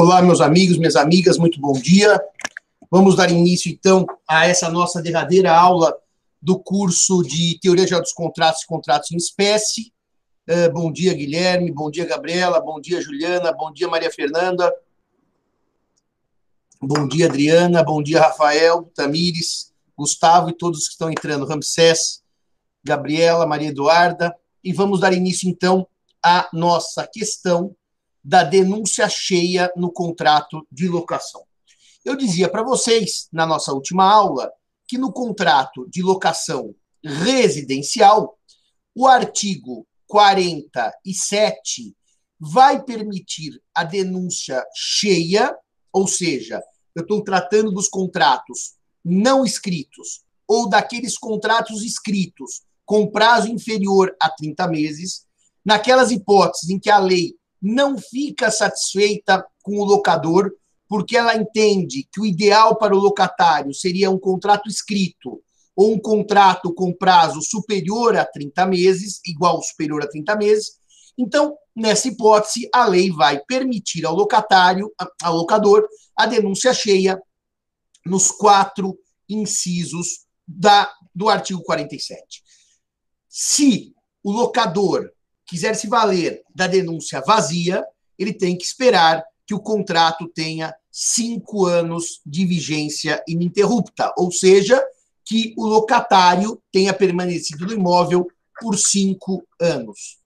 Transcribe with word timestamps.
Olá, 0.00 0.22
meus 0.22 0.40
amigos, 0.40 0.78
minhas 0.78 0.94
amigas, 0.94 1.36
muito 1.36 1.60
bom 1.60 1.72
dia. 1.72 2.20
Vamos 2.88 3.16
dar 3.16 3.32
início, 3.32 3.68
então, 3.68 4.06
a 4.28 4.46
essa 4.46 4.70
nossa 4.70 5.02
derradeira 5.02 5.52
aula 5.52 5.92
do 6.40 6.56
curso 6.56 7.20
de 7.24 7.58
Teoria 7.60 7.84
Geral 7.84 8.02
dos 8.02 8.12
Contratos 8.12 8.62
e 8.62 8.66
Contratos 8.68 9.10
em 9.10 9.16
Espécie. 9.16 9.92
Uh, 10.48 10.72
bom 10.72 10.92
dia, 10.92 11.12
Guilherme, 11.12 11.72
bom 11.72 11.90
dia, 11.90 12.06
Gabriela, 12.06 12.60
bom 12.60 12.80
dia, 12.80 13.00
Juliana, 13.00 13.50
bom 13.50 13.72
dia, 13.72 13.88
Maria 13.88 14.08
Fernanda. 14.08 14.72
Bom 16.80 17.08
dia, 17.08 17.26
Adriana, 17.26 17.82
bom 17.82 18.00
dia, 18.00 18.20
Rafael, 18.20 18.88
Tamires, 18.94 19.72
Gustavo 19.96 20.48
e 20.48 20.52
todos 20.52 20.86
que 20.86 20.92
estão 20.92 21.10
entrando, 21.10 21.44
Ramsés, 21.44 22.22
Gabriela, 22.84 23.44
Maria 23.48 23.70
Eduarda. 23.70 24.32
E 24.62 24.72
vamos 24.72 25.00
dar 25.00 25.12
início, 25.12 25.50
então, 25.50 25.88
à 26.24 26.48
nossa 26.52 27.04
questão 27.04 27.74
da 28.24 28.42
denúncia 28.42 29.08
cheia 29.08 29.72
no 29.76 29.92
contrato 29.92 30.66
de 30.70 30.88
locação. 30.88 31.42
Eu 32.04 32.16
dizia 32.16 32.48
para 32.48 32.62
vocês, 32.62 33.28
na 33.32 33.46
nossa 33.46 33.72
última 33.72 34.04
aula, 34.04 34.50
que 34.86 34.96
no 34.96 35.12
contrato 35.12 35.88
de 35.88 36.02
locação 36.02 36.74
residencial, 37.04 38.38
o 38.94 39.06
artigo 39.06 39.86
47 40.06 41.94
vai 42.40 42.82
permitir 42.82 43.60
a 43.74 43.84
denúncia 43.84 44.64
cheia, 44.74 45.54
ou 45.92 46.06
seja, 46.06 46.62
eu 46.94 47.02
estou 47.02 47.22
tratando 47.22 47.70
dos 47.70 47.88
contratos 47.88 48.74
não 49.04 49.44
escritos 49.44 50.22
ou 50.46 50.68
daqueles 50.68 51.18
contratos 51.18 51.82
escritos 51.82 52.62
com 52.84 53.10
prazo 53.10 53.48
inferior 53.48 54.16
a 54.20 54.30
30 54.30 54.66
meses, 54.68 55.26
naquelas 55.64 56.10
hipóteses 56.10 56.70
em 56.70 56.78
que 56.78 56.88
a 56.88 56.98
lei 56.98 57.34
não 57.60 57.98
fica 57.98 58.50
satisfeita 58.50 59.44
com 59.62 59.78
o 59.78 59.84
locador, 59.84 60.52
porque 60.88 61.16
ela 61.16 61.36
entende 61.36 62.08
que 62.10 62.20
o 62.20 62.26
ideal 62.26 62.76
para 62.76 62.94
o 62.94 62.98
locatário 62.98 63.74
seria 63.74 64.10
um 64.10 64.18
contrato 64.18 64.68
escrito 64.68 65.42
ou 65.76 65.92
um 65.92 65.98
contrato 66.00 66.72
com 66.74 66.92
prazo 66.92 67.40
superior 67.42 68.16
a 68.16 68.24
30 68.24 68.66
meses, 68.66 69.20
igual 69.24 69.56
ou 69.56 69.62
superior 69.62 70.02
a 70.02 70.08
30 70.08 70.34
meses. 70.36 70.72
Então, 71.16 71.56
nessa 71.74 72.08
hipótese, 72.08 72.68
a 72.74 72.86
lei 72.86 73.10
vai 73.10 73.40
permitir 73.44 74.04
ao 74.04 74.14
locatário, 74.14 74.92
ao 75.22 75.36
locador, 75.36 75.86
a 76.16 76.26
denúncia 76.26 76.72
cheia 76.72 77.20
nos 78.04 78.30
quatro 78.30 78.98
incisos 79.28 80.26
da, 80.46 80.90
do 81.14 81.28
artigo 81.28 81.62
47. 81.62 82.42
Se 83.28 83.94
o 84.22 84.32
locador 84.32 85.12
quiser 85.48 85.74
se 85.74 85.88
valer 85.88 86.42
da 86.54 86.66
denúncia 86.66 87.22
vazia, 87.26 87.84
ele 88.18 88.32
tem 88.32 88.56
que 88.56 88.64
esperar 88.64 89.24
que 89.46 89.54
o 89.54 89.60
contrato 89.60 90.28
tenha 90.28 90.74
cinco 90.92 91.64
anos 91.64 92.20
de 92.24 92.44
vigência 92.44 93.22
ininterrupta, 93.26 94.12
ou 94.18 94.30
seja, 94.30 94.84
que 95.24 95.54
o 95.56 95.66
locatário 95.66 96.62
tenha 96.70 96.92
permanecido 96.92 97.66
no 97.66 97.72
imóvel 97.72 98.26
por 98.60 98.76
cinco 98.76 99.46
anos. 99.58 100.18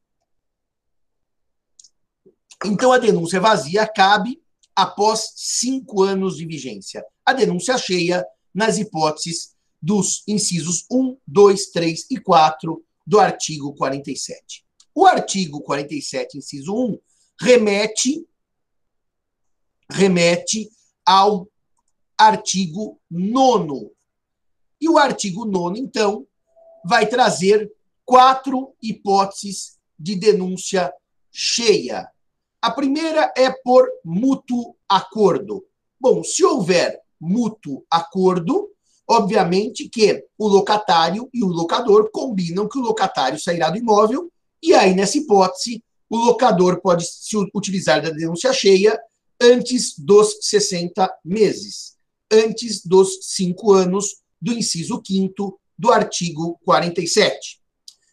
Então, 2.65 2.93
a 2.93 2.99
denúncia 2.99 3.41
vazia 3.41 3.87
cabe 3.87 4.41
após 4.75 5.33
cinco 5.37 6.03
anos 6.03 6.37
de 6.37 6.47
vigência. 6.47 7.05
A 7.25 7.33
denúncia 7.33 7.77
cheia 7.79 8.25
nas 8.55 8.79
hipóteses 8.79 9.55
dos 9.81 10.23
incisos 10.27 10.85
1, 10.91 11.17
2, 11.27 11.67
3 11.71 12.07
e 12.11 12.19
4 12.19 12.85
do 13.07 13.19
artigo 13.19 13.75
47. 13.75 14.65
O 14.95 15.07
artigo 15.07 15.61
47, 15.63 16.39
inciso 16.39 16.75
1, 16.75 16.99
remete 17.41 18.27
remete 19.91 20.71
ao 21.05 21.49
artigo 22.17 22.99
9. 23.11 23.91
E 24.81 24.89
o 24.89 24.99
artigo 24.99 25.45
9, 25.45 25.79
então, 25.79 26.27
vai 26.85 27.07
trazer 27.07 27.71
quatro 28.05 28.75
hipóteses 28.83 29.79
de 29.99 30.17
denúncia 30.17 30.93
cheia. 31.31 32.09
A 32.61 32.71
primeira 32.71 33.33
é 33.37 33.51
por 33.51 33.89
mútuo 34.05 34.77
acordo. 34.89 35.65
Bom, 36.01 36.25
se 36.25 36.45
houver 36.45 37.01
mútuo 37.21 37.85
acordo, 37.91 38.71
obviamente 39.07 39.89
que 39.89 40.25
o 40.37 40.49
locatário 40.49 41.29
e 41.33 41.45
o 41.45 41.49
locador 41.49 42.11
combinam 42.11 42.69
que 42.69 42.79
o 42.79 42.83
locatário 42.83 43.39
sairá 43.39 43.71
do 43.71 43.79
imóvel, 43.79 44.32
e 44.63 44.75
aí, 44.75 44.95
nessa 44.95 45.19
hipótese, 45.19 45.83
o 46.09 46.17
locador 46.17 46.81
pode 46.81 47.05
se 47.07 47.37
utilizar 47.55 48.03
da 48.03 48.11
denúncia 48.11 48.53
cheia 48.53 48.99
antes 49.41 49.99
dos 49.99 50.39
60 50.43 51.11
meses, 51.25 51.97
antes 52.31 52.85
dos 52.85 53.19
cinco 53.23 53.73
anos 53.73 54.17
do 54.41 54.53
inciso 54.53 55.03
5 55.05 55.59
do 55.77 55.91
artigo 55.91 56.61
47. 56.65 57.61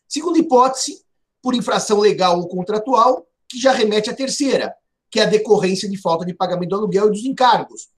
Segunda 0.08 0.40
hipótese, 0.40 1.04
por 1.42 1.54
infração 1.54 2.00
legal 2.00 2.40
ou 2.40 2.48
contratual, 2.48 3.28
que 3.48 3.60
já 3.60 3.72
remete 3.72 4.10
à 4.10 4.16
terceira, 4.16 4.74
que 5.12 5.20
é 5.20 5.24
a 5.24 5.30
decorrência 5.30 5.90
de 5.90 5.98
falta 5.98 6.26
de 6.26 6.34
pagamento 6.34 6.70
do 6.70 6.76
aluguel 6.78 7.08
e 7.08 7.12
dos 7.12 7.26
encargos. 7.26 7.90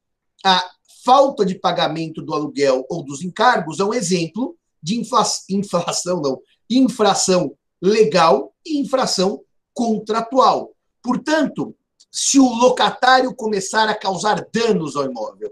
A 0.44 0.70
falta 1.04 1.46
de 1.46 1.56
pagamento 1.56 2.22
do 2.22 2.34
aluguel 2.34 2.86
ou 2.90 3.04
dos 3.04 3.22
encargos 3.22 3.80
é 3.80 3.84
um 3.84 3.94
exemplo 3.94 4.58
de 4.82 5.00
infla 5.00 5.24
inflação, 5.50 6.22
não, 6.22 6.42
infração 6.70 7.56
legal 7.82 8.54
e 8.66 8.80
infração 8.80 9.42
contratual. 9.74 10.72
Portanto, 11.02 11.76
se 12.12 12.40
o 12.40 12.48
locatário 12.48 13.34
começar 13.34 13.90
a 13.90 13.96
causar 13.96 14.46
danos 14.54 14.96
ao 14.96 15.06
imóvel, 15.06 15.52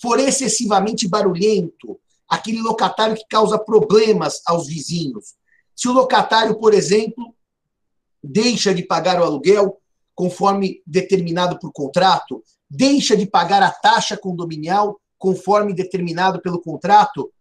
for 0.00 0.18
excessivamente 0.20 1.08
barulhento, 1.08 1.98
aquele 2.28 2.60
locatário 2.60 3.16
que 3.16 3.26
causa 3.28 3.58
problemas 3.58 4.40
aos 4.46 4.66
vizinhos, 4.66 5.34
se 5.74 5.88
o 5.88 5.92
locatário, 5.92 6.58
por 6.58 6.72
exemplo, 6.72 7.34
deixa 8.22 8.74
de 8.74 8.82
pagar 8.82 9.20
o 9.20 9.24
aluguel 9.24 9.80
conforme 10.14 10.82
determinado 10.86 11.58
por 11.58 11.72
contrato, 11.72 12.42
deixa 12.68 13.16
de 13.16 13.26
pagar 13.26 13.62
a 13.62 13.70
taxa 13.70 14.16
condominial 14.16 14.98
conforme 15.18 15.74
determinado 15.74 16.40
pelo 16.40 16.60
contrato, 16.60 17.32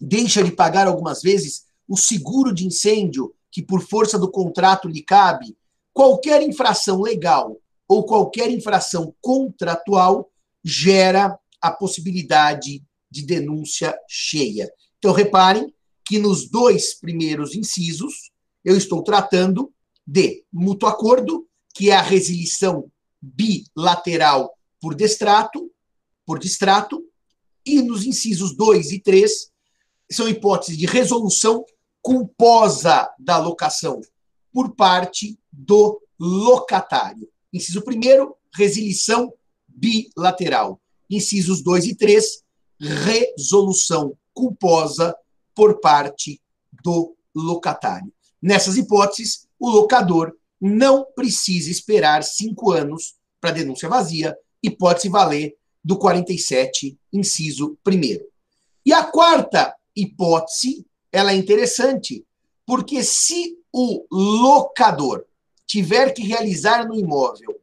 deixa 0.00 0.42
de 0.42 0.50
pagar 0.50 0.86
algumas 0.86 1.22
vezes 1.22 1.66
o 1.88 1.96
seguro 1.96 2.52
de 2.52 2.66
incêndio 2.66 3.34
que 3.50 3.62
por 3.62 3.80
força 3.82 4.18
do 4.18 4.30
contrato 4.30 4.88
lhe 4.88 5.02
cabe, 5.02 5.56
qualquer 5.92 6.42
infração 6.42 7.00
legal 7.00 7.56
ou 7.86 8.04
qualquer 8.04 8.50
infração 8.50 9.14
contratual 9.20 10.30
gera 10.64 11.38
a 11.60 11.70
possibilidade 11.70 12.82
de 13.10 13.22
denúncia 13.24 13.96
cheia. 14.08 14.70
Então, 14.98 15.12
reparem 15.12 15.72
que 16.04 16.18
nos 16.18 16.48
dois 16.48 16.98
primeiros 16.98 17.54
incisos, 17.54 18.30
eu 18.64 18.76
estou 18.76 19.02
tratando 19.02 19.72
de 20.06 20.44
mútuo 20.52 20.88
acordo, 20.88 21.46
que 21.74 21.90
é 21.90 21.96
a 21.96 22.02
resilição 22.02 22.90
bilateral 23.20 24.52
por 24.80 24.94
distrato, 24.94 25.70
por 26.26 26.38
distrato, 26.38 27.02
e 27.64 27.80
nos 27.80 28.04
incisos 28.04 28.54
2 28.54 28.92
e 28.92 29.00
3 29.00 29.50
são 30.10 30.28
hipóteses 30.28 30.76
de 30.76 30.86
resolução 30.86 31.64
culposa 32.04 33.10
da 33.18 33.38
locação 33.38 34.02
por 34.52 34.74
parte 34.76 35.38
do 35.50 35.98
locatário. 36.20 37.26
Inciso 37.50 37.80
1, 37.80 38.30
resilição 38.54 39.32
bilateral. 39.66 40.78
Incisos 41.08 41.62
2 41.62 41.86
e 41.86 41.94
3, 41.96 42.44
resolução 42.78 44.14
culposa 44.34 45.16
por 45.54 45.80
parte 45.80 46.42
do 46.84 47.16
locatário. 47.34 48.12
Nessas 48.40 48.76
hipóteses, 48.76 49.48
o 49.58 49.70
locador 49.70 50.36
não 50.60 51.06
precisa 51.16 51.70
esperar 51.70 52.22
cinco 52.22 52.70
anos 52.70 53.14
para 53.40 53.52
denúncia 53.52 53.88
vazia 53.88 54.36
e 54.62 54.70
pode 54.70 55.00
se 55.00 55.08
valer 55.08 55.56
do 55.82 55.98
47, 55.98 56.98
inciso 57.10 57.78
1. 57.86 58.20
E 58.84 58.92
a 58.92 59.04
quarta 59.04 59.74
hipótese, 59.96 60.84
ela 61.14 61.30
é 61.30 61.36
interessante, 61.36 62.26
porque 62.66 63.04
se 63.04 63.56
o 63.72 64.04
locador 64.10 65.24
tiver 65.64 66.12
que 66.12 66.22
realizar 66.22 66.88
no 66.88 66.98
imóvel 66.98 67.54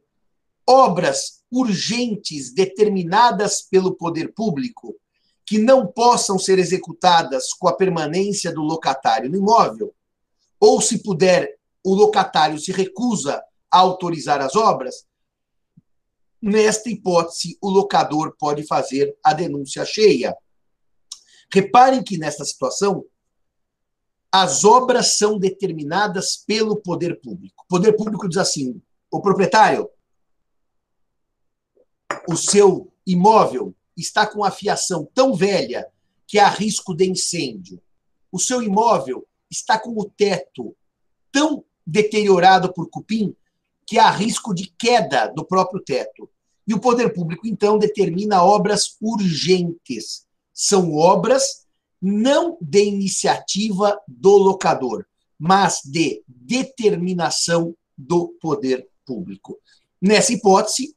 obras 0.66 1.42
urgentes 1.50 2.54
determinadas 2.54 3.60
pelo 3.60 3.94
poder 3.94 4.32
público 4.32 4.96
que 5.44 5.58
não 5.58 5.86
possam 5.86 6.38
ser 6.38 6.58
executadas 6.58 7.52
com 7.52 7.68
a 7.68 7.76
permanência 7.76 8.50
do 8.50 8.62
locatário 8.62 9.28
no 9.28 9.36
imóvel, 9.36 9.94
ou 10.58 10.80
se 10.80 11.02
puder, 11.02 11.58
o 11.84 11.94
locatário 11.94 12.58
se 12.58 12.72
recusa 12.72 13.42
a 13.70 13.78
autorizar 13.80 14.40
as 14.40 14.56
obras, 14.56 15.04
nesta 16.40 16.88
hipótese, 16.88 17.58
o 17.60 17.68
locador 17.68 18.34
pode 18.38 18.66
fazer 18.66 19.14
a 19.22 19.34
denúncia 19.34 19.84
cheia. 19.84 20.34
Reparem 21.52 22.02
que 22.02 22.16
nesta 22.16 22.46
situação, 22.46 23.04
as 24.32 24.64
obras 24.64 25.18
são 25.18 25.38
determinadas 25.38 26.36
pelo 26.36 26.76
poder 26.76 27.20
público. 27.20 27.64
O 27.64 27.68
poder 27.68 27.92
público 27.92 28.26
diz 28.26 28.38
assim: 28.38 28.80
o 29.10 29.20
proprietário, 29.20 29.90
o 32.26 32.34
seu 32.34 32.90
imóvel 33.06 33.74
está 33.94 34.26
com 34.26 34.42
a 34.42 34.50
fiação 34.50 35.06
tão 35.12 35.34
velha 35.34 35.86
que 36.26 36.38
há 36.38 36.48
risco 36.48 36.94
de 36.94 37.04
incêndio. 37.04 37.80
O 38.30 38.38
seu 38.38 38.62
imóvel 38.62 39.26
está 39.50 39.78
com 39.78 39.90
o 39.90 40.08
teto 40.08 40.74
tão 41.30 41.62
deteriorado 41.86 42.72
por 42.72 42.88
cupim 42.88 43.36
que 43.84 43.98
há 43.98 44.10
risco 44.10 44.54
de 44.54 44.72
queda 44.78 45.26
do 45.26 45.44
próprio 45.44 45.82
teto. 45.82 46.30
E 46.66 46.72
o 46.72 46.80
poder 46.80 47.12
público, 47.12 47.46
então, 47.46 47.76
determina 47.76 48.42
obras 48.42 48.96
urgentes. 49.00 50.24
São 50.54 50.94
obras 50.94 51.66
não 52.02 52.58
de 52.60 52.84
iniciativa 52.84 53.96
do 54.08 54.36
locador, 54.36 55.06
mas 55.38 55.80
de 55.84 56.24
determinação 56.26 57.76
do 57.96 58.36
poder 58.40 58.88
público. 59.06 59.56
Nessa 60.00 60.32
hipótese, 60.32 60.96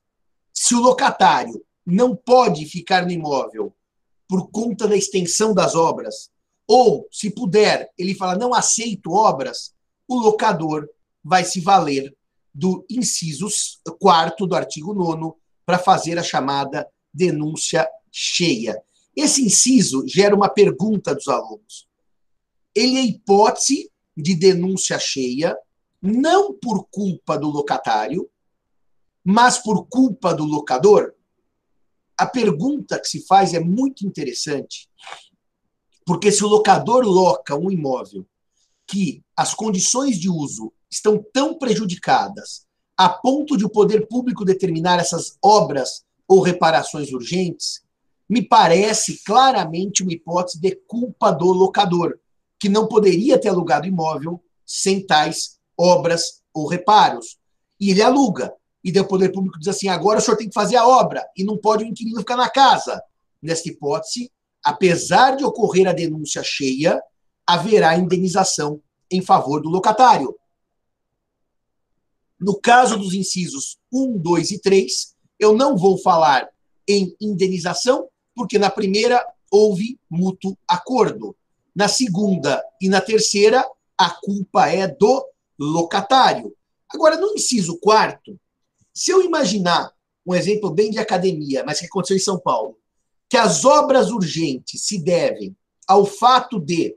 se 0.51 0.74
o 0.74 0.79
locatário 0.79 1.63
não 1.85 2.15
pode 2.15 2.65
ficar 2.65 3.05
no 3.05 3.12
imóvel 3.12 3.71
por 4.27 4.50
conta 4.50 4.88
da 4.88 4.97
extensão 4.97 5.53
das 5.53 5.75
obras, 5.75 6.31
ou, 6.67 7.07
se 7.12 7.29
puder, 7.29 7.91
ele 7.95 8.15
fala 8.15 8.35
não 8.35 8.53
aceito 8.53 9.12
obras, 9.12 9.75
o 10.07 10.15
locador 10.15 10.89
vai 11.24 11.43
se 11.43 11.59
valer 11.59 12.15
do 12.51 12.83
inciso 12.89 13.47
4 14.00 14.47
do 14.47 14.55
artigo 14.55 14.93
9 14.93 15.33
para 15.65 15.77
fazer 15.77 16.17
a 16.17 16.24
chamada 16.24 16.88
denúncia 17.13 17.88
cheia. 18.12 18.81
Esse 19.15 19.45
inciso 19.45 20.03
gera 20.07 20.36
uma 20.36 20.50
pergunta 20.50 21.15
dos 21.15 21.27
alunos. 21.27 21.88
Ele 22.74 22.98
é 22.98 23.03
hipótese 23.03 23.89
de 24.15 24.36
denúncia 24.36 25.00
cheia, 25.00 25.57
não 26.01 26.53
por 26.53 26.88
culpa 26.89 27.38
do 27.38 27.50
locatário, 27.50 28.29
mas 29.24 29.57
por 29.57 29.88
culpa 29.88 30.34
do 30.34 30.43
locador? 30.43 31.13
A 32.17 32.25
pergunta 32.25 33.00
que 33.00 33.07
se 33.07 33.25
faz 33.25 33.53
é 33.53 33.60
muito 33.60 34.05
interessante, 34.05 34.89
porque 36.05 36.31
se 36.31 36.43
o 36.43 36.48
locador 36.48 37.03
loca 37.03 37.55
um 37.55 37.72
imóvel 37.72 38.25
que 38.88 39.24
as 39.36 39.53
condições 39.53 40.19
de 40.19 40.29
uso 40.29 40.72
estão 40.89 41.24
tão 41.34 41.57
prejudicadas 41.57 42.65
a 42.98 43.10
ponto 43.10 43.57
de 43.57 43.65
o 43.65 43.69
poder 43.69 44.07
público 44.07 44.45
determinar 44.45 45.00
essas 45.00 45.38
obras 45.43 46.05
ou 46.27 46.41
reparações 46.41 47.12
urgentes, 47.12 47.84
me 48.27 48.41
parece 48.41 49.24
claramente 49.24 50.03
uma 50.03 50.13
hipótese 50.13 50.60
de 50.60 50.75
culpa 50.88 51.32
do 51.32 51.51
locador, 51.51 52.17
que 52.60 52.67
não 52.67 52.88
poderia 52.88 53.39
ter 53.39 53.50
alugado 53.50 53.88
imóvel 53.88 54.41
sem 54.65 55.05
tais 55.05 55.60
obras 55.77 56.41
ou 56.53 56.67
reparos. 56.67 57.38
E 57.79 57.91
ele 57.91 58.01
aluga. 58.01 58.53
E 58.84 58.91
daí 58.91 59.03
o 59.03 59.08
poder 59.08 59.32
público 59.32 59.60
diz 59.60 59.67
assim: 59.67 59.88
agora 59.88 60.20
o 60.20 60.22
senhor 60.22 60.38
tem 60.38 60.48
que 60.48 60.53
fazer 60.53 60.75
a 60.75 60.88
obra 60.88 61.25
e 61.36 61.44
não 61.44 61.58
pode 61.58 61.84
o 61.84 61.88
inquilino 61.88 62.20
ficar 62.20 62.38
na 62.38 62.50
casa. 62.50 63.01
Nesta 63.41 63.70
hipótese, 63.70 64.32
apesar 64.63 65.36
de 65.36 65.44
ocorrer 65.44 65.88
a 65.88 65.94
denúncia 65.94 66.41
cheia, 66.44 67.01
haverá 67.46 67.98
indenização 67.98 68.81
em 69.11 69.22
favor 69.22 69.61
do 69.61 69.70
locatário. 69.70 70.35
No 72.40 72.59
caso 72.59 72.98
dos 72.98 73.14
incisos 73.14 73.77
1, 73.92 74.18
2 74.18 74.51
e 74.51 74.59
3, 74.59 75.16
eu 75.40 75.55
não 75.55 75.77
vou 75.77 75.98
falar 75.98 76.50
em 76.88 77.16
indenização, 77.20 78.07
porque 78.35 78.59
na 78.59 78.69
primeira 78.69 79.25
houve 79.50 80.00
mútuo 80.09 80.57
acordo. 80.67 81.35
Na 81.75 81.87
segunda 81.87 82.63
e 82.81 82.89
na 82.89 83.01
terceira, 83.01 83.65
a 83.98 84.09
culpa 84.09 84.67
é 84.67 84.87
do 84.87 85.25
locatário. 85.57 86.53
Agora, 86.89 87.17
no 87.17 87.33
inciso 87.33 87.77
quarto, 87.77 88.39
se 88.93 89.11
eu 89.11 89.21
imaginar 89.21 89.91
um 90.25 90.33
exemplo 90.33 90.71
bem 90.71 90.89
de 90.89 91.00
academia, 91.00 91.63
mas 91.65 91.79
que 91.79 91.85
aconteceu 91.85 92.17
em 92.17 92.21
São 92.21 92.39
Paulo, 92.39 92.77
que 93.29 93.37
as 93.37 93.65
obras 93.65 94.11
urgentes 94.11 94.85
se 94.85 94.98
devem 94.98 95.55
ao 95.87 96.05
fato 96.05 96.59
de 96.59 96.95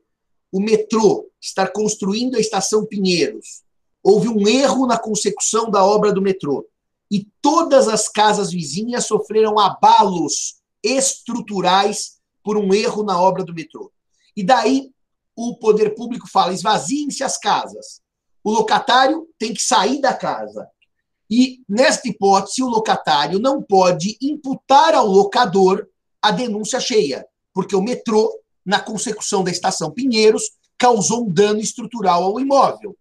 o 0.50 0.60
metrô 0.60 1.28
estar 1.40 1.68
construindo 1.72 2.36
a 2.36 2.40
estação 2.40 2.86
Pinheiros, 2.86 3.62
houve 4.02 4.28
um 4.28 4.48
erro 4.48 4.86
na 4.86 4.98
consecução 4.98 5.70
da 5.70 5.84
obra 5.84 6.12
do 6.12 6.22
metrô 6.22 6.66
e 7.10 7.26
todas 7.42 7.88
as 7.88 8.08
casas 8.08 8.50
vizinhas 8.50 9.06
sofreram 9.06 9.58
abalos 9.58 10.57
estruturais 10.82 12.18
por 12.42 12.56
um 12.56 12.72
erro 12.72 13.02
na 13.02 13.20
obra 13.20 13.44
do 13.44 13.54
metrô. 13.54 13.92
E 14.36 14.42
daí 14.42 14.90
o 15.36 15.56
poder 15.56 15.94
público 15.94 16.28
fala: 16.28 16.52
esvaziem-se 16.52 17.22
as 17.22 17.38
casas. 17.38 18.00
O 18.42 18.50
locatário 18.50 19.28
tem 19.38 19.52
que 19.52 19.62
sair 19.62 20.00
da 20.00 20.14
casa. 20.14 20.68
E, 21.30 21.60
nesta 21.68 22.08
hipótese, 22.08 22.62
o 22.62 22.68
locatário 22.68 23.38
não 23.38 23.62
pode 23.62 24.16
imputar 24.20 24.94
ao 24.94 25.06
locador 25.06 25.86
a 26.22 26.30
denúncia 26.30 26.80
cheia, 26.80 27.26
porque 27.52 27.76
o 27.76 27.82
metrô, 27.82 28.32
na 28.64 28.80
consecução 28.80 29.44
da 29.44 29.50
estação 29.50 29.90
Pinheiros, 29.90 30.42
causou 30.78 31.26
um 31.26 31.32
dano 31.32 31.60
estrutural 31.60 32.24
ao 32.24 32.40
imóvel. 32.40 32.96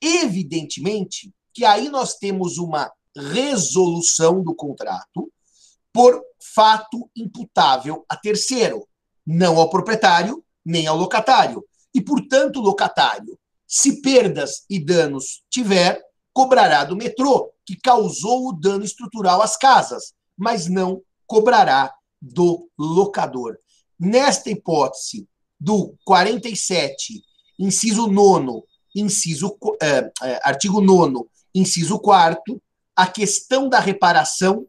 Evidentemente 0.00 1.32
que 1.52 1.64
aí 1.64 1.88
nós 1.88 2.16
temos 2.16 2.58
uma 2.58 2.92
resolução 3.16 4.42
do 4.42 4.54
contrato 4.54 5.32
por 5.96 6.22
fato 6.54 7.10
imputável 7.16 8.04
a 8.06 8.14
terceiro, 8.14 8.86
não 9.26 9.58
ao 9.58 9.70
proprietário 9.70 10.44
nem 10.62 10.86
ao 10.86 10.94
locatário. 10.94 11.64
E, 11.94 12.02
portanto, 12.02 12.58
o 12.58 12.62
locatário, 12.62 13.38
se 13.66 14.02
perdas 14.02 14.66
e 14.68 14.78
danos 14.78 15.42
tiver, 15.48 15.98
cobrará 16.34 16.84
do 16.84 16.94
metrô, 16.94 17.50
que 17.64 17.76
causou 17.76 18.46
o 18.46 18.52
dano 18.52 18.84
estrutural 18.84 19.40
às 19.40 19.56
casas, 19.56 20.12
mas 20.36 20.66
não 20.66 21.00
cobrará 21.26 21.90
do 22.20 22.68
locador. 22.78 23.56
Nesta 23.98 24.50
hipótese 24.50 25.26
do 25.58 25.96
47, 26.04 27.22
inciso 27.58 28.06
9, 28.06 28.62
inciso, 28.94 29.56
é, 29.80 30.12
é, 30.22 30.40
artigo 30.46 30.82
9, 30.82 31.26
inciso 31.54 31.98
4, 31.98 32.62
a 32.94 33.06
questão 33.06 33.66
da 33.66 33.80
reparação 33.80 34.66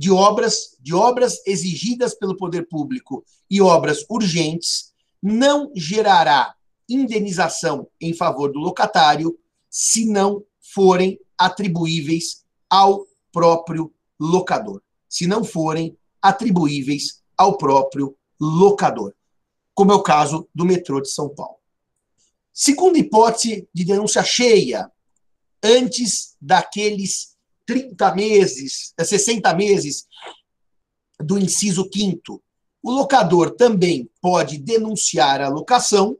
de 0.00 0.10
obras, 0.10 0.78
de 0.80 0.94
obras 0.94 1.46
exigidas 1.46 2.14
pelo 2.14 2.34
poder 2.34 2.66
público 2.66 3.22
e 3.50 3.60
obras 3.60 4.02
urgentes 4.08 4.94
não 5.22 5.70
gerará 5.76 6.54
indenização 6.88 7.86
em 8.00 8.14
favor 8.14 8.50
do 8.50 8.58
locatário 8.58 9.38
se 9.68 10.06
não 10.06 10.42
forem 10.58 11.20
atribuíveis 11.36 12.46
ao 12.70 13.06
próprio 13.30 13.92
locador. 14.18 14.80
Se 15.06 15.26
não 15.26 15.44
forem 15.44 15.94
atribuíveis 16.22 17.22
ao 17.36 17.58
próprio 17.58 18.16
locador, 18.40 19.12
como 19.74 19.92
é 19.92 19.94
o 19.94 20.02
caso 20.02 20.48
do 20.54 20.64
metrô 20.64 21.02
de 21.02 21.10
São 21.10 21.28
Paulo. 21.28 21.58
Segunda 22.54 22.98
hipótese 22.98 23.68
de 23.70 23.84
denúncia 23.84 24.24
cheia, 24.24 24.90
antes 25.62 26.36
daqueles 26.40 27.36
30 27.70 28.14
meses, 28.16 28.92
60 29.00 29.48
eh, 29.48 29.54
meses 29.54 30.06
do 31.20 31.38
inciso 31.38 31.88
5 31.92 32.42
o 32.82 32.90
locador 32.90 33.50
também 33.52 34.10
pode 34.20 34.58
denunciar 34.58 35.40
a 35.40 35.48
locação 35.48 36.18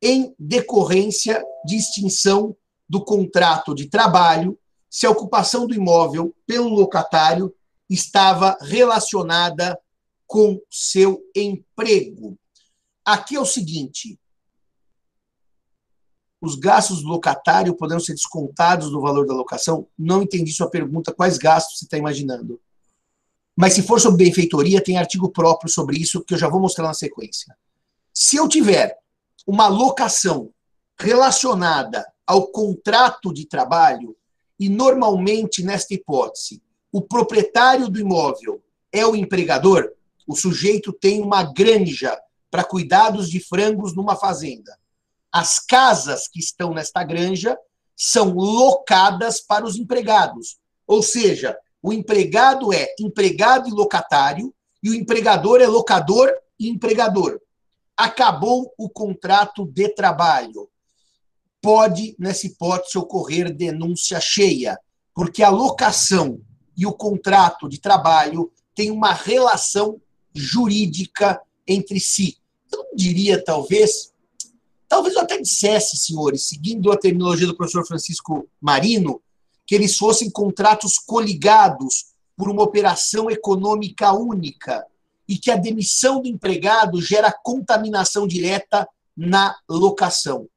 em 0.00 0.34
decorrência 0.38 1.44
de 1.66 1.76
extinção 1.76 2.56
do 2.88 3.04
contrato 3.04 3.74
de 3.74 3.90
trabalho 3.90 4.58
se 4.88 5.04
a 5.04 5.10
ocupação 5.10 5.66
do 5.66 5.74
imóvel 5.74 6.34
pelo 6.46 6.68
locatário 6.68 7.54
estava 7.88 8.56
relacionada 8.62 9.78
com 10.26 10.60
seu 10.70 11.20
emprego. 11.36 12.38
Aqui 13.04 13.34
é 13.36 13.40
o 13.40 13.44
seguinte: 13.44 14.18
os 16.40 16.54
gastos 16.56 17.02
do 17.02 17.08
locatário 17.08 17.74
poderão 17.74 18.00
ser 18.00 18.14
descontados 18.14 18.90
do 18.90 19.00
valor 19.00 19.26
da 19.26 19.34
locação? 19.34 19.86
Não 19.98 20.22
entendi 20.22 20.52
sua 20.52 20.70
pergunta. 20.70 21.12
Quais 21.12 21.36
gastos 21.36 21.78
você 21.78 21.84
está 21.84 21.98
imaginando? 21.98 22.58
Mas 23.54 23.74
se 23.74 23.82
for 23.82 24.00
sobre 24.00 24.24
benfeitoria, 24.24 24.82
tem 24.82 24.96
artigo 24.96 25.28
próprio 25.28 25.70
sobre 25.70 25.98
isso 25.98 26.24
que 26.24 26.32
eu 26.32 26.38
já 26.38 26.48
vou 26.48 26.60
mostrar 26.60 26.86
na 26.86 26.94
sequência. 26.94 27.54
Se 28.14 28.36
eu 28.36 28.48
tiver 28.48 28.96
uma 29.46 29.68
locação 29.68 30.50
relacionada 30.98 32.06
ao 32.26 32.46
contrato 32.46 33.34
de 33.34 33.44
trabalho, 33.44 34.16
e 34.58 34.68
normalmente 34.68 35.62
nesta 35.62 35.92
hipótese, 35.92 36.62
o 36.92 37.02
proprietário 37.02 37.88
do 37.88 38.00
imóvel 38.00 38.62
é 38.92 39.06
o 39.06 39.14
empregador, 39.14 39.92
o 40.26 40.34
sujeito 40.34 40.92
tem 40.92 41.20
uma 41.20 41.42
granja 41.42 42.18
para 42.50 42.64
cuidados 42.64 43.28
de 43.28 43.40
frangos 43.40 43.94
numa 43.94 44.16
fazenda 44.16 44.79
as 45.32 45.58
casas 45.58 46.28
que 46.28 46.40
estão 46.40 46.72
nesta 46.72 47.04
granja 47.04 47.56
são 47.96 48.32
locadas 48.34 49.40
para 49.40 49.64
os 49.64 49.76
empregados. 49.76 50.56
Ou 50.86 51.02
seja, 51.02 51.56
o 51.82 51.92
empregado 51.92 52.72
é 52.72 52.94
empregado 52.98 53.68
e 53.68 53.72
locatário, 53.72 54.54
e 54.82 54.90
o 54.90 54.94
empregador 54.94 55.60
é 55.60 55.66
locador 55.66 56.32
e 56.58 56.68
empregador. 56.68 57.40
Acabou 57.96 58.72
o 58.78 58.88
contrato 58.88 59.66
de 59.66 59.88
trabalho. 59.90 60.68
Pode, 61.60 62.16
nessa 62.18 62.46
hipótese, 62.46 62.98
ocorrer 62.98 63.54
denúncia 63.54 64.18
cheia, 64.20 64.78
porque 65.14 65.42
a 65.42 65.50
locação 65.50 66.40
e 66.76 66.86
o 66.86 66.92
contrato 66.92 67.68
de 67.68 67.78
trabalho 67.78 68.50
têm 68.74 68.90
uma 68.90 69.12
relação 69.12 70.00
jurídica 70.34 71.40
entre 71.66 72.00
si. 72.00 72.38
Eu 72.72 72.86
diria, 72.94 73.42
talvez, 73.44 74.12
talvez 74.90 75.14
eu 75.14 75.22
até 75.22 75.40
dissesse, 75.40 75.96
senhores, 75.96 76.48
seguindo 76.48 76.90
a 76.90 76.98
terminologia 76.98 77.46
do 77.46 77.56
professor 77.56 77.86
Francisco 77.86 78.48
Marino, 78.60 79.22
que 79.64 79.76
eles 79.76 79.96
fossem 79.96 80.28
contratos 80.28 80.98
coligados 80.98 82.06
por 82.36 82.50
uma 82.50 82.64
operação 82.64 83.30
econômica 83.30 84.12
única 84.12 84.84
e 85.28 85.38
que 85.38 85.48
a 85.48 85.56
demissão 85.56 86.20
do 86.20 86.26
empregado 86.26 87.00
gera 87.00 87.32
contaminação 87.32 88.26
direta 88.26 88.86
na 89.16 89.56
locação. 89.68 90.48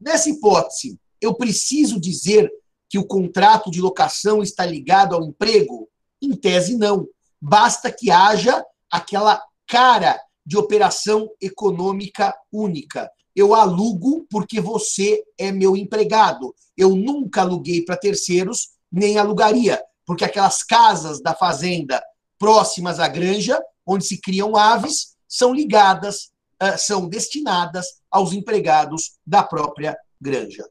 Nessa 0.00 0.30
hipótese, 0.30 0.96
eu 1.20 1.34
preciso 1.34 2.00
dizer 2.00 2.48
que 2.88 2.96
o 2.96 3.04
contrato 3.04 3.72
de 3.72 3.80
locação 3.80 4.40
está 4.40 4.64
ligado 4.64 5.16
ao 5.16 5.24
emprego? 5.24 5.88
Em 6.22 6.32
tese, 6.36 6.76
não. 6.76 7.08
Basta 7.40 7.90
que 7.90 8.08
haja 8.08 8.64
aquela 8.88 9.42
cara 9.66 10.16
de 10.46 10.56
operação 10.56 11.28
econômica 11.40 12.32
única. 12.52 13.10
Eu 13.34 13.54
alugo 13.54 14.26
porque 14.30 14.60
você 14.60 15.22
é 15.38 15.52
meu 15.52 15.76
empregado. 15.76 16.54
Eu 16.76 16.94
nunca 16.94 17.42
aluguei 17.42 17.84
para 17.84 17.96
terceiros, 17.96 18.70
nem 18.90 19.18
alugaria, 19.18 19.82
porque 20.04 20.24
aquelas 20.24 20.62
casas 20.62 21.20
da 21.20 21.34
fazenda 21.34 22.02
próximas 22.38 22.98
à 22.98 23.06
granja, 23.06 23.60
onde 23.86 24.04
se 24.04 24.20
criam 24.20 24.56
aves, 24.56 25.16
são 25.28 25.52
ligadas, 25.52 26.32
ah, 26.58 26.76
são 26.76 27.08
destinadas 27.08 28.00
aos 28.10 28.32
empregados 28.32 29.18
da 29.26 29.42
própria 29.42 29.96
granja. 30.20 30.68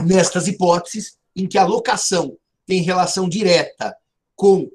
Nestas 0.00 0.46
hipóteses, 0.46 1.18
em 1.34 1.46
que 1.48 1.58
a 1.58 1.64
locação 1.64 2.36
tem 2.66 2.82
relação 2.82 3.28
direta 3.28 3.96
com 4.36 4.62
uh, 4.62 4.70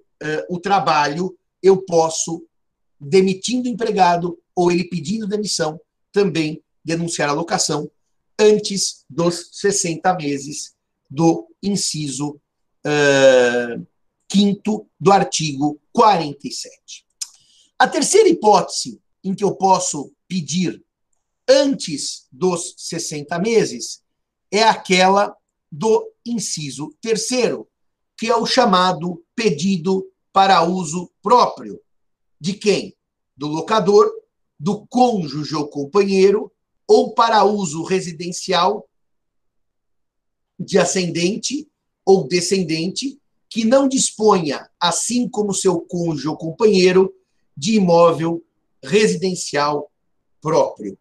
o 0.50 0.60
trabalho, 0.60 1.38
eu 1.62 1.84
posso, 1.86 2.44
demitindo 3.00 3.68
o 3.68 3.72
empregado 3.72 4.40
ou 4.56 4.72
ele 4.72 4.84
pedindo 4.84 5.28
demissão, 5.28 5.80
também 6.12 6.62
denunciar 6.84 7.30
a 7.30 7.34
locação 7.34 7.90
antes 8.38 9.06
dos 9.10 9.50
60 9.54 10.14
meses 10.16 10.74
do 11.10 11.48
inciso 11.62 12.40
uh, 12.86 13.88
quinto 14.28 14.88
do 15.00 15.12
artigo 15.12 15.80
47. 15.92 17.06
A 17.78 17.88
terceira 17.88 18.30
hipótese 18.30 19.02
em 19.24 19.34
que 19.34 19.44
eu 19.44 19.56
posso 19.56 20.14
pedir 20.28 20.84
antes 21.48 22.28
dos 22.32 22.76
60 22.78 23.40
meses 23.40 24.02
é 24.52 24.64
aquela 24.64 25.36
do 25.72 26.12
inciso 26.26 26.94
terceiro, 27.02 27.68
que 28.18 28.28
é 28.28 28.36
o 28.36 28.46
chamado 28.46 29.24
pedido 29.36 30.06
para 30.32 30.64
uso 30.64 31.12
próprio. 31.22 31.82
De 32.40 32.54
quem? 32.54 32.96
Do 33.36 33.48
locador, 33.48 34.10
do 34.60 34.86
cônjuge 34.88 35.56
ou 35.56 35.68
companheiro, 35.68 36.52
ou 36.88 37.14
para 37.14 37.44
uso 37.44 37.84
residencial 37.84 38.88
de 40.60 40.78
ascendente 40.78 41.68
ou 42.06 42.28
descendente, 42.28 43.20
que 43.50 43.64
não 43.64 43.88
disponha, 43.88 44.70
assim 44.80 45.28
como 45.28 45.54
seu 45.54 45.80
cônjuge 45.80 46.28
ou 46.28 46.38
companheiro, 46.38 47.14
de 47.56 47.76
imóvel 47.76 48.44
residencial 48.84 49.92
próprio. 50.42 50.98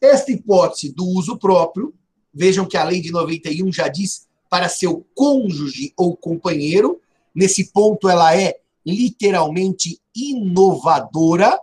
Esta 0.00 0.32
hipótese 0.32 0.92
do 0.92 1.06
uso 1.06 1.38
próprio, 1.38 1.94
vejam 2.32 2.66
que 2.66 2.76
a 2.76 2.84
lei 2.84 3.00
de 3.00 3.10
91 3.10 3.72
já 3.72 3.88
diz 3.88 4.28
para 4.48 4.68
seu 4.68 5.06
cônjuge 5.14 5.92
ou 5.96 6.16
companheiro, 6.16 7.00
nesse 7.34 7.70
ponto 7.70 8.08
ela 8.08 8.36
é 8.36 8.60
literalmente 8.94 10.00
inovadora, 10.14 11.58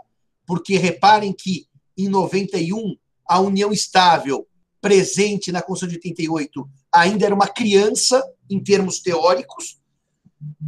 porque 0.45 0.77
reparem 0.77 1.33
que 1.33 1.67
em 1.97 2.07
91 2.07 2.95
a 3.27 3.39
união 3.39 3.71
estável 3.71 4.47
presente 4.81 5.51
na 5.51 5.61
Constituição 5.61 5.99
de 5.99 6.09
88 6.09 6.69
ainda 6.93 7.25
era 7.25 7.35
uma 7.35 7.47
criança 7.47 8.23
em 8.49 8.63
termos 8.63 8.99
teóricos. 8.99 9.79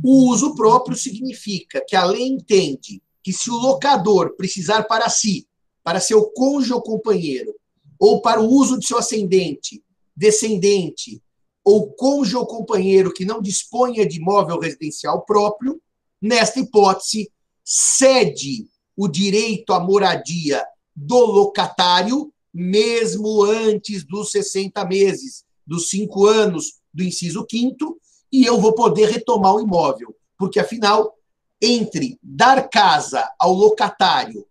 O 0.04 0.30
uso 0.30 0.56
próprio 0.56 0.98
significa 0.98 1.84
que 1.88 1.96
a 1.96 2.04
lei 2.04 2.28
entende 2.28 3.02
que 3.24 3.32
se 3.32 3.50
o 3.50 3.56
locador 3.56 4.36
precisar 4.36 4.84
para 4.84 5.10
si, 5.10 5.48
para 5.84 6.00
seu 6.00 6.26
cônjuge 6.32 6.74
ou 6.74 6.82
companheiro, 6.82 7.54
ou 8.00 8.22
para 8.22 8.42
o 8.42 8.50
uso 8.50 8.80
de 8.80 8.88
seu 8.88 8.98
ascendente, 8.98 9.84
descendente, 10.16 11.22
ou 11.64 11.92
cônjuge 11.92 12.36
ou 12.36 12.46
companheiro 12.46 13.14
que 13.14 13.26
não 13.26 13.42
disponha 13.42 14.08
de 14.08 14.18
imóvel 14.18 14.60
residencial 14.60 15.24
próprio, 15.24 15.80
nesta 16.22 16.60
hipótese, 16.60 17.32
cede 17.64 18.68
o 18.96 19.08
direito 19.08 19.74
à 19.74 19.80
moradia 19.80 20.66
do 20.96 21.26
locatário, 21.26 22.34
mesmo 22.54 23.44
antes 23.44 24.04
dos 24.04 24.32
60 24.32 24.84
meses, 24.86 25.46
dos 25.66 25.90
cinco 25.90 26.26
anos 26.26 26.80
do 26.94 27.04
inciso 27.04 27.46
quinto, 27.46 28.00
e 28.32 28.46
eu 28.46 28.60
vou 28.60 28.74
poder 28.74 29.10
retomar 29.10 29.56
o 29.56 29.62
imóvel, 29.62 30.16
porque 30.38 30.60
afinal, 30.60 31.16
entre 31.62 32.20
dar 32.22 32.70
casa 32.70 33.32
ao 33.40 33.54
locatário 33.54 34.46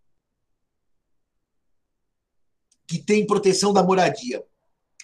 que 2.86 2.98
tem 2.98 3.26
proteção 3.26 3.72
da 3.72 3.82
moradia, 3.82 4.42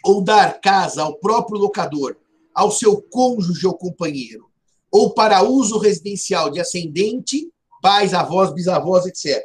ou 0.02 0.22
dar 0.22 0.60
casa 0.60 1.02
ao 1.02 1.18
próprio 1.18 1.58
locador, 1.58 2.16
ao 2.54 2.70
seu 2.70 3.00
cônjuge 3.02 3.66
ou 3.66 3.76
companheiro, 3.76 4.50
ou 4.94 5.12
para 5.12 5.42
uso 5.42 5.76
residencial 5.76 6.50
de 6.50 6.60
ascendente, 6.60 7.50
pais, 7.82 8.14
avós, 8.14 8.54
bisavós, 8.54 9.04
etc. 9.06 9.44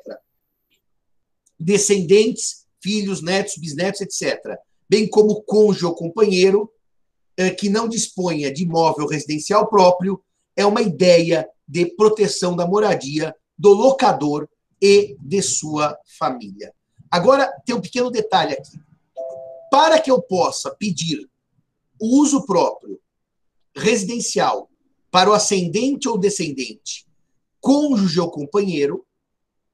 Descendentes, 1.60 2.68
filhos, 2.80 3.24
netos, 3.24 3.56
bisnetos, 3.58 4.02
etc. 4.02 4.60
Bem 4.88 5.10
como 5.10 5.42
cônjuge 5.42 5.88
ou 5.88 5.96
companheiro 5.96 6.72
eh, 7.36 7.50
que 7.50 7.68
não 7.68 7.90
disponha 7.90 8.54
de 8.54 8.62
imóvel 8.62 9.08
residencial 9.08 9.68
próprio, 9.68 10.24
é 10.56 10.64
uma 10.68 10.84
ideia 10.84 11.50
de 11.68 11.88
proteção 11.96 12.56
da 12.56 12.68
moradia 12.68 13.36
do 13.58 13.74
locador 13.74 14.48
e 14.80 15.18
de 15.20 15.42
sua 15.42 15.98
família. 16.20 16.72
Agora, 17.10 17.52
tem 17.66 17.74
um 17.74 17.82
pequeno 17.82 18.12
detalhe 18.12 18.54
aqui. 18.54 18.80
Para 19.72 20.00
que 20.00 20.12
eu 20.12 20.22
possa 20.22 20.70
pedir 20.76 21.28
o 22.00 22.22
uso 22.22 22.46
próprio 22.46 23.00
residencial 23.76 24.69
para 25.12 25.30
o 25.30 25.34
ascendente 25.34 26.08
ou 26.08 26.18
descendente, 26.18 27.06
cônjuge 27.60 28.20
ou 28.20 28.30
companheiro, 28.30 29.06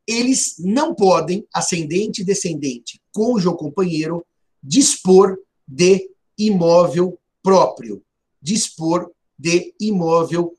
eles 0.08 0.56
não 0.60 0.94
podem, 0.94 1.46
ascendente 1.54 2.22
e 2.22 2.26
descendente, 2.26 3.02
cônjuge 3.12 3.48
ou 3.48 3.56
companheiro, 3.56 4.26
dispor 4.62 5.38
de 5.68 6.10
imóvel 6.38 7.20
próprio. 7.42 8.04
Dispor 8.42 9.12
de 9.38 9.74
imóvel 9.80 10.56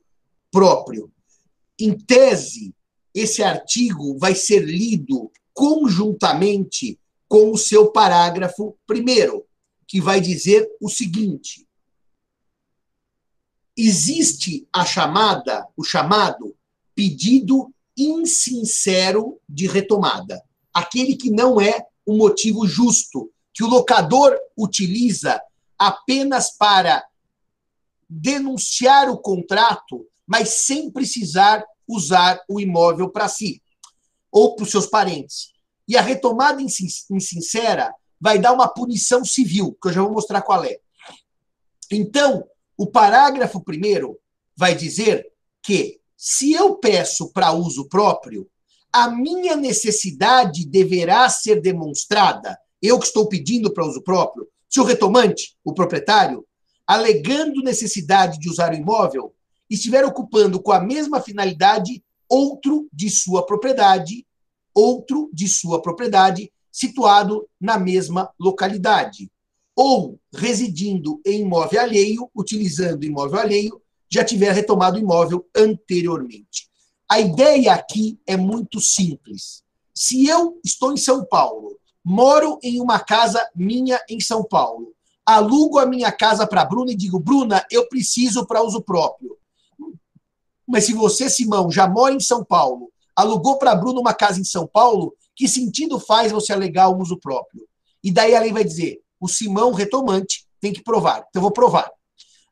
próprio. 0.51 1.11
Em 1.79 1.97
tese, 1.97 2.73
esse 3.13 3.41
artigo 3.41 4.17
vai 4.17 4.35
ser 4.35 4.63
lido 4.63 5.31
conjuntamente 5.53 6.99
com 7.27 7.51
o 7.51 7.57
seu 7.57 7.91
parágrafo 7.91 8.77
primeiro, 8.85 9.45
que 9.87 9.99
vai 9.99 10.21
dizer 10.21 10.67
o 10.81 10.89
seguinte: 10.89 11.66
existe 13.77 14.67
a 14.73 14.83
chamada, 14.83 15.67
o 15.77 15.83
chamado 15.83 16.55
pedido 16.95 17.71
insincero 17.95 19.39
de 19.47 19.67
retomada, 19.67 20.43
aquele 20.73 21.15
que 21.15 21.29
não 21.29 21.61
é 21.61 21.85
o 22.05 22.17
motivo 22.17 22.67
justo, 22.67 23.31
que 23.53 23.63
o 23.63 23.67
locador 23.67 24.35
utiliza 24.57 25.39
apenas 25.77 26.51
para 26.51 27.05
denunciar 28.09 29.09
o 29.09 29.17
contrato, 29.17 30.07
mas 30.25 30.49
sem 30.49 30.89
precisar 30.89 31.63
usar 31.87 32.41
o 32.49 32.59
imóvel 32.59 33.09
para 33.09 33.27
si 33.27 33.61
ou 34.31 34.55
para 34.55 34.63
os 34.63 34.71
seus 34.71 34.87
parentes. 34.87 35.51
E 35.87 35.95
a 35.95 36.01
retomada 36.01 36.61
insincera 36.61 37.93
vai 38.19 38.39
dar 38.39 38.53
uma 38.53 38.67
punição 38.67 39.23
civil, 39.23 39.77
que 39.81 39.89
eu 39.89 39.93
já 39.93 40.01
vou 40.01 40.11
mostrar 40.11 40.41
qual 40.41 40.63
é. 40.63 40.79
Então, 41.91 42.47
o 42.77 42.85
parágrafo 42.85 43.59
primeiro 43.61 44.17
vai 44.55 44.75
dizer 44.75 45.25
que, 45.61 45.99
se 46.15 46.53
eu 46.53 46.75
peço 46.75 47.31
para 47.31 47.51
uso 47.51 47.89
próprio, 47.89 48.47
a 48.93 49.09
minha 49.09 49.55
necessidade 49.55 50.65
deverá 50.65 51.29
ser 51.29 51.61
demonstrada, 51.61 52.57
eu 52.81 52.99
que 52.99 53.05
estou 53.05 53.27
pedindo 53.27 53.73
para 53.73 53.85
uso 53.85 54.01
próprio, 54.01 54.47
se 54.69 54.79
o 54.79 54.83
retomante, 54.83 55.57
o 55.63 55.73
proprietário, 55.73 56.45
alegando 56.85 57.61
necessidade 57.61 58.39
de 58.39 58.49
usar 58.49 58.71
o 58.71 58.75
imóvel, 58.75 59.33
estiver 59.69 60.05
ocupando 60.05 60.61
com 60.61 60.71
a 60.71 60.79
mesma 60.79 61.19
finalidade 61.19 62.03
outro 62.29 62.87
de 62.91 63.09
sua 63.09 63.45
propriedade, 63.45 64.25
outro 64.73 65.29
de 65.33 65.47
sua 65.47 65.81
propriedade, 65.81 66.51
situado 66.71 67.47
na 67.59 67.77
mesma 67.77 68.31
localidade, 68.39 69.31
ou 69.77 70.19
residindo 70.33 71.21
em 71.23 71.41
imóvel 71.41 71.79
alheio, 71.79 72.31
utilizando 72.35 73.05
imóvel 73.05 73.39
alheio, 73.39 73.79
já 74.09 74.25
tiver 74.25 74.51
retomado 74.51 74.97
o 74.97 74.99
imóvel 74.99 75.47
anteriormente. 75.55 76.67
A 77.07 77.19
ideia 77.19 77.73
aqui 77.73 78.19
é 78.25 78.35
muito 78.35 78.81
simples. 78.81 79.63
Se 79.93 80.25
eu 80.25 80.59
estou 80.65 80.91
em 80.91 80.97
São 80.97 81.23
Paulo, 81.23 81.77
moro 82.03 82.57
em 82.63 82.81
uma 82.81 82.99
casa 82.99 83.47
minha 83.55 84.01
em 84.09 84.19
São 84.19 84.43
Paulo, 84.43 84.95
alugo 85.23 85.77
a 85.77 85.85
minha 85.85 86.11
casa 86.11 86.47
para 86.47 86.65
Bruna 86.65 86.91
e 86.91 86.95
digo, 86.95 87.19
Bruna, 87.19 87.63
eu 87.69 87.87
preciso 87.87 88.47
para 88.47 88.63
uso 88.63 88.81
próprio. 88.81 89.37
Mas 90.65 90.85
se 90.85 90.93
você, 90.93 91.29
Simão, 91.29 91.69
já 91.69 91.87
mora 91.87 92.15
em 92.15 92.19
São 92.19 92.43
Paulo, 92.43 92.91
alugou 93.15 93.59
para 93.59 93.75
Bruna 93.75 93.99
uma 93.99 94.13
casa 94.13 94.39
em 94.39 94.43
São 94.43 94.65
Paulo, 94.65 95.13
que 95.35 95.47
sentido 95.47 95.99
faz 95.99 96.31
você 96.31 96.51
alegar 96.51 96.89
o 96.89 96.99
uso 96.99 97.17
próprio? 97.17 97.67
E 98.03 98.11
daí 98.11 98.35
a 98.35 98.39
lei 98.39 98.51
vai 98.51 98.63
dizer, 98.63 99.01
o 99.19 99.27
Simão 99.27 99.71
retomante 99.71 100.45
tem 100.59 100.73
que 100.73 100.83
provar. 100.83 101.25
Então 101.29 101.39
eu 101.39 101.41
vou 101.41 101.51
provar. 101.51 101.89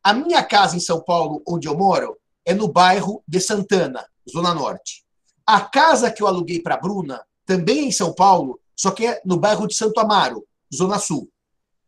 A 0.03 0.13
minha 0.13 0.43
casa 0.43 0.75
em 0.75 0.79
São 0.79 1.01
Paulo, 1.01 1.41
onde 1.47 1.67
eu 1.67 1.75
moro, 1.75 2.15
é 2.45 2.53
no 2.53 2.67
bairro 2.67 3.23
de 3.27 3.39
Santana, 3.39 4.05
Zona 4.29 4.53
Norte. 4.53 5.03
A 5.45 5.61
casa 5.61 6.11
que 6.11 6.21
eu 6.21 6.27
aluguei 6.27 6.61
para 6.61 6.77
Bruna, 6.77 7.23
também 7.45 7.87
em 7.87 7.91
São 7.91 8.13
Paulo, 8.13 8.59
só 8.75 8.91
que 8.91 9.05
é 9.05 9.21
no 9.25 9.37
bairro 9.37 9.67
de 9.67 9.75
Santo 9.75 9.99
Amaro, 9.99 10.45
Zona 10.73 10.99
Sul. 10.99 11.29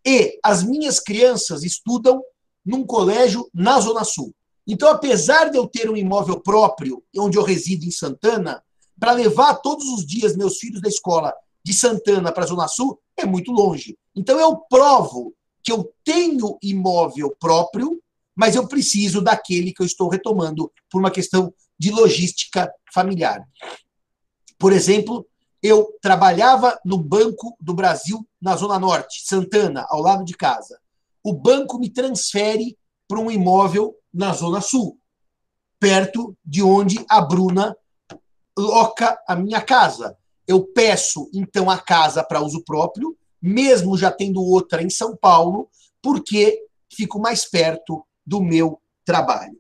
E 0.06 0.40
as 0.44 0.64
minhas 0.64 1.00
crianças 1.00 1.64
estudam 1.64 2.24
num 2.66 2.86
colégio 2.86 3.50
na 3.54 3.80
Zona 3.80 4.04
Sul. 4.04 4.34
Então, 4.66 4.90
apesar 4.90 5.50
de 5.50 5.58
eu 5.58 5.68
ter 5.68 5.90
um 5.90 5.96
imóvel 5.96 6.40
próprio, 6.42 7.04
onde 7.18 7.38
eu 7.38 7.44
resido 7.44 7.86
em 7.86 7.92
Santana, 7.92 8.64
para 9.00 9.12
levar 9.12 9.56
todos 9.56 9.86
os 9.88 10.06
dias 10.06 10.36
meus 10.36 10.58
filhos 10.58 10.82
da 10.82 10.90
escola 10.90 11.34
de 11.68 11.74
Santana 11.74 12.32
para 12.32 12.46
a 12.46 12.48
Zona 12.48 12.66
Sul, 12.66 12.98
é 13.18 13.26
muito 13.26 13.52
longe. 13.52 13.98
Então, 14.16 14.40
eu 14.40 14.56
provo 14.70 15.34
que 15.62 15.70
eu 15.70 15.94
tenho 16.02 16.58
imóvel 16.64 17.36
próprio, 17.38 18.02
mas 18.34 18.56
eu 18.56 18.66
preciso 18.66 19.22
daquele 19.22 19.74
que 19.74 19.82
eu 19.82 19.86
estou 19.86 20.08
retomando 20.08 20.72
por 20.90 21.00
uma 21.00 21.12
questão 21.12 21.54
de 21.78 21.92
logística 21.92 22.72
familiar. 22.94 23.46
Por 24.58 24.72
exemplo, 24.72 25.28
eu 25.62 25.94
trabalhava 26.02 26.80
no 26.86 26.98
Banco 26.98 27.54
do 27.60 27.74
Brasil, 27.74 28.26
na 28.42 28.56
Zona 28.56 28.80
Norte, 28.80 29.28
Santana, 29.28 29.86
ao 29.90 30.02
lado 30.02 30.24
de 30.24 30.38
casa. 30.38 30.80
O 31.22 31.34
banco 31.34 31.78
me 31.78 31.90
transfere 31.90 32.78
para 33.10 33.20
um 33.20 33.30
imóvel 33.30 33.94
na 34.14 34.32
Zona 34.32 34.62
Sul, 34.62 34.98
perto 35.82 36.34
de 36.46 36.64
onde 36.64 37.06
a 37.10 37.20
Bruna 37.20 37.76
loca 38.58 39.22
a 39.28 39.36
minha 39.36 39.60
casa. 39.60 40.18
Eu 40.48 40.64
peço, 40.64 41.30
então, 41.34 41.70
a 41.70 41.78
casa 41.78 42.24
para 42.24 42.42
uso 42.42 42.64
próprio, 42.64 43.18
mesmo 43.42 43.98
já 43.98 44.10
tendo 44.12 44.42
outra 44.42 44.82
em 44.82 44.90
São 44.90 45.16
Paulo, 45.16 45.70
porque 46.02 46.60
fico 46.92 47.20
mais 47.20 47.46
perto 47.46 48.06
do 48.26 48.42
meu 48.42 48.82
trabalho. 49.04 49.58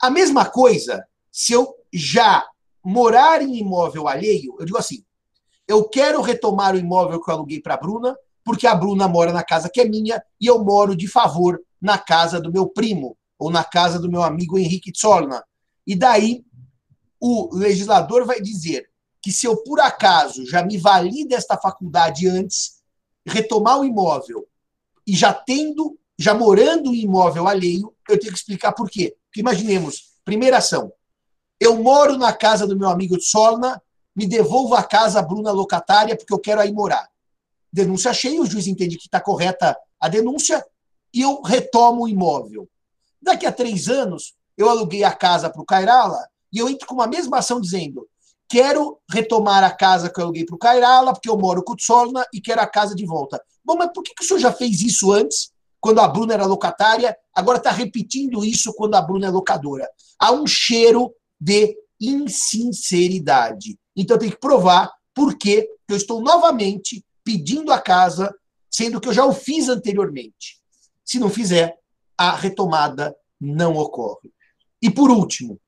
A 0.00 0.10
mesma 0.10 0.46
coisa, 0.46 1.04
se 1.30 1.52
eu 1.52 1.74
já 1.92 2.46
morar 2.84 3.42
em 3.42 3.58
imóvel 3.58 4.08
alheio, 4.08 4.56
eu 4.58 4.64
digo 4.64 4.78
assim: 4.78 5.04
eu 5.68 5.88
quero 5.88 6.20
retomar 6.20 6.74
o 6.74 6.78
imóvel 6.78 7.22
que 7.22 7.30
eu 7.30 7.34
aluguei 7.34 7.60
para 7.60 7.74
a 7.74 7.76
Bruna, 7.76 8.16
porque 8.44 8.66
a 8.66 8.74
Bruna 8.74 9.06
mora 9.06 9.32
na 9.32 9.44
casa 9.44 9.70
que 9.72 9.80
é 9.80 9.84
minha 9.84 10.22
e 10.40 10.46
eu 10.46 10.62
moro 10.64 10.96
de 10.96 11.06
favor 11.06 11.60
na 11.80 11.98
casa 11.98 12.40
do 12.40 12.52
meu 12.52 12.68
primo 12.68 13.16
ou 13.38 13.50
na 13.50 13.62
casa 13.62 13.98
do 13.98 14.10
meu 14.10 14.22
amigo 14.22 14.58
Henrique 14.58 14.92
Tsolna. 14.92 15.44
E 15.86 15.94
daí 15.94 16.44
o 17.20 17.54
legislador 17.54 18.24
vai 18.24 18.40
dizer 18.40 18.89
que 19.22 19.32
se 19.32 19.46
eu 19.46 19.56
por 19.62 19.80
acaso 19.80 20.46
já 20.46 20.62
me 20.62 20.78
vali 20.78 21.26
desta 21.26 21.56
faculdade 21.56 22.26
antes, 22.28 22.80
retomar 23.26 23.78
o 23.78 23.84
imóvel 23.84 24.46
e 25.06 25.14
já 25.14 25.32
tendo, 25.32 25.98
já 26.18 26.34
morando 26.34 26.94
em 26.94 27.02
imóvel 27.02 27.46
alheio, 27.46 27.94
eu 28.08 28.18
tenho 28.18 28.32
que 28.32 28.38
explicar 28.38 28.72
por 28.72 28.88
quê. 28.88 29.16
Porque 29.26 29.40
imaginemos, 29.40 30.14
primeira 30.24 30.58
ação, 30.58 30.92
eu 31.58 31.76
moro 31.76 32.16
na 32.16 32.32
casa 32.32 32.66
do 32.66 32.76
meu 32.76 32.88
amigo 32.88 33.18
Tsolna, 33.18 33.80
me 34.16 34.26
devolvo 34.26 34.74
a 34.74 34.82
casa 34.82 35.22
Bruna 35.22 35.52
locatária 35.52 36.16
porque 36.16 36.32
eu 36.32 36.38
quero 36.38 36.60
aí 36.60 36.72
morar. 36.72 37.08
Denúncia 37.72 38.12
cheia, 38.12 38.40
o 38.40 38.46
juiz 38.46 38.66
entende 38.66 38.96
que 38.96 39.04
está 39.04 39.20
correta 39.20 39.76
a 40.00 40.08
denúncia 40.08 40.64
e 41.12 41.20
eu 41.20 41.42
retomo 41.42 42.04
o 42.04 42.08
imóvel. 42.08 42.68
Daqui 43.20 43.46
a 43.46 43.52
três 43.52 43.88
anos, 43.88 44.34
eu 44.56 44.68
aluguei 44.68 45.04
a 45.04 45.12
casa 45.12 45.50
para 45.50 45.60
o 45.60 45.64
Cairala 45.64 46.26
e 46.52 46.58
eu 46.58 46.68
entro 46.68 46.86
com 46.86 46.94
uma 46.94 47.06
mesma 47.06 47.38
ação 47.38 47.60
dizendo: 47.60 48.08
quero 48.50 48.98
retomar 49.08 49.62
a 49.62 49.70
casa 49.70 50.10
que 50.10 50.20
eu 50.20 50.24
aluguei 50.24 50.44
para 50.44 50.56
o 50.56 50.58
Cairala, 50.58 51.12
porque 51.12 51.30
eu 51.30 51.38
moro 51.38 51.62
com 51.62 51.72
o 51.74 52.12
e 52.34 52.40
quero 52.40 52.60
a 52.60 52.66
casa 52.66 52.96
de 52.96 53.06
volta. 53.06 53.40
Bom, 53.64 53.76
mas 53.76 53.92
por 53.94 54.02
que, 54.02 54.12
que 54.12 54.24
o 54.24 54.26
senhor 54.26 54.40
já 54.40 54.52
fez 54.52 54.82
isso 54.82 55.12
antes, 55.12 55.52
quando 55.80 56.00
a 56.00 56.08
Bruna 56.08 56.34
era 56.34 56.44
locatária, 56.44 57.16
agora 57.32 57.58
está 57.58 57.70
repetindo 57.70 58.44
isso 58.44 58.74
quando 58.74 58.96
a 58.96 59.00
Bruna 59.00 59.28
é 59.28 59.30
locadora? 59.30 59.88
Há 60.18 60.32
um 60.32 60.48
cheiro 60.48 61.14
de 61.40 61.76
insinceridade. 62.00 63.78
Então 63.96 64.18
tenho 64.18 64.32
que 64.32 64.40
provar 64.40 64.90
por 65.14 65.38
que 65.38 65.68
eu 65.88 65.96
estou 65.96 66.20
novamente 66.20 67.04
pedindo 67.22 67.72
a 67.72 67.80
casa, 67.80 68.34
sendo 68.68 69.00
que 69.00 69.08
eu 69.08 69.12
já 69.12 69.24
o 69.24 69.32
fiz 69.32 69.68
anteriormente. 69.68 70.60
Se 71.04 71.20
não 71.20 71.30
fizer, 71.30 71.78
a 72.18 72.34
retomada 72.34 73.14
não 73.40 73.76
ocorre. 73.76 74.32
E 74.82 74.90
por 74.90 75.08
último, 75.10 75.60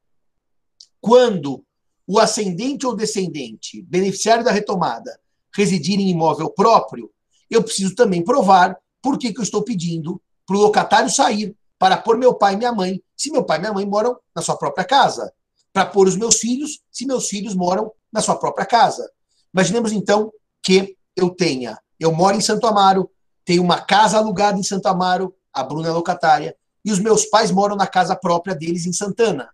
quando 1.01 1.64
o 2.07 2.19
ascendente 2.19 2.87
ou 2.87 2.97
descendente, 2.97 3.83
beneficiário 3.83 4.45
da 4.45 4.51
retomada, 4.51 5.19
residir 5.55 5.99
em 5.99 6.09
imóvel 6.09 6.51
próprio, 6.51 7.11
eu 7.51 7.62
preciso 7.62 7.95
também 7.95 8.25
provar 8.25 8.77
por 9.01 9.19
que, 9.19 9.33
que 9.33 9.41
eu 9.41 9.45
estou 9.45 9.62
pedindo 9.62 10.21
para 10.47 10.57
o 10.57 10.61
locatário 10.61 11.11
sair 11.11 11.55
para 11.79 11.97
pôr 11.97 12.17
meu 12.17 12.35
pai 12.35 12.55
e 12.55 12.57
minha 12.57 12.73
mãe, 12.73 13.03
se 13.17 13.31
meu 13.31 13.45
pai 13.45 13.59
e 13.59 13.61
minha 13.61 13.73
mãe 13.73 13.85
moram 13.85 14.17
na 14.35 14.41
sua 14.41 14.57
própria 14.57 14.85
casa, 14.85 15.33
para 15.73 15.87
pôr 15.87 16.07
os 16.07 16.17
meus 16.17 16.38
filhos, 16.38 16.81
se 16.91 17.07
meus 17.07 17.29
filhos 17.29 17.55
moram 17.55 17.91
na 18.12 18.21
sua 18.21 18.37
própria 18.37 18.65
casa. 18.65 19.11
Imaginemos 19.53 19.93
então 19.93 20.33
que 20.62 20.97
eu 21.17 21.31
tenha, 21.31 21.79
eu 21.99 22.12
moro 22.12 22.37
em 22.37 22.41
Santo 22.41 22.67
Amaro, 22.67 23.11
tenho 23.45 23.62
uma 23.62 23.81
casa 23.81 24.19
alugada 24.19 24.59
em 24.59 24.62
Santo 24.62 24.87
Amaro, 24.87 25.35
a 25.53 25.62
Bruna 25.62 25.88
é 25.88 25.91
locatária, 25.91 26.57
e 26.85 26.93
os 26.93 26.99
meus 26.99 27.27
pais 27.27 27.51
moram 27.51 27.77
na 27.77 27.87
casa 27.87 28.15
própria 28.15 28.55
deles 28.55 28.87
em 28.87 28.93
Santana. 28.93 29.51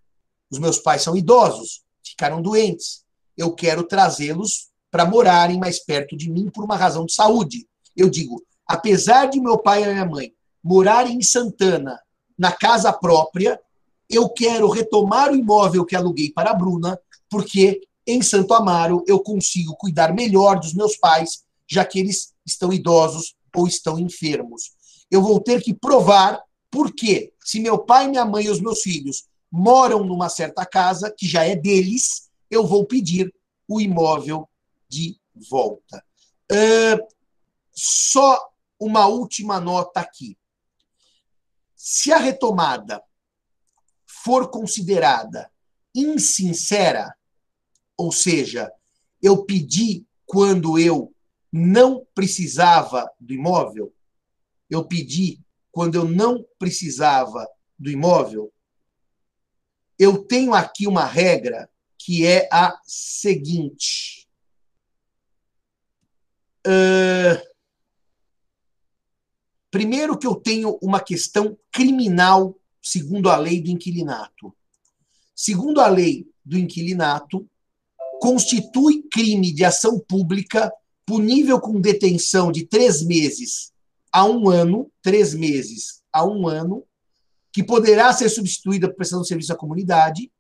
Os 0.51 0.59
meus 0.59 0.79
pais 0.79 1.03
são 1.03 1.17
idosos, 1.17 1.83
ficaram 2.19 2.43
doentes. 2.43 3.05
Eu 3.37 3.53
quero 3.53 3.85
trazê-los 3.85 4.69
para 4.91 5.05
morarem 5.05 5.59
mais 5.59 5.79
perto 5.79 6.17
de 6.17 6.29
mim 6.31 6.51
por 6.51 6.65
uma 6.65 6.77
razão 6.77 7.07
de 7.07 7.13
saúde. 7.13 7.67
Eu 7.97 8.11
digo, 8.11 8.43
apesar 8.67 9.27
de 9.27 9.41
meu 9.41 9.59
pai 9.59 9.85
e 9.85 9.87
minha 9.87 10.05
mãe 10.05 10.33
morarem 10.63 11.17
em 11.17 11.23
Santana, 11.23 11.99
na 12.37 12.51
casa 12.51 12.93
própria, 12.93 13.61
eu 14.11 14.29
quero 14.29 14.69
retomar 14.69 15.31
o 15.31 15.37
imóvel 15.37 15.85
que 15.85 15.95
aluguei 15.95 16.33
para 16.33 16.51
a 16.51 16.55
Bruna, 16.55 16.99
porque 17.31 17.83
em 18.07 18.21
Santo 18.23 18.55
Amaro 18.55 19.05
eu 19.07 19.21
consigo 19.21 19.77
cuidar 19.77 20.13
melhor 20.13 20.59
dos 20.59 20.75
meus 20.75 20.97
pais, 20.97 21.45
já 21.71 21.85
que 21.85 22.01
eles 22.01 22.33
estão 22.45 22.73
idosos 22.73 23.37
ou 23.55 23.69
estão 23.69 23.99
enfermos 23.99 24.79
eu 25.11 25.23
vou 25.23 25.41
ter 25.41 25.63
que 25.63 25.75
provar 25.75 26.43
porque 26.71 27.33
se 27.43 27.61
meu 27.61 27.79
pai, 27.79 28.09
minha 28.09 28.25
mãe 28.25 28.45
e 28.45 28.51
os 28.51 28.61
meus 28.61 28.83
filhos 28.83 29.25
moram 29.51 30.05
numa 30.05 30.29
certa 30.29 30.65
casa 30.67 31.11
que 31.11 31.27
já 31.27 31.45
é 31.45 31.57
deles, 31.57 32.31
eu 32.51 32.67
vou 32.67 32.87
pedir 32.87 33.33
o 33.67 33.81
imóvel 33.81 34.49
de 34.89 35.19
volta. 35.51 36.05
Uh, 36.51 37.07
só 37.73 38.51
uma 38.79 39.07
última 39.07 39.61
nota 39.61 40.01
aqui. 40.01 40.37
Se 41.75 42.13
a 42.13 42.19
retomada 42.19 43.03
for 44.07 44.51
considerada 44.51 45.51
insincera, 45.95 47.15
ou 47.97 48.13
seja, 48.13 48.71
eu 49.23 49.45
pedi 49.45 50.07
quando 50.27 50.79
eu 50.79 51.13
não 51.53 52.07
precisava 52.15 53.11
do 53.19 53.33
imóvel, 53.33 53.93
eu 54.69 54.85
pedi 54.85 55.41
quando 55.71 55.95
eu 55.95 56.05
não 56.05 56.45
precisava 56.59 57.47
do 57.79 57.91
imóvel, 57.91 58.53
eu 59.99 60.19
tenho 60.25 60.55
aqui 60.55 60.87
uma 60.87 61.05
regra 61.05 61.69
que 61.99 62.25
é 62.25 62.49
a 62.53 62.79
seguinte. 62.85 64.29
Uh, 66.67 67.43
primeiro 69.71 70.17
que 70.17 70.27
eu 70.27 70.35
tenho 70.35 70.79
uma 70.81 71.01
questão 71.01 71.59
criminal 71.73 72.59
segundo 72.81 73.29
a 73.29 73.37
lei 73.37 73.61
do 73.61 73.71
inquilinato. 73.71 74.55
Segundo 75.35 75.81
a 75.81 75.89
lei 75.89 76.27
do 76.45 76.59
inquilinato, 76.59 77.49
constitui 78.21 79.03
crime 79.11 79.53
de 79.53 79.65
ação 79.65 79.99
pública 79.99 80.73
punível 81.05 81.61
com 81.61 81.81
detenção 81.81 82.53
de 82.53 82.67
três 82.67 83.03
meses 83.03 83.73
a 84.13 84.25
um 84.25 84.49
ano, 84.49 84.91
três 85.03 85.35
meses 85.35 86.03
a 86.13 86.25
um 86.25 86.47
ano, 86.47 86.85
que 87.53 87.63
poderá 87.63 88.13
ser 88.13 88.29
substituída 88.29 88.89
por 88.89 88.97
prestação 88.97 89.23
de 89.23 89.29
serviço 89.29 89.53
à 89.53 89.57
comunidade, 89.57 90.31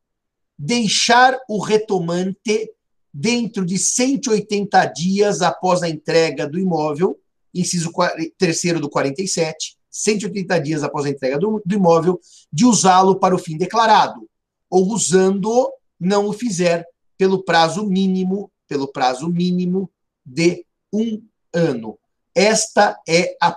deixar 0.58 1.38
o 1.48 1.58
retomante 1.58 2.70
dentro 3.12 3.64
de 3.64 3.78
180 3.78 4.84
dias 4.86 5.42
após 5.42 5.82
a 5.82 5.88
entrega 5.88 6.46
do 6.46 6.58
imóvel, 6.58 7.18
inciso 7.54 7.90
terceiro 8.36 8.80
do 8.80 8.90
47, 8.90 9.76
180 9.90 10.58
dias 10.60 10.82
após 10.82 11.06
a 11.06 11.10
entrega 11.10 11.38
do, 11.38 11.62
do 11.64 11.74
imóvel, 11.74 12.20
de 12.52 12.64
usá-lo 12.64 13.18
para 13.18 13.34
o 13.34 13.38
fim 13.38 13.56
declarado, 13.56 14.28
ou 14.70 14.88
usando-o, 14.88 15.72
não 15.98 16.28
o 16.28 16.32
fizer 16.32 16.86
pelo 17.16 17.42
prazo 17.42 17.84
mínimo, 17.84 18.50
pelo 18.68 18.86
prazo 18.86 19.28
mínimo 19.28 19.90
de 20.24 20.64
um 20.92 21.22
ano. 21.52 21.98
Esta 22.34 23.00
é 23.08 23.36
a 23.40 23.56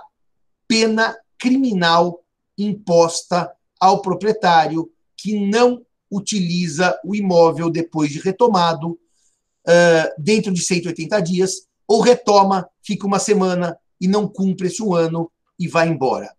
pena 0.66 1.16
criminal 1.38 2.21
imposta 2.56 3.50
ao 3.80 4.00
proprietário 4.00 4.90
que 5.16 5.38
não 5.48 5.84
utiliza 6.10 6.98
o 7.04 7.14
imóvel 7.14 7.70
depois 7.70 8.10
de 8.10 8.18
retomado, 8.18 8.90
uh, 8.90 10.12
dentro 10.18 10.52
de 10.52 10.62
180 10.62 11.20
dias, 11.20 11.66
ou 11.86 12.00
retoma, 12.00 12.68
fica 12.82 13.06
uma 13.06 13.18
semana 13.18 13.78
e 14.00 14.06
não 14.06 14.28
cumpre 14.28 14.68
esse 14.68 14.82
um 14.82 14.94
ano 14.94 15.30
e 15.58 15.66
vai 15.68 15.88
embora. 15.88 16.34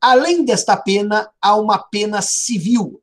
Além 0.00 0.44
desta 0.44 0.76
pena, 0.76 1.30
há 1.40 1.56
uma 1.56 1.78
pena 1.78 2.20
civil. 2.20 3.00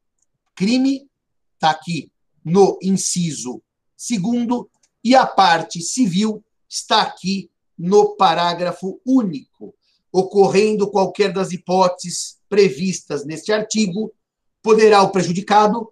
Crime 0.55 1.07
está 1.55 1.69
aqui 1.69 2.11
no 2.43 2.77
inciso 2.81 3.61
segundo, 3.99 4.69
e 5.03 5.13
a 5.13 5.27
parte 5.27 5.81
civil 5.81 6.41
está 6.69 7.01
aqui 7.01 7.51
no 7.77 8.15
parágrafo 8.15 9.01
único. 9.05 9.75
Ocorrendo 10.11 10.89
qualquer 10.89 11.31
das 11.31 11.51
hipóteses 11.51 12.37
previstas 12.47 13.25
neste 13.25 13.51
artigo, 13.51 14.13
poderá 14.61 15.01
o 15.03 15.11
prejudicado, 15.11 15.91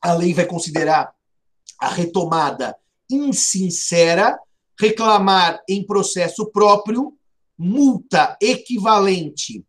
a 0.00 0.14
lei 0.14 0.32
vai 0.32 0.46
considerar 0.46 1.14
a 1.78 1.88
retomada 1.88 2.76
insincera, 3.10 4.38
reclamar 4.78 5.62
em 5.68 5.84
processo 5.84 6.50
próprio 6.50 7.16
multa 7.58 8.38
equivalente. 8.40 9.64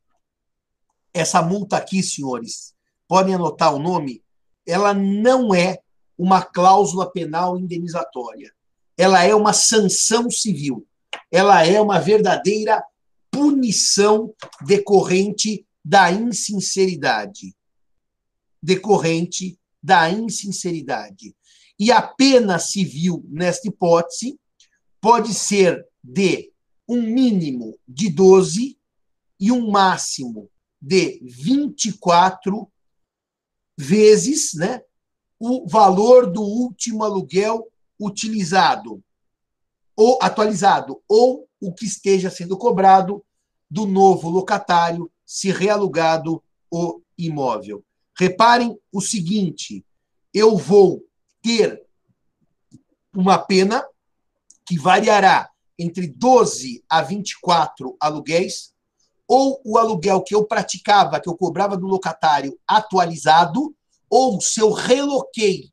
Essa 1.13 1.41
multa 1.41 1.77
aqui, 1.77 2.01
senhores, 2.01 2.73
podem 3.07 3.35
anotar 3.35 3.75
o 3.75 3.79
nome, 3.79 4.23
ela 4.65 4.93
não 4.93 5.53
é 5.53 5.79
uma 6.17 6.41
cláusula 6.41 7.11
penal 7.11 7.57
indenizatória. 7.57 8.53
Ela 8.97 9.23
é 9.23 9.35
uma 9.35 9.51
sanção 9.51 10.29
civil. 10.29 10.87
Ela 11.31 11.65
é 11.65 11.79
uma 11.79 11.99
verdadeira 11.99 12.83
punição 13.31 14.33
decorrente 14.65 15.65
da 15.83 16.11
insinceridade. 16.11 17.55
Decorrente 18.61 19.57
da 19.81 20.09
insinceridade. 20.09 21.35
E 21.79 21.91
a 21.91 22.01
pena 22.01 22.59
civil, 22.59 23.25
nesta 23.29 23.67
hipótese, 23.67 24.39
pode 24.99 25.33
ser 25.33 25.83
de 26.03 26.51
um 26.87 27.01
mínimo 27.01 27.75
de 27.87 28.09
12 28.09 28.77
e 29.39 29.51
um 29.51 29.71
máximo 29.71 30.49
de 30.79 31.19
24 31.23 32.71
vezes 33.77 34.53
né, 34.53 34.81
o 35.39 35.67
valor 35.67 36.31
do 36.31 36.41
último 36.41 37.03
aluguel 37.03 37.67
utilizado 37.99 39.03
ou 39.95 40.17
atualizado, 40.21 41.01
ou 41.07 41.47
o 41.59 41.73
que 41.73 41.85
esteja 41.85 42.29
sendo 42.29 42.57
cobrado 42.57 43.23
do 43.69 43.85
novo 43.85 44.29
locatário 44.29 45.11
se 45.25 45.51
realugado 45.51 46.43
o 46.69 47.01
imóvel. 47.17 47.83
Reparem 48.17 48.77
o 48.91 48.99
seguinte: 48.99 49.85
eu 50.33 50.57
vou 50.57 51.03
ter 51.41 51.81
uma 53.13 53.37
pena 53.37 53.85
que 54.65 54.77
variará 54.77 55.49
entre 55.77 56.07
12 56.07 56.83
a 56.89 57.01
24 57.01 57.95
aluguéis, 57.99 58.73
ou 59.27 59.61
o 59.65 59.77
aluguel 59.77 60.21
que 60.21 60.35
eu 60.35 60.45
praticava, 60.45 61.19
que 61.19 61.29
eu 61.29 61.35
cobrava 61.35 61.77
do 61.77 61.87
locatário 61.87 62.57
atualizado, 62.67 63.73
ou 64.09 64.39
se 64.41 64.59
eu 64.59 64.71
reloquei, 64.71 65.71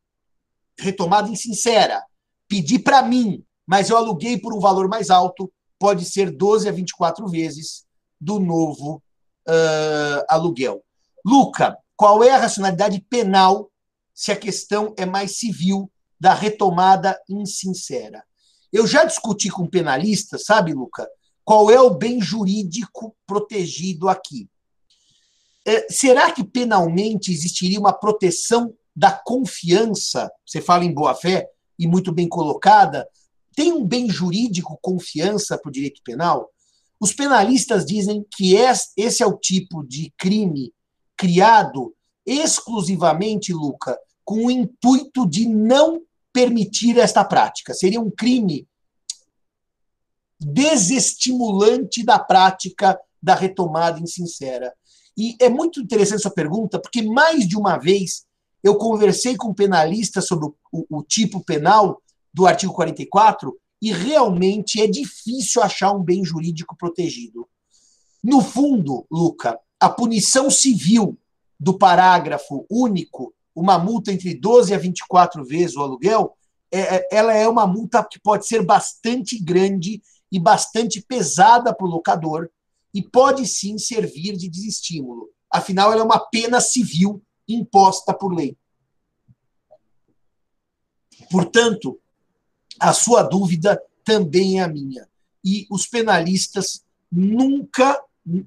retomada 0.78 1.28
insincera, 1.28 2.04
pedi 2.46 2.78
para 2.78 3.02
mim, 3.02 3.44
mas 3.68 3.90
eu 3.90 3.98
aluguei 3.98 4.38
por 4.40 4.54
um 4.54 4.60
valor 4.60 4.88
mais 4.88 5.10
alto, 5.10 5.52
pode 5.78 6.06
ser 6.06 6.30
12 6.30 6.66
a 6.66 6.72
24 6.72 7.28
vezes 7.28 7.84
do 8.18 8.40
novo 8.40 9.02
uh, 9.46 10.24
aluguel. 10.26 10.82
Luca, 11.22 11.76
qual 11.94 12.24
é 12.24 12.30
a 12.30 12.38
racionalidade 12.38 12.98
penal 13.10 13.70
se 14.14 14.32
a 14.32 14.36
questão 14.36 14.94
é 14.96 15.04
mais 15.04 15.38
civil 15.38 15.92
da 16.18 16.32
retomada 16.32 17.20
insincera? 17.28 18.24
Eu 18.72 18.86
já 18.86 19.04
discuti 19.04 19.50
com 19.50 19.66
penalistas, 19.66 20.46
sabe, 20.46 20.72
Luca, 20.72 21.06
qual 21.44 21.70
é 21.70 21.78
o 21.78 21.90
bem 21.90 22.22
jurídico 22.22 23.14
protegido 23.26 24.08
aqui. 24.08 24.48
É, 25.66 25.86
será 25.90 26.32
que 26.32 26.42
penalmente 26.42 27.30
existiria 27.30 27.78
uma 27.78 27.92
proteção 27.92 28.74
da 28.96 29.12
confiança? 29.12 30.30
Você 30.46 30.62
fala 30.62 30.86
em 30.86 30.92
boa-fé 30.92 31.46
e 31.78 31.86
muito 31.86 32.10
bem 32.12 32.26
colocada. 32.26 33.06
Tem 33.58 33.72
um 33.72 33.84
bem 33.84 34.08
jurídico 34.08 34.78
confiança 34.80 35.58
para 35.58 35.68
o 35.68 35.72
direito 35.72 36.00
penal? 36.04 36.48
Os 37.00 37.12
penalistas 37.12 37.84
dizem 37.84 38.24
que 38.36 38.54
esse 38.54 39.20
é 39.20 39.26
o 39.26 39.36
tipo 39.36 39.84
de 39.84 40.14
crime 40.16 40.72
criado 41.16 41.92
exclusivamente, 42.24 43.52
Luca, 43.52 43.98
com 44.24 44.46
o 44.46 44.50
intuito 44.52 45.28
de 45.28 45.48
não 45.48 46.00
permitir 46.32 46.98
esta 46.98 47.24
prática. 47.24 47.74
Seria 47.74 48.00
um 48.00 48.12
crime 48.12 48.64
desestimulante 50.38 52.04
da 52.04 52.16
prática 52.16 52.96
da 53.20 53.34
retomada 53.34 53.98
insincera. 53.98 54.72
E 55.16 55.34
é 55.40 55.48
muito 55.48 55.80
interessante 55.80 56.22
sua 56.22 56.30
pergunta, 56.30 56.80
porque 56.80 57.02
mais 57.02 57.48
de 57.48 57.56
uma 57.56 57.76
vez 57.76 58.24
eu 58.62 58.76
conversei 58.76 59.36
com 59.36 59.52
penalistas 59.52 60.28
sobre 60.28 60.46
o, 60.46 60.54
o, 60.70 60.98
o 60.98 61.02
tipo 61.02 61.42
penal 61.42 62.00
do 62.32 62.46
artigo 62.46 62.72
44 62.72 63.56
e 63.80 63.92
realmente 63.92 64.80
é 64.80 64.86
difícil 64.86 65.62
achar 65.62 65.92
um 65.92 66.02
bem 66.02 66.24
jurídico 66.24 66.76
protegido. 66.76 67.48
No 68.22 68.40
fundo, 68.40 69.06
Luca, 69.10 69.58
a 69.80 69.88
punição 69.88 70.50
civil 70.50 71.16
do 71.58 71.78
parágrafo 71.78 72.66
único, 72.70 73.34
uma 73.54 73.78
multa 73.78 74.12
entre 74.12 74.34
12 74.34 74.74
a 74.74 74.78
24 74.78 75.44
vezes 75.44 75.76
o 75.76 75.82
aluguel, 75.82 76.36
é, 76.70 76.96
é, 76.96 77.08
ela 77.10 77.32
é 77.32 77.48
uma 77.48 77.66
multa 77.66 78.04
que 78.04 78.20
pode 78.20 78.46
ser 78.46 78.64
bastante 78.64 79.42
grande 79.42 80.02
e 80.30 80.38
bastante 80.38 81.00
pesada 81.00 81.74
para 81.74 81.86
o 81.86 81.90
locador 81.90 82.50
e 82.92 83.02
pode 83.02 83.46
sim 83.46 83.78
servir 83.78 84.36
de 84.36 84.48
desestímulo. 84.48 85.30
Afinal, 85.50 85.92
ela 85.92 86.02
é 86.02 86.04
uma 86.04 86.18
pena 86.18 86.60
civil 86.60 87.22
imposta 87.48 88.12
por 88.12 88.34
lei. 88.34 88.56
Portanto, 91.30 91.98
a 92.80 92.92
sua 92.92 93.22
dúvida 93.22 93.80
também 94.04 94.60
é 94.60 94.64
a 94.64 94.68
minha. 94.68 95.06
E 95.44 95.66
os 95.70 95.86
penalistas 95.86 96.82
nunca. 97.10 98.00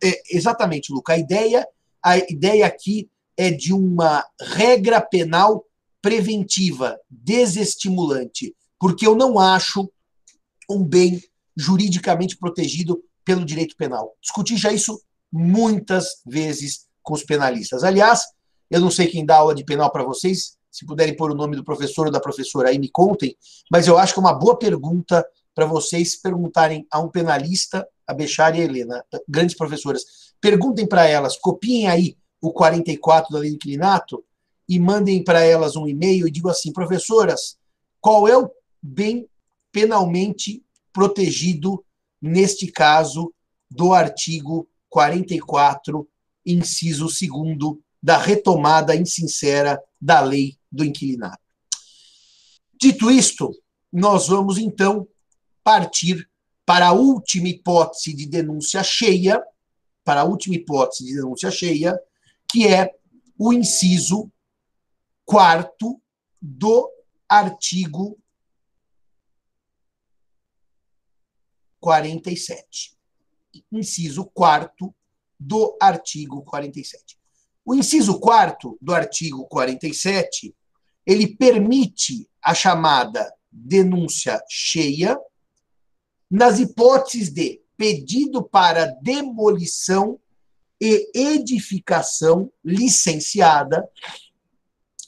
É, 0.04 0.22
exatamente, 0.30 0.94
Luca, 0.94 1.14
a 1.14 1.18
ideia 1.18 1.68
a 2.04 2.18
ideia 2.18 2.66
aqui 2.66 3.10
é 3.38 3.52
de 3.52 3.74
uma 3.74 4.26
regra 4.40 5.00
penal 5.00 5.66
preventiva, 6.02 7.00
desestimulante, 7.10 8.56
porque 8.80 9.06
eu 9.06 9.16
não 9.16 9.38
acho 9.38 9.92
um 10.70 10.84
bem 10.84 11.22
juridicamente 11.56 12.38
protegido 12.38 13.04
pelo 13.24 13.46
direito 13.46 13.76
penal. 13.76 14.16
Discuti 14.20 14.58
já 14.58 14.72
isso 14.72 15.00
muitas 15.32 16.22
vezes 16.26 16.88
com 17.04 17.14
os 17.14 17.24
penalistas. 17.24 17.84
Aliás, 17.84 18.22
eu 18.70 18.82
não 18.82 18.90
sei 18.90 19.08
quem 19.08 19.26
dá 19.26 19.38
aula 19.38 19.54
de 19.54 19.64
penal 19.64 19.92
para 19.92 20.04
vocês, 20.04 20.58
se 20.72 20.86
puderem 20.86 21.16
pôr 21.16 21.32
o 21.32 21.36
nome 21.36 21.56
do 21.56 21.64
professor 21.64 22.06
ou 22.08 22.12
da 22.12 22.20
professora 22.20 22.70
aí, 22.70 22.80
me 22.80 22.90
contem, 22.90 23.36
mas 23.70 23.88
eu 23.88 23.98
acho 23.98 24.14
que 24.14 24.20
é 24.20 24.24
uma 24.24 24.34
boa 24.34 24.58
pergunta 24.58 25.26
para 25.54 25.66
vocês 25.66 26.16
perguntarem 26.16 26.88
a 26.90 27.00
um 27.00 27.10
penalista, 27.10 27.86
a 28.08 28.14
Bechara 28.14 28.58
e 28.58 28.62
a 28.62 28.64
Helena, 28.64 29.04
grandes 29.28 29.56
professoras, 29.56 30.32
Perguntem 30.42 30.88
para 30.88 31.08
elas, 31.08 31.38
copiem 31.38 31.88
aí 31.88 32.18
o 32.42 32.52
44 32.52 33.32
da 33.32 33.40
lei 33.40 33.52
do 33.52 33.56
inquilinato 33.58 34.26
e 34.68 34.80
mandem 34.80 35.24
para 35.24 35.42
elas 35.42 35.76
um 35.76 35.88
e-mail 35.88 36.28
e 36.28 36.32
digam 36.32 36.50
assim, 36.50 36.74
professoras, 36.74 37.58
qual 38.02 38.28
é 38.28 38.36
o 38.36 38.50
bem 38.82 39.30
penalmente 39.72 40.64
protegido 40.92 41.86
neste 42.20 42.72
caso 42.72 43.32
do 43.70 43.94
artigo 43.94 44.68
44, 44.90 46.08
inciso 46.44 47.06
2 47.06 47.78
da 48.02 48.18
retomada 48.18 48.96
insincera 48.96 49.80
da 50.02 50.22
lei 50.22 50.58
do 50.72 50.84
inquilinato. 50.86 51.42
Dito 52.80 53.12
isto, 53.12 53.52
nós 53.92 54.28
vamos 54.28 54.58
então 54.58 55.08
partir 55.64 56.28
para 56.66 56.88
a 56.88 56.94
última 56.94 57.50
hipótese 57.50 58.14
de 58.14 58.26
denúncia 58.26 58.84
cheia, 58.84 59.42
para 60.04 60.22
a 60.22 60.24
última 60.24 60.56
hipótese 60.56 61.06
de 61.06 61.16
denúncia 61.16 61.52
cheia, 61.52 62.00
que 62.50 62.68
é 62.68 62.90
o 63.38 63.52
inciso 63.54 64.32
quarto 65.26 66.02
do 66.42 66.90
artigo 67.28 68.18
47. 71.82 72.96
inciso 73.72 74.26
4 74.26 74.94
do 75.40 75.76
artigo 75.82 76.44
47. 76.44 77.20
O 77.66 77.74
inciso 77.74 78.20
4 78.20 78.78
do 78.80 78.94
artigo 78.94 79.46
47, 79.48 80.56
ele 81.06 81.36
permite 81.36 82.28
a 82.42 82.54
chamada 82.54 83.32
denúncia 83.52 84.42
cheia 84.50 85.18
nas 86.30 86.60
hipóteses 86.60 87.30
de 87.30 87.62
pedido 87.76 88.44
para 88.44 88.86
demolição 89.02 90.20
e 90.80 91.12
edificação 91.14 92.52
licenciada 92.64 93.88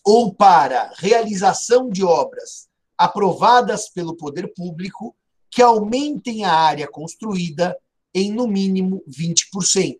ou 0.03 0.33
para 0.33 0.91
realização 0.97 1.89
de 1.89 2.03
obras 2.03 2.67
aprovadas 2.97 3.89
pelo 3.89 4.15
poder 4.15 4.53
público 4.53 5.15
que 5.49 5.61
aumentem 5.61 6.43
a 6.43 6.53
área 6.53 6.87
construída 6.87 7.77
em 8.13 8.31
no 8.31 8.47
mínimo 8.47 9.03
20%, 9.07 9.97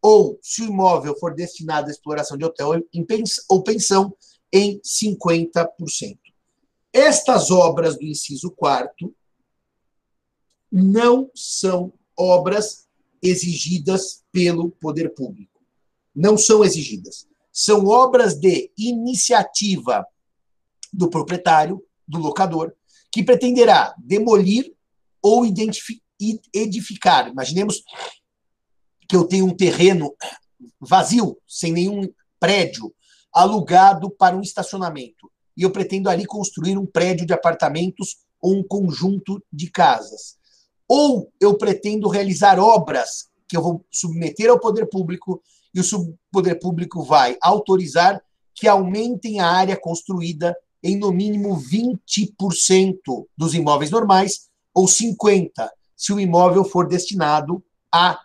ou 0.00 0.38
se 0.42 0.62
o 0.62 0.66
imóvel 0.66 1.16
for 1.18 1.34
destinado 1.34 1.88
à 1.88 1.90
exploração 1.90 2.36
de 2.36 2.44
hotel 2.44 2.72
ou 3.48 3.62
pensão 3.62 4.14
em 4.52 4.80
50%. 4.80 6.18
Estas 6.92 7.50
obras 7.50 7.96
do 7.96 8.04
inciso 8.04 8.50
4 8.50 9.14
não 10.70 11.30
são 11.34 11.92
obras 12.16 12.86
exigidas 13.22 14.22
pelo 14.30 14.70
poder 14.70 15.14
público. 15.14 15.60
Não 16.14 16.36
são 16.36 16.64
exigidas. 16.64 17.26
São 17.50 17.86
obras 17.86 18.34
de 18.34 18.70
iniciativa 18.76 20.06
do 20.92 21.08
proprietário, 21.08 21.82
do 22.06 22.18
locador, 22.18 22.74
que 23.10 23.22
pretenderá 23.22 23.94
demolir 23.98 24.74
ou 25.22 25.44
edificar. 26.54 27.28
Imaginemos 27.28 27.82
que 29.08 29.16
eu 29.16 29.24
tenho 29.24 29.46
um 29.46 29.54
terreno 29.54 30.14
vazio, 30.80 31.38
sem 31.46 31.72
nenhum 31.72 32.12
prédio, 32.40 32.94
alugado 33.32 34.10
para 34.10 34.36
um 34.36 34.40
estacionamento. 34.40 35.30
E 35.56 35.62
eu 35.62 35.70
pretendo 35.70 36.08
ali 36.08 36.24
construir 36.24 36.78
um 36.78 36.86
prédio 36.86 37.26
de 37.26 37.32
apartamentos 37.32 38.16
ou 38.40 38.54
um 38.54 38.62
conjunto 38.62 39.42
de 39.52 39.70
casas. 39.70 40.36
Ou 40.88 41.32
eu 41.40 41.56
pretendo 41.56 42.08
realizar 42.08 42.58
obras 42.58 43.28
que 43.48 43.56
eu 43.56 43.62
vou 43.62 43.84
submeter 43.90 44.50
ao 44.50 44.58
poder 44.58 44.86
público 44.86 45.42
e 45.74 45.80
o 45.80 45.84
poder 46.30 46.56
público 46.56 47.02
vai 47.02 47.36
autorizar 47.40 48.22
que 48.54 48.68
aumentem 48.68 49.40
a 49.40 49.46
área 49.46 49.76
construída 49.76 50.54
em 50.82 50.96
no 50.96 51.12
mínimo 51.12 51.56
20% 51.56 52.96
dos 53.36 53.54
imóveis 53.54 53.90
normais 53.90 54.48
ou 54.74 54.86
50% 54.86 55.50
se 55.96 56.12
o 56.12 56.18
imóvel 56.18 56.64
for 56.64 56.88
destinado 56.88 57.62
a 57.92 58.18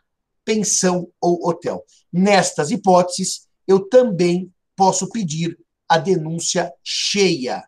pensão 0.43 1.07
ou 1.21 1.47
hotel. 1.47 1.85
Nestas 2.11 2.71
hipóteses, 2.71 3.47
eu 3.67 3.87
também 3.87 4.51
posso 4.77 5.09
pedir 5.09 5.57
a 5.89 5.97
denúncia 5.97 6.71
cheia. 6.83 7.67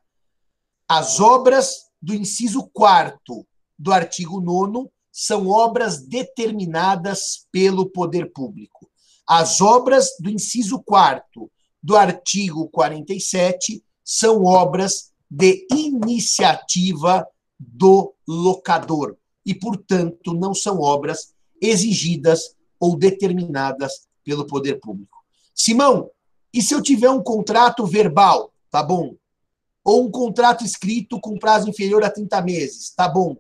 As 0.88 1.20
obras 1.20 1.88
do 2.02 2.14
inciso 2.14 2.70
4 2.72 3.46
do 3.78 3.92
artigo 3.92 4.40
9 4.40 4.90
são 5.12 5.48
obras 5.48 6.02
determinadas 6.02 7.48
pelo 7.52 7.90
poder 7.90 8.32
público. 8.32 8.90
As 9.28 9.60
obras 9.60 10.12
do 10.20 10.30
inciso 10.30 10.82
4 10.84 11.52
do 11.82 11.98
artigo 11.98 12.70
47 12.70 13.84
são 14.04 14.44
obras 14.44 15.12
de 15.30 15.68
iniciativa 15.72 17.28
do 17.60 18.14
locador 18.28 19.18
e, 19.46 19.54
portanto, 19.54 20.34
não 20.34 20.54
são 20.54 20.80
obras 20.80 21.34
exigidas 21.62 22.56
ou 22.80 22.98
determinadas 22.98 24.08
pelo 24.24 24.46
poder 24.46 24.80
público. 24.80 25.18
Simão, 25.54 26.10
e 26.54 26.62
se 26.62 26.74
eu 26.74 26.82
tiver 26.82 27.10
um 27.10 27.22
contrato 27.22 27.86
verbal, 27.86 28.52
tá 28.72 28.82
bom? 28.84 29.16
Ou 29.84 30.06
um 30.06 30.12
contrato 30.12 30.64
escrito 30.64 31.20
com 31.20 31.38
prazo 31.38 31.70
inferior 31.70 32.04
a 32.04 32.10
30 32.10 32.42
meses, 32.42 32.94
tá 32.96 33.08
bom? 33.08 33.38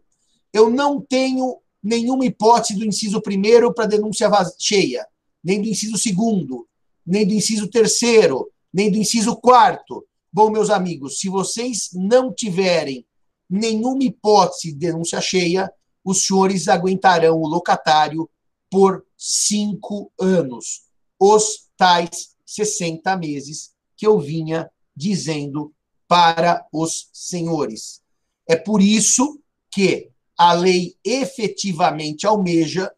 Eu 0.54 0.70
não 0.70 1.02
tenho 1.02 1.60
nenhuma 1.82 2.26
hipótese 2.26 2.78
do 2.78 2.86
inciso 2.86 3.22
primeiro 3.22 3.74
para 3.74 3.86
denúncia 3.86 4.30
cheia, 4.58 5.06
nem 5.44 5.62
do 5.62 5.68
inciso 5.68 5.98
segundo, 5.98 6.68
nem 7.06 7.26
do 7.26 7.34
inciso 7.34 7.68
terceiro, 7.68 8.52
nem 8.74 8.92
do 8.92 8.98
inciso 8.98 9.36
quarto. 9.36 10.06
Bom, 10.32 10.50
meus 10.50 10.70
amigos, 10.70 11.20
se 11.20 11.30
vocês 11.30 11.90
não 11.94 12.32
tiverem 12.32 13.06
nenhuma 13.50 14.04
hipótese 14.04 14.72
de 14.72 14.78
denúncia 14.78 15.20
cheia, 15.20 15.72
os 16.04 16.26
senhores 16.26 16.68
aguentarão 16.68 17.42
o 17.42 17.48
locatário 17.48 18.30
por 18.70 19.04
cinco 19.18 20.12
anos, 20.20 20.84
os 21.20 21.68
tais 21.76 22.36
60 22.56 23.16
meses 23.18 23.74
que 23.96 24.08
eu 24.08 24.20
vinha 24.20 24.70
dizendo 24.96 25.74
para 26.08 26.68
os 26.74 27.10
senhores. 27.14 28.02
É 28.48 28.56
por 28.56 28.82
isso 28.82 29.42
que 29.72 30.12
a 30.38 30.54
lei 30.54 30.98
efetivamente 31.04 32.26
almeja 32.26 32.92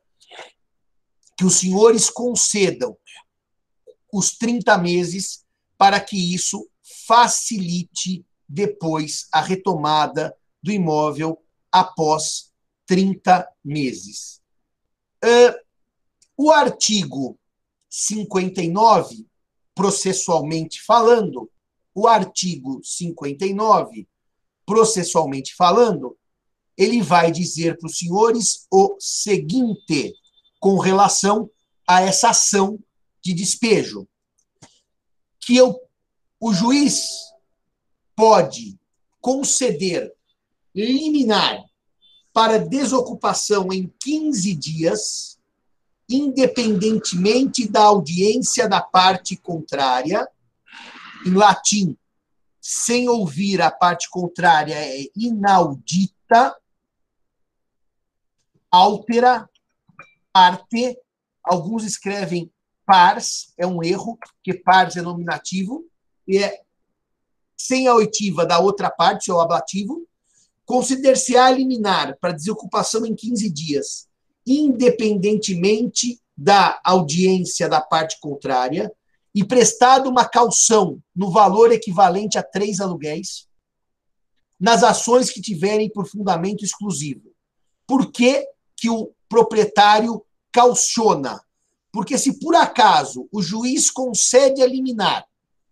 que 1.38 1.44
os 1.44 1.56
senhores 1.56 2.10
concedam 2.10 2.96
os 4.14 4.38
30 4.38 4.78
meses 4.78 5.44
para 5.78 6.00
que 6.00 6.34
isso 6.34 6.70
facilite 7.08 8.26
depois 8.48 9.28
a 9.32 9.42
retomada 9.42 10.36
do 10.62 10.72
imóvel 10.72 11.42
após 11.72 12.52
30 12.86 13.48
meses. 13.64 14.42
Uh, 15.24 15.58
o 16.38 16.52
artigo 16.52 17.40
59, 17.90 19.26
processualmente 19.76 20.82
falando, 20.82 21.50
o 21.94 22.08
artigo 22.08 22.82
59, 22.84 24.08
processualmente 24.66 25.54
falando, 25.56 26.18
ele 26.78 27.02
vai 27.02 27.32
dizer 27.32 27.78
para 27.78 27.88
os 27.88 27.98
senhores 27.98 28.66
o 28.72 28.96
seguinte 29.00 30.14
com 30.60 30.78
relação 30.78 31.50
a 31.88 32.02
essa 32.02 32.30
ação 32.30 32.80
de 33.22 33.34
despejo, 33.34 34.08
que 35.40 35.56
eu, 35.56 35.80
o 36.40 36.54
juiz 36.54 37.10
pode 38.16 38.80
conceder 39.20 40.12
liminar 40.74 41.64
para 42.34 42.58
desocupação 42.58 43.72
em 43.72 43.94
15 44.00 44.56
dias, 44.56 45.40
independentemente 46.16 47.68
da 47.68 47.82
audiência 47.82 48.68
da 48.68 48.82
parte 48.82 49.36
contrária, 49.36 50.28
em 51.26 51.34
latim, 51.34 51.98
sem 52.60 53.10
ouvir 53.10 53.62
a 53.62 53.72
parte 53.72 54.10
contrária 54.10 54.76
é 54.76 55.08
inaudita, 55.16 56.56
altera, 58.70 59.50
parte, 60.32 60.98
alguns 61.44 61.84
escrevem 61.84 62.52
pars, 62.86 63.54
é 63.58 63.66
um 63.66 63.84
erro, 63.84 64.18
porque 64.18 64.54
pars 64.54 64.96
é 64.96 65.02
nominativo, 65.02 65.86
e 66.28 66.38
é 66.38 66.62
sem 67.58 67.88
a 67.88 67.94
oitiva 67.94 68.46
da 68.46 68.60
outra 68.60 68.90
parte, 68.90 69.30
é 69.30 69.34
o 69.34 69.40
ablativo, 69.40 70.08
consider-se-á 70.66 71.50
liminar 71.52 72.18
para 72.20 72.32
desocupação 72.32 73.06
em 73.06 73.16
15 73.16 73.50
dias, 73.50 74.08
independentemente 74.46 76.20
da 76.36 76.80
audiência 76.84 77.70
da 77.70 77.82
parte 77.82 78.20
contrária, 78.20 78.92
e 79.34 79.44
prestado 79.44 80.10
uma 80.10 80.28
calção 80.28 81.02
no 81.16 81.32
valor 81.32 81.72
equivalente 81.72 82.38
a 82.38 82.44
três 82.44 82.80
aluguéis, 82.80 83.48
nas 84.60 84.84
ações 84.84 85.30
que 85.30 85.42
tiverem 85.42 85.90
por 85.90 86.08
fundamento 86.08 86.64
exclusivo. 86.64 87.32
Por 87.88 88.12
que, 88.12 88.46
que 88.76 88.90
o 88.90 89.12
proprietário 89.30 90.24
calciona? 90.52 91.42
Porque 91.92 92.18
se 92.18 92.40
por 92.40 92.56
acaso 92.56 93.28
o 93.32 93.42
juiz 93.42 93.90
concede 93.90 94.62
a 94.62 94.68
liminar, 94.68 95.26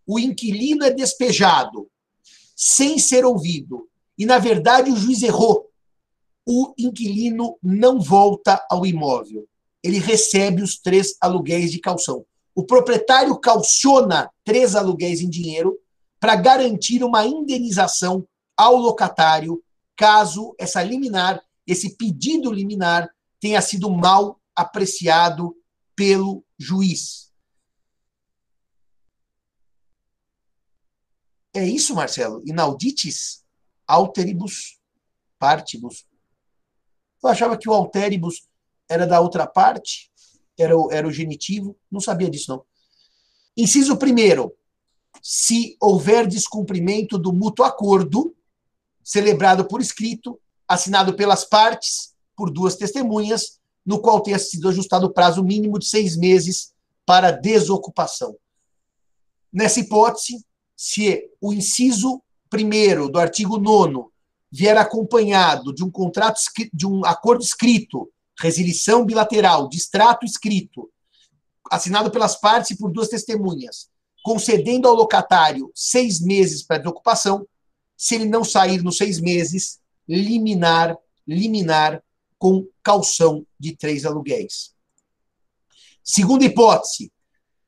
o 0.06 0.20
inquilino 0.20 0.84
é 0.84 0.90
despejado 0.90 1.90
sem 2.56 2.98
ser 2.98 3.24
ouvido, 3.24 3.88
e 4.18 4.26
na 4.26 4.38
verdade 4.38 4.92
o 4.92 4.96
juiz 4.96 5.22
errou, 5.22 5.69
o 6.52 6.74
inquilino 6.76 7.60
não 7.62 8.02
volta 8.02 8.60
ao 8.72 8.84
imóvel. 8.84 9.48
Ele 9.84 10.00
recebe 10.00 10.64
os 10.64 10.80
três 10.80 11.16
aluguéis 11.22 11.72
de 11.72 11.78
calção. 11.80 12.26
O 12.56 12.66
proprietário 12.66 13.40
calciona 13.40 14.32
três 14.44 14.76
aluguéis 14.76 15.22
em 15.22 15.30
dinheiro 15.30 15.78
para 16.20 16.36
garantir 16.36 17.04
uma 17.04 17.24
indenização 17.24 18.28
ao 18.58 18.78
locatário 18.78 19.64
caso 19.96 20.56
essa 20.58 20.82
liminar, 20.82 21.40
esse 21.68 21.96
pedido 21.96 22.52
liminar, 22.52 23.08
tenha 23.40 23.62
sido 23.62 23.88
mal 23.92 24.42
apreciado 24.56 25.56
pelo 25.96 26.44
juiz. 26.58 27.32
É 31.54 31.64
isso, 31.64 31.94
Marcelo? 31.94 32.42
Inauditis 32.44 33.46
alteribus 33.86 34.80
partibus. 35.38 36.09
Eu 37.24 37.30
achava 37.30 37.58
que 37.58 37.70
o 37.70 37.74
alteribus 37.74 38.48
era 38.88 39.06
da 39.06 39.20
outra 39.20 39.46
parte, 39.46 40.10
era 40.58 40.78
o, 40.78 40.92
era 40.92 41.08
o 41.08 41.12
genitivo, 41.12 41.78
não 41.92 42.00
sabia 42.00 42.30
disso 42.30 42.52
não. 42.52 42.64
Inciso 43.56 43.98
primeiro, 43.98 44.54
se 45.22 45.76
houver 45.82 46.28
descumprimento 46.28 47.18
do 47.18 47.34
mútuo 47.34 47.66
acordo, 47.66 48.36
celebrado 49.04 49.66
por 49.66 49.82
escrito, 49.82 50.40
assinado 50.68 51.16
pelas 51.16 51.44
partes, 51.44 52.14
por 52.36 52.52
duas 52.52 52.76
testemunhas, 52.76 53.60
no 53.86 54.00
qual 54.02 54.22
tenha 54.22 54.40
sido 54.40 54.70
ajustado 54.70 55.08
o 55.08 55.14
prazo 55.14 55.44
mínimo 55.44 55.80
de 55.80 55.88
seis 55.88 56.16
meses 56.16 56.74
para 57.06 57.32
desocupação. 57.32 58.38
Nessa 59.52 59.80
hipótese, 59.80 60.46
se 60.76 61.30
o 61.42 61.52
inciso 61.52 62.22
primeiro 62.50 63.10
do 63.10 63.20
artigo 63.20 63.58
9 63.58 64.10
vier 64.52 64.78
acompanhado 64.78 65.74
de 65.74 65.84
um 65.84 65.92
contrato, 65.92 66.40
de 66.74 66.88
um 66.88 67.06
acordo 67.06 67.44
escrito, 67.44 68.12
resilição 68.40 69.06
bilateral, 69.06 69.68
distrato 69.68 70.26
escrito, 70.26 70.90
assinado 71.70 72.10
pelas 72.10 72.40
partes 72.40 72.72
e 72.72 72.78
por 72.78 72.92
duas 72.92 73.10
testemunhas, 73.10 73.90
concedendo 74.24 74.88
ao 74.88 74.96
locatário 74.96 75.72
seis 75.76 76.20
meses 76.20 76.64
para 76.64 76.80
desocupação, 76.80 77.46
se 77.96 78.16
ele 78.16 78.26
não 78.26 78.44
sair 78.44 78.82
nos 78.82 78.98
seis 78.98 79.20
meses, 79.20 79.80
liminar, 80.08 80.98
liminar 81.28 82.02
com 82.38 82.66
calção 82.82 83.46
de 83.60 83.76
três 83.76 84.06
aluguéis. 84.06 84.74
Segunda 86.04 86.46
hipótese, 86.46 87.12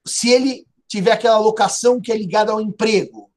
se 0.05 0.29
ele 0.29 0.65
tiver 0.87 1.11
aquela 1.11 1.37
locação 1.37 2.01
que 2.01 2.11
é 2.11 2.17
ligada 2.17 2.51
ao 2.51 2.61
emprego, 2.61 3.29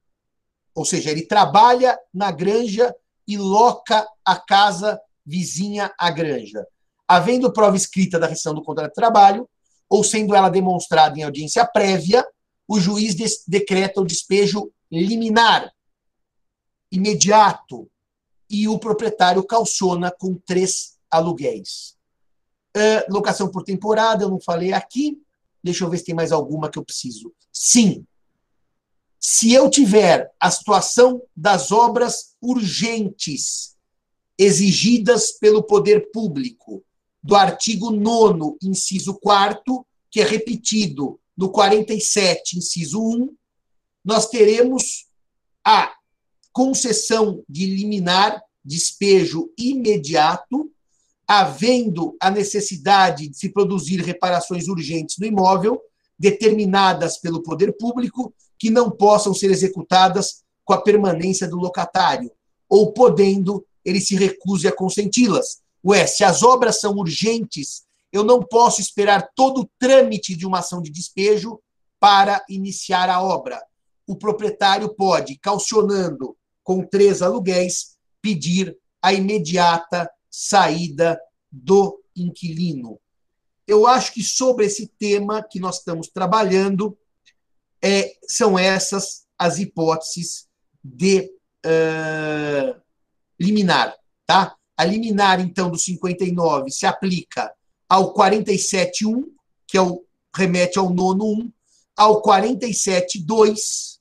ou 0.75 0.85
seja, 0.85 1.11
ele 1.11 1.23
trabalha 1.23 1.99
na 2.13 2.31
granja 2.31 2.95
e 3.27 3.37
loca 3.37 4.07
a 4.25 4.37
casa 4.37 5.01
vizinha 5.25 5.93
à 5.99 6.11
granja. 6.11 6.67
Havendo 7.07 7.53
prova 7.53 7.77
escrita 7.77 8.19
da 8.19 8.27
rescisão 8.27 8.55
do 8.55 8.63
contrato 8.63 8.91
de 8.91 8.95
trabalho, 8.95 9.49
ou 9.89 10.03
sendo 10.03 10.35
ela 10.35 10.49
demonstrada 10.49 11.19
em 11.19 11.23
audiência 11.23 11.65
prévia, 11.67 12.27
o 12.67 12.81
juiz 12.81 13.15
decreta 13.47 14.01
o 14.01 14.07
despejo 14.07 14.73
liminar, 14.91 15.71
imediato, 16.91 17.89
e 18.49 18.69
o 18.69 18.79
proprietário 18.79 19.43
calciona 19.45 20.11
com 20.11 20.35
três 20.35 20.97
aluguéis. 21.11 21.97
Uh, 22.77 23.13
locação 23.13 23.49
por 23.51 23.63
temporada, 23.63 24.25
eu 24.25 24.31
não 24.31 24.41
falei 24.41 24.73
aqui. 24.73 25.21
Deixa 25.63 25.85
eu 25.85 25.91
ver 25.91 25.99
se 25.99 26.05
tem 26.05 26.15
mais 26.15 26.33
alguma 26.33 26.71
que 26.71 26.79
eu 26.79 26.85
preciso. 26.85 27.33
Sim. 27.53 28.07
Se 29.27 29.55
eu 29.55 29.71
tiver 29.71 30.31
a 30.39 30.51
situação 30.51 31.23
das 31.35 31.73
obras 31.73 32.37
urgentes 32.43 33.75
exigidas 34.37 35.33
pelo 35.33 35.63
poder 35.63 36.11
público, 36.13 36.85
do 37.23 37.35
artigo 37.35 37.91
9, 37.91 38.59
inciso 38.63 39.15
4, 39.15 39.87
que 40.11 40.21
é 40.21 40.25
repetido 40.25 41.19
no 41.35 41.49
47, 41.49 42.59
inciso 42.59 43.01
1, 43.01 43.35
nós 44.05 44.29
teremos 44.29 45.07
a 45.65 45.91
concessão 46.53 47.43
de 47.49 47.65
liminar, 47.65 48.43
despejo 48.63 49.51
imediato, 49.57 50.71
havendo 51.27 52.15
a 52.21 52.31
necessidade 52.31 53.31
de 53.31 53.39
se 53.39 53.49
produzir 53.49 54.03
reparações 54.03 54.69
urgentes 54.69 55.17
no 55.17 55.25
imóvel, 55.25 55.81
determinadas 56.19 57.17
pelo 57.17 57.43
poder 57.43 57.73
público, 57.79 58.35
que 58.65 58.71
não 58.71 58.91
possam 58.91 59.35
ser 59.35 59.51
executadas 59.51 60.43
com 60.65 60.73
a 60.73 60.81
permanência 60.81 61.47
do 61.47 61.59
locatário, 61.59 62.33
ou 62.67 62.95
podendo, 62.95 63.63
ele 63.85 64.01
se 64.01 64.17
recuse 64.17 64.67
a 64.67 64.73
consenti-las. 64.73 65.61
Ué, 65.85 66.07
se 66.07 66.25
as 66.25 66.43
obras 66.43 66.81
são 66.81 66.95
urgentes, 66.95 67.85
eu 68.11 68.25
não 68.25 68.43
posso 68.43 68.81
esperar 68.81 69.29
todo 69.37 69.61
o 69.61 69.71
trâmite 69.79 70.35
de 70.35 70.47
uma 70.47 70.61
ação 70.61 70.81
de 70.81 70.91
despejo 70.91 71.61
para 72.01 72.43
iniciar 72.49 73.11
a 73.11 73.23
obra. 73.23 73.63
O 74.07 74.17
proprietário 74.17 74.95
pode, 74.95 75.37
calcionando 75.37 76.35
com 76.63 76.83
três 76.87 77.21
aluguéis, 77.21 77.99
pedir 78.23 78.75
a 79.03 79.13
imediata 79.13 80.11
saída 80.31 81.21
do 81.53 82.01
inquilino. 82.17 82.99
Eu 83.67 83.87
acho 83.87 84.15
que 84.15 84.23
sobre 84.23 84.65
esse 84.65 84.87
tema 84.99 85.43
que 85.43 85.61
nós 85.61 85.81
estamos 85.81 86.09
trabalhando, 86.09 86.97
é, 87.85 88.17
são 88.27 88.59
essas 88.59 89.27
as 89.39 89.59
hipóteses 89.59 90.49
de 90.83 91.31
uh, 91.67 92.81
liminar. 93.39 93.95
Tá? 94.27 94.57
A 94.75 94.85
liminar, 94.87 95.39
então, 95.39 95.71
do 95.71 95.77
59 95.77 96.71
se 96.71 96.87
aplica 96.87 97.53
ao 97.87 98.15
47.1, 98.15 99.25
que 99.67 99.77
é 99.77 99.83
o, 99.83 100.03
remete 100.35 100.79
ao 100.79 100.89
nono 100.89 101.27
1, 101.27 101.53
ao 101.95 102.23
47.2 102.23 103.99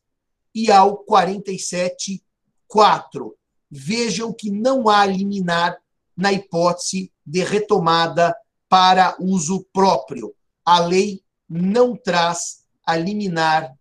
e 0.56 0.72
ao 0.72 0.98
47 0.98 2.24
4. 2.68 3.36
Vejam 3.70 4.32
que 4.32 4.50
não 4.50 4.88
há 4.88 5.06
liminar 5.06 5.78
na 6.16 6.32
hipótese 6.32 7.12
de 7.26 7.44
retomada 7.44 8.34
para 8.70 9.16
uso 9.20 9.66
próprio. 9.74 10.34
A 10.66 10.80
lei 10.80 11.22
não 11.50 11.96
traz 11.96 12.63
a 12.86 12.96
liminar 12.96 13.74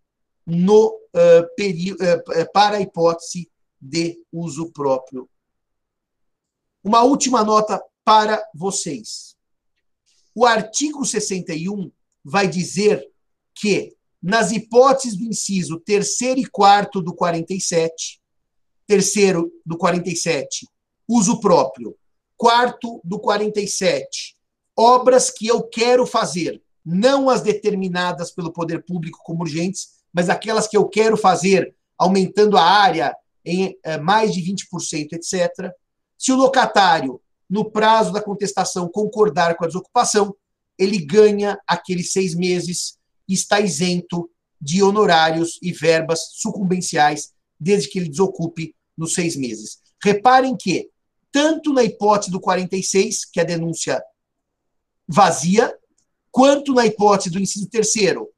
no, 0.46 0.88
uh, 0.88 1.54
peri, 1.56 1.92
uh, 1.92 1.98
para 2.52 2.76
a 2.76 2.80
hipótese 2.80 3.50
de 3.80 4.18
uso 4.32 4.70
próprio. 4.72 5.28
Uma 6.82 7.02
última 7.02 7.44
nota 7.44 7.82
para 8.04 8.42
vocês. 8.54 9.36
O 10.34 10.46
artigo 10.46 11.04
61 11.04 11.90
vai 12.24 12.48
dizer 12.48 13.08
que, 13.54 13.94
nas 14.22 14.52
hipóteses 14.52 15.16
do 15.16 15.24
inciso 15.24 15.80
terceiro 15.80 16.40
e 16.40 16.46
quarto 16.46 17.00
do 17.00 17.14
47, 17.14 18.22
Terceiro, 18.86 19.50
do 19.64 19.78
47, 19.78 20.68
uso 21.08 21.40
próprio. 21.40 21.96
Quarto, 22.36 23.00
do 23.04 23.18
47, 23.18 24.36
obras 24.76 25.30
que 25.30 25.46
eu 25.46 25.62
quero 25.62 26.04
fazer, 26.04 26.60
não 26.84 27.30
as 27.30 27.42
determinadas 27.42 28.30
pelo 28.30 28.52
poder 28.52 28.84
público 28.84 29.18
como 29.22 29.42
urgentes, 29.42 30.02
mas 30.12 30.28
aquelas 30.28 30.66
que 30.66 30.76
eu 30.76 30.88
quero 30.88 31.16
fazer, 31.16 31.74
aumentando 31.96 32.56
a 32.56 32.62
área 32.62 33.16
em 33.44 33.76
é, 33.84 33.98
mais 33.98 34.32
de 34.32 34.40
20%, 34.40 35.12
etc. 35.12 35.72
Se 36.18 36.32
o 36.32 36.36
locatário, 36.36 37.20
no 37.48 37.70
prazo 37.70 38.12
da 38.12 38.22
contestação, 38.22 38.88
concordar 38.88 39.56
com 39.56 39.64
a 39.64 39.66
desocupação, 39.66 40.34
ele 40.78 40.98
ganha 40.98 41.58
aqueles 41.66 42.12
seis 42.12 42.34
meses 42.34 42.98
e 43.28 43.34
está 43.34 43.60
isento 43.60 44.30
de 44.60 44.82
honorários 44.82 45.58
e 45.60 45.72
verbas 45.72 46.20
sucumbenciais, 46.34 47.32
desde 47.58 47.88
que 47.88 47.98
ele 47.98 48.08
desocupe 48.08 48.74
nos 48.96 49.14
seis 49.14 49.36
meses. 49.36 49.78
Reparem 50.02 50.56
que, 50.56 50.88
tanto 51.30 51.72
na 51.72 51.82
hipótese 51.82 52.30
do 52.30 52.40
46, 52.40 53.24
que 53.24 53.40
é 53.40 53.42
a 53.42 53.46
denúncia 53.46 54.02
vazia, 55.06 55.76
quanto 56.32 56.72
na 56.72 56.86
hipótese 56.86 57.30
do 57.30 57.38
inciso 57.38 57.68
terceiro, 57.68 58.30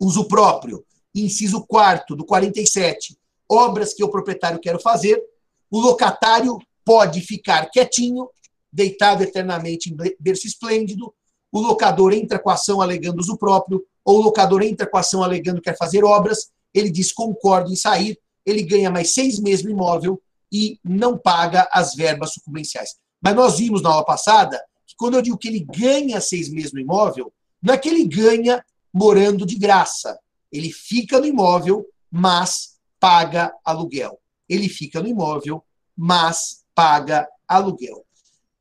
uso 0.00 0.26
próprio, 0.26 0.84
inciso 1.14 1.64
quarto 1.64 2.16
do 2.16 2.24
47, 2.24 3.16
obras 3.48 3.94
que 3.94 4.02
o 4.02 4.08
proprietário 4.08 4.58
quer 4.58 4.80
fazer, 4.80 5.22
o 5.70 5.78
locatário 5.78 6.58
pode 6.84 7.20
ficar 7.20 7.70
quietinho, 7.70 8.28
deitado 8.72 9.22
eternamente 9.22 9.90
em 9.92 9.96
berço 10.18 10.46
esplêndido, 10.46 11.14
o 11.52 11.60
locador 11.60 12.12
entra 12.12 12.38
com 12.38 12.50
a 12.50 12.54
ação 12.54 12.80
alegando 12.80 13.20
uso 13.20 13.36
próprio, 13.36 13.84
ou 14.04 14.18
o 14.18 14.22
locador 14.22 14.62
entra 14.62 14.86
com 14.86 14.96
a 14.96 15.00
ação 15.00 15.22
alegando 15.22 15.60
que 15.60 15.70
quer 15.70 15.76
fazer 15.76 16.04
obras, 16.04 16.50
ele 16.72 16.90
diz 16.90 17.12
concordo 17.12 17.72
em 17.72 17.76
sair, 17.76 18.18
ele 18.44 18.62
ganha 18.62 18.90
mais 18.90 19.12
seis 19.12 19.38
meses 19.38 19.64
no 19.64 19.70
imóvel 19.70 20.20
e 20.52 20.78
não 20.84 21.18
paga 21.18 21.68
as 21.72 21.94
verbas 21.94 22.32
sucumbenciais. 22.32 22.96
Mas 23.20 23.34
nós 23.34 23.58
vimos 23.58 23.82
na 23.82 23.90
aula 23.90 24.04
passada 24.04 24.62
quando 24.96 25.14
eu 25.14 25.22
digo 25.22 25.38
que 25.38 25.48
ele 25.48 25.60
ganha 25.60 26.20
seis 26.20 26.48
meses 26.48 26.72
no 26.72 26.80
imóvel, 26.80 27.32
não 27.62 27.74
é 27.74 27.78
que 27.78 27.88
ele 27.88 28.06
ganha 28.06 28.64
morando 28.92 29.44
de 29.44 29.56
graça. 29.56 30.18
Ele 30.50 30.72
fica 30.72 31.18
no 31.18 31.26
imóvel, 31.26 31.86
mas 32.10 32.78
paga 32.98 33.52
aluguel. 33.64 34.18
Ele 34.48 34.68
fica 34.68 35.00
no 35.00 35.08
imóvel, 35.08 35.62
mas 35.96 36.64
paga 36.74 37.28
aluguel. 37.46 38.04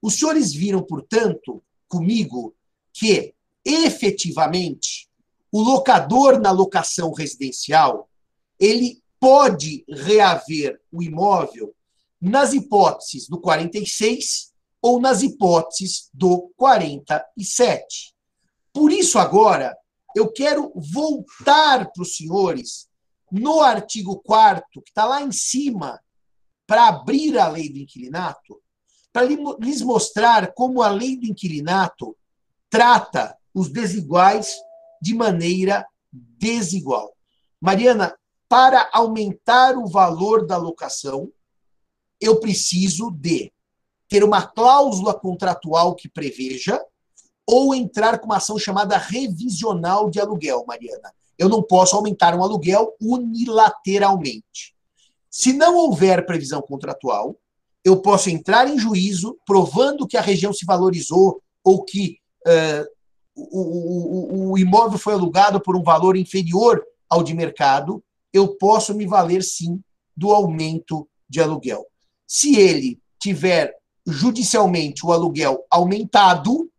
Os 0.01 0.15
senhores 0.15 0.53
viram, 0.53 0.83
portanto, 0.83 1.63
comigo, 1.87 2.55
que 2.93 3.33
efetivamente 3.63 5.09
o 5.51 5.61
locador 5.61 6.39
na 6.39 6.51
locação 6.51 7.11
residencial 7.13 8.09
ele 8.59 9.01
pode 9.19 9.85
reaver 9.89 10.79
o 10.91 11.01
imóvel 11.01 11.73
nas 12.21 12.53
hipóteses 12.53 13.27
do 13.27 13.39
46 13.39 14.53
ou 14.85 15.01
nas 15.01 15.23
hipóteses 15.23 16.11
do 16.13 16.53
47. 16.55 18.13
Por 18.71 18.91
isso, 18.91 19.17
agora, 19.17 19.75
eu 20.15 20.31
quero 20.31 20.71
voltar 20.75 21.91
para 21.91 22.03
os 22.03 22.15
senhores 22.15 22.87
no 23.31 23.61
artigo 23.61 24.21
4 24.21 24.63
que 24.83 24.91
está 24.91 25.05
lá 25.05 25.23
em 25.23 25.31
cima, 25.31 25.99
para 26.67 26.87
abrir 26.87 27.35
a 27.39 27.47
lei 27.47 27.67
do 27.67 27.79
inquilinato, 27.79 28.61
para 29.11 29.25
lhes 29.25 29.81
mostrar 29.81 30.53
como 30.53 30.83
a 30.83 30.89
lei 30.89 31.17
do 31.17 31.25
inquilinato 31.25 32.15
trata 32.69 33.35
os 33.55 33.69
desiguais 33.69 34.55
de 35.01 35.15
maneira 35.15 35.83
desigual. 36.13 37.11
Mariana, 37.59 38.15
para 38.47 38.87
aumentar 38.93 39.79
o 39.79 39.87
valor 39.87 40.45
da 40.45 40.57
locação, 40.57 41.33
eu 42.21 42.39
preciso 42.39 43.09
de 43.09 43.51
ter 44.07 44.23
uma 44.23 44.41
cláusula 44.45 45.13
contratual 45.13 45.95
que 45.95 46.07
preveja 46.07 46.79
ou 47.47 47.75
entrar 47.75 48.19
com 48.19 48.25
uma 48.25 48.37
ação 48.37 48.57
chamada 48.57 48.97
revisional 48.97 50.09
de 50.09 50.19
aluguel, 50.19 50.65
Mariana. 50.67 51.13
Eu 51.37 51.49
não 51.49 51.61
posso 51.61 51.95
aumentar 51.95 52.35
um 52.35 52.43
aluguel 52.43 52.95
unilateralmente. 52.99 54.75
Se 55.29 55.53
não 55.53 55.75
houver 55.75 56.25
previsão 56.25 56.61
contratual, 56.61 57.35
eu 57.83 58.01
posso 58.01 58.29
entrar 58.29 58.67
em 58.67 58.79
juízo 58.79 59.37
provando 59.45 60.07
que 60.07 60.17
a 60.17 60.21
região 60.21 60.51
se 60.53 60.65
valorizou 60.65 61.41
ou 61.63 61.83
que 61.83 62.19
uh, 62.47 62.95
o, 63.35 63.59
o, 63.59 64.51
o 64.51 64.57
imóvel 64.57 64.97
foi 64.97 65.13
alugado 65.13 65.59
por 65.61 65.75
um 65.75 65.83
valor 65.83 66.15
inferior 66.15 66.83
ao 67.09 67.21
de 67.21 67.33
mercado, 67.33 68.03
eu 68.33 68.55
posso 68.55 68.93
me 68.93 69.05
valer 69.05 69.43
sim 69.43 69.81
do 70.15 70.31
aumento 70.31 71.07
de 71.29 71.41
aluguel. 71.41 71.85
Se 72.25 72.55
ele 72.55 72.99
tiver 73.19 73.73
judicialmente 74.05 75.05
o 75.05 75.11
aluguel 75.11 75.65
aumentado 75.69 76.69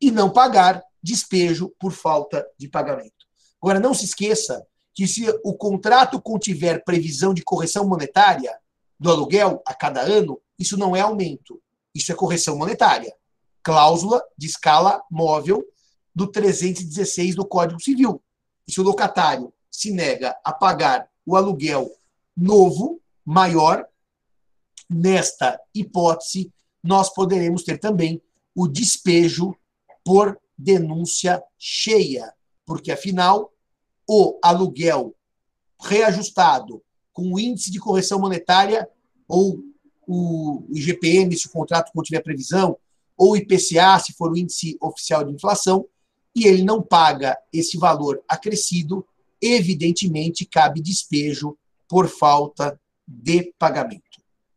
e 0.00 0.10
não 0.10 0.30
pagar, 0.30 0.82
despejo 1.02 1.72
por 1.78 1.92
falta 1.92 2.46
de 2.58 2.68
pagamento. 2.68 3.26
Agora, 3.62 3.80
não 3.80 3.94
se 3.94 4.04
esqueça 4.04 4.66
que 4.94 5.06
se 5.06 5.26
o 5.44 5.54
contrato 5.54 6.20
contiver 6.20 6.84
previsão 6.84 7.32
de 7.32 7.42
correção 7.42 7.86
monetária 7.86 8.58
do 8.98 9.10
aluguel 9.10 9.62
a 9.66 9.74
cada 9.74 10.00
ano, 10.00 10.40
isso 10.58 10.76
não 10.76 10.96
é 10.96 11.00
aumento, 11.00 11.60
isso 11.94 12.10
é 12.10 12.14
correção 12.14 12.56
monetária. 12.56 13.14
Cláusula 13.62 14.22
de 14.36 14.46
escala 14.46 15.02
móvel 15.10 15.64
do 16.14 16.26
316 16.26 17.34
do 17.34 17.44
Código 17.44 17.80
Civil. 17.80 18.22
E 18.66 18.72
se 18.72 18.80
o 18.80 18.84
locatário 18.84 19.52
se 19.70 19.90
nega 19.90 20.34
a 20.42 20.52
pagar 20.52 21.08
o 21.26 21.36
aluguel 21.36 21.90
novo, 22.36 23.00
maior, 23.24 23.86
nesta 24.88 25.60
hipótese, 25.74 26.52
nós 26.82 27.12
poderemos 27.12 27.62
ter 27.62 27.78
também 27.78 28.22
o 28.54 28.68
despejo 28.68 29.54
por 30.04 30.38
denúncia 30.56 31.42
cheia, 31.58 32.32
porque 32.64 32.92
afinal 32.92 33.52
o 34.08 34.38
aluguel 34.42 35.14
reajustado 35.80 36.82
com 37.12 37.34
o 37.34 37.40
índice 37.40 37.70
de 37.70 37.80
correção 37.80 38.18
monetária 38.20 38.88
ou 39.28 39.60
o 40.06 40.64
IGPM, 40.70 41.36
se 41.36 41.48
o 41.48 41.50
contrato 41.50 41.92
contiver 41.92 42.22
previsão, 42.22 42.76
ou 43.16 43.32
o 43.32 43.36
IPCA, 43.36 43.98
se 43.98 44.12
for 44.12 44.30
o 44.30 44.36
índice 44.36 44.76
oficial 44.80 45.24
de 45.24 45.32
inflação, 45.32 45.86
e 46.34 46.46
ele 46.46 46.62
não 46.62 46.82
paga 46.82 47.36
esse 47.52 47.76
valor 47.76 48.22
acrescido, 48.28 49.04
evidentemente 49.40 50.44
cabe 50.44 50.80
despejo 50.80 51.56
por 51.88 52.08
falta 52.08 52.78
de 53.06 53.52
pagamento. 53.58 54.05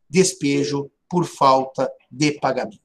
Despejo 0.09 0.89
por 1.09 1.25
falta 1.25 1.91
de 2.09 2.31
pagamento. 2.33 2.79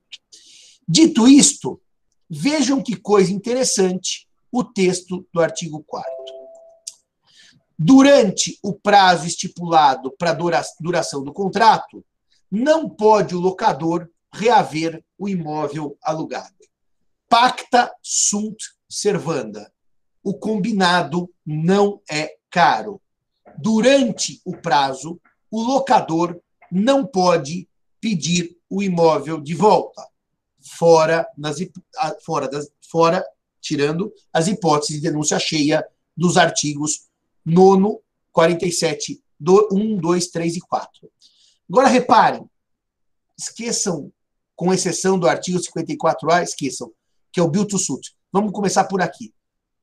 Dito 0.86 1.26
isto, 1.26 1.80
vejam 2.28 2.82
que 2.82 2.96
coisa 2.96 3.32
interessante 3.32 4.28
o 4.52 4.62
texto 4.62 5.26
do 5.32 5.40
artigo 5.40 5.82
4 5.86 6.12
Durante 7.76 8.58
o 8.62 8.72
prazo 8.72 9.26
estipulado 9.26 10.12
para 10.16 10.30
a 10.30 10.64
duração 10.80 11.24
do 11.24 11.32
contrato, 11.32 12.04
não 12.50 12.88
pode 12.88 13.34
o 13.34 13.40
locador 13.40 14.08
reaver 14.32 15.04
o 15.18 15.28
imóvel 15.28 15.96
alugado. 16.00 16.54
Pacta 17.28 17.92
sunt 18.00 18.56
servanda. 18.88 19.72
O 20.22 20.34
combinado 20.34 21.28
não 21.44 22.00
é 22.08 22.36
caro. 22.48 23.02
Durante 23.58 24.40
o 24.44 24.56
prazo, 24.56 25.20
o 25.50 25.60
locador 25.60 26.40
não 26.74 27.06
pode 27.06 27.68
pedir 28.00 28.58
o 28.68 28.82
imóvel 28.82 29.40
de 29.40 29.54
volta, 29.54 30.04
fora, 30.60 31.26
nas, 31.38 31.58
fora, 32.24 32.48
das, 32.48 32.68
fora 32.90 33.24
tirando 33.60 34.12
as 34.32 34.48
hipóteses 34.48 34.96
de 34.96 35.08
denúncia 35.08 35.38
cheia 35.38 35.86
dos 36.16 36.36
artigos 36.36 37.08
nono, 37.44 38.00
47, 38.32 39.22
1, 39.70 39.96
2, 39.96 40.28
3 40.28 40.56
e 40.56 40.60
4. 40.60 41.10
Agora 41.70 41.88
reparem, 41.88 42.44
esqueçam, 43.38 44.12
com 44.56 44.72
exceção 44.72 45.18
do 45.18 45.28
artigo 45.28 45.58
54A, 45.58 46.42
esqueçam, 46.42 46.92
que 47.32 47.40
é 47.40 47.42
o 47.42 47.48
Bill 47.48 47.66
to 47.66 47.78
Suit. 47.78 48.14
Vamos 48.32 48.52
começar 48.52 48.84
por 48.84 49.00
aqui. 49.00 49.32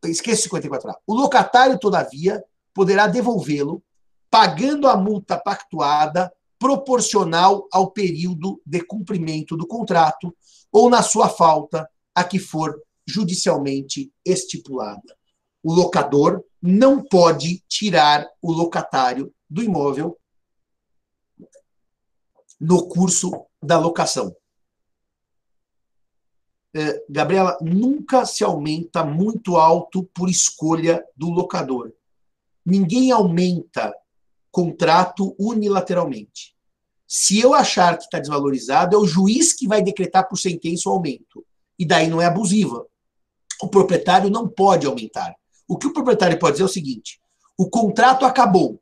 Esqueça 0.04 0.50
54A. 0.50 0.96
O 1.08 1.14
locatário, 1.14 1.80
todavia, 1.80 2.44
poderá 2.74 3.08
devolvê-lo 3.08 3.84
pagando 4.30 4.88
a 4.88 4.96
multa 4.96 5.38
pactuada 5.38 6.32
proporcional 6.62 7.68
ao 7.72 7.89
período 7.89 8.62
de 8.64 8.84
cumprimento 8.84 9.57
do 9.57 9.66
contrato 9.66 10.32
ou 10.72 10.91
na 10.91 11.01
sua 11.01 11.28
falta 11.28 11.89
a 12.14 12.24
que 12.24 12.38
for 12.38 12.80
judicialmente 13.03 14.14
estipulada. 14.24 15.18
O 15.64 15.74
locador 15.74 16.43
não 16.62 17.03
pode 17.03 17.64
tirar 17.68 18.28
o 18.39 18.51
locatário 18.51 19.34
do 19.49 19.64
imóvel 19.64 20.16
no 22.59 22.88
curso 22.88 23.32
da 23.59 23.80
locação. 23.80 24.32
É, 26.76 27.03
Gabriela, 27.09 27.57
nunca 27.59 28.24
se 28.24 28.43
aumenta 28.43 29.03
muito 29.03 29.57
alto 29.57 30.03
por 30.14 30.30
escolha 30.30 31.03
do 31.18 31.32
locador. 31.32 31.91
Ninguém 32.64 33.12
aumenta 33.12 33.91
contrato 34.51 35.34
unilateralmente. 35.39 36.51
Se 37.14 37.38
eu 37.38 37.53
achar 37.53 37.97
que 37.97 38.05
está 38.05 38.20
desvalorizado, 38.20 38.95
é 38.95 38.97
o 38.97 39.05
juiz 39.05 39.51
que 39.51 39.68
vai 39.68 39.82
decretar 39.82 40.30
por 40.30 40.38
sentença 40.38 40.88
o 40.88 40.93
aumento. 40.93 41.45
E 41.78 41.86
daí 41.86 42.07
não 42.07 42.22
é 42.22 42.26
abusiva. 42.26 42.88
O 43.62 43.68
proprietário 43.68 44.30
não 44.30 44.47
pode 44.47 44.88
aumentar. 44.88 45.36
O 45.68 45.78
que 45.78 45.88
o 45.88 45.93
proprietário 45.93 46.39
pode 46.39 46.53
dizer 46.53 46.64
é 46.64 46.68
o 46.68 46.70
seguinte: 46.70 47.20
o 47.57 47.70
contrato 47.70 48.24
acabou, 48.24 48.80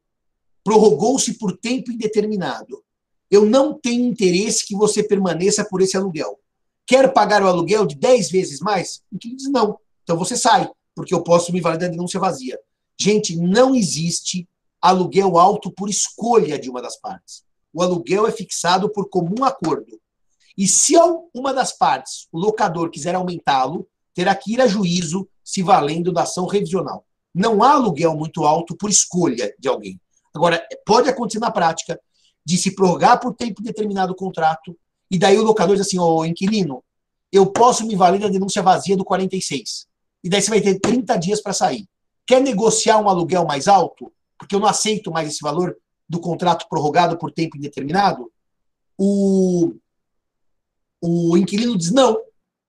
prorrogou-se 0.63 1.39
por 1.39 1.57
tempo 1.57 1.91
indeterminado. 1.91 2.84
Eu 3.32 3.47
não 3.47 3.73
tenho 3.73 4.05
interesse 4.05 4.63
que 4.63 4.75
você 4.75 5.01
permaneça 5.01 5.65
por 5.65 5.82
esse 5.82 5.97
aluguel. 5.97 6.39
Quer 6.86 7.11
pagar 7.11 7.41
o 7.41 7.47
aluguel 7.47 7.84
de 7.88 7.95
10 7.95 8.30
vezes 8.30 8.59
mais? 8.59 9.01
O 9.11 9.17
que 9.17 9.36
diz 9.36 9.49
não. 9.49 9.80
Então 10.03 10.15
você 10.15 10.38
sai, 10.38 10.69
porque 10.93 11.15
eu 11.15 11.23
posso 11.23 11.51
me 11.51 11.61
valer 11.61 11.80
da 11.80 11.88
denúncia 11.88 12.19
vazia. 12.19 12.59
Gente, 12.95 13.36
não 13.36 13.73
existe 13.73 14.47
aluguel 14.80 15.39
alto 15.39 15.71
por 15.71 15.89
escolha 15.89 16.59
de 16.59 16.69
uma 16.69 16.80
das 16.80 16.95
partes. 16.95 17.48
O 17.74 17.82
aluguel 17.82 18.28
é 18.28 18.32
fixado 18.32 18.89
por 18.89 19.09
comum 19.09 19.43
acordo. 19.43 19.99
E 20.57 20.67
se 20.67 20.93
uma 21.34 21.53
das 21.53 21.72
partes, 21.72 22.28
o 22.32 22.38
locador, 22.38 22.89
quiser 22.89 23.15
aumentá-lo, 23.15 23.88
terá 24.13 24.36
que 24.36 24.53
ir 24.53 24.61
a 24.61 24.67
juízo 24.67 25.28
se 25.43 25.63
valendo 25.63 26.11
da 26.11 26.24
ação 26.24 26.45
revisional. 26.45 27.05
Não 27.34 27.63
há 27.63 27.74
aluguel 27.74 28.15
muito 28.15 28.43
alto 28.43 28.76
por 28.76 28.89
escolha 28.89 29.53
de 29.57 29.67
alguém. 29.67 29.99
Agora, 30.34 30.61
pode 30.86 31.09
acontecer 31.09 31.39
na 31.39 31.51
prática 31.51 31.99
de 32.45 32.57
se 32.57 32.76
prorrogar 32.76 33.20
por 33.20 33.34
tempo 33.34 33.61
determinado 33.61 34.13
o 34.13 34.15
contrato, 34.15 34.76
e 35.09 35.17
daí 35.17 35.38
o 35.38 35.43
locador 35.43 35.76
diz 35.76 35.86
assim, 35.86 35.99
ô 35.99 36.26
inquilino, 36.26 36.84
eu 37.32 37.51
posso 37.51 37.86
me 37.86 37.95
valer 37.95 38.20
da 38.20 38.28
denúncia 38.28 38.61
vazia 38.61 38.97
do 38.97 39.05
46. 39.05 39.88
E 40.24 40.30
daí 40.30 40.41
você 40.41 40.49
vai 40.49 40.61
ter 40.61 40.80
30 40.80 41.15
dias 41.17 41.41
para 41.41 41.53
sair. 41.53 41.88
Quer 42.26 42.41
negociar 42.41 42.97
um 42.97 43.07
aluguel 43.07 43.45
mais 43.45 43.67
alto? 43.67 44.11
Porque 44.38 44.55
eu 44.55 44.59
não 44.59 44.67
aceito 44.67 45.11
mais 45.11 45.30
esse 45.30 45.41
valor 45.41 45.76
do 46.10 46.20
contrato 46.20 46.68
prorrogado 46.68 47.18
por 47.18 47.32
tempo 47.32 47.55
indeterminado? 47.55 48.32
O, 48.97 49.76
o 50.99 51.38
inquilino 51.38 51.78
diz 51.78 51.91
não. 51.91 52.20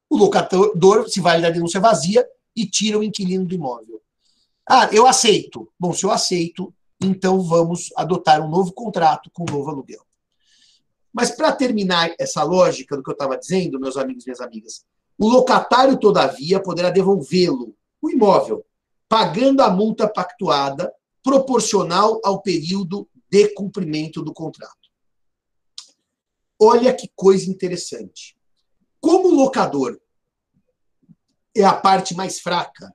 O 0.09 0.17
locador 0.17 1.09
se 1.09 1.21
vale 1.21 1.43
da 1.43 1.51
denúncia 1.51 1.81
vazia 1.81 2.29
e 2.55 2.67
tira 2.67 2.99
o 2.99 3.03
inquilino 3.03 3.47
do 3.47 3.55
imóvel. 3.55 4.01
Ah, 4.69 4.89
eu 4.93 5.07
aceito. 5.07 5.69
Bom, 5.79 5.93
se 5.93 6.05
eu 6.05 6.11
aceito, 6.11 6.75
então 7.01 7.41
vamos 7.41 7.91
adotar 7.97 8.45
um 8.45 8.49
novo 8.49 8.73
contrato 8.73 9.31
com 9.33 9.45
um 9.49 9.53
novo 9.53 9.71
aluguel. 9.71 10.03
Mas 11.13 11.31
para 11.31 11.53
terminar 11.53 12.15
essa 12.19 12.43
lógica 12.43 12.97
do 12.97 13.03
que 13.03 13.11
eu 13.11 13.15
estava 13.15 13.37
dizendo, 13.37 13.81
meus 13.81 13.97
amigos 13.97 14.25
e 14.25 14.29
minhas 14.29 14.41
amigas, 14.41 14.85
o 15.19 15.29
locatário, 15.29 15.99
todavia, 15.99 16.63
poderá 16.63 16.91
devolvê-lo, 16.91 17.75
o 18.01 18.11
imóvel, 18.11 18.65
pagando 19.09 19.61
a 19.61 19.71
multa 19.71 20.09
pactuada 20.09 20.93
proporcional 21.23 22.21
ao 22.25 22.41
período 22.41 23.09
de 23.31 23.55
cumprimento 23.55 24.23
do 24.23 24.33
contrato. 24.33 24.77
Olha 26.61 26.95
que 26.95 27.11
coisa 27.15 27.51
interessante. 27.51 28.37
Como 29.01 29.29
o 29.29 29.35
locador 29.35 29.99
é 31.57 31.65
a 31.65 31.75
parte 31.75 32.15
mais 32.15 32.41
fraca. 32.41 32.95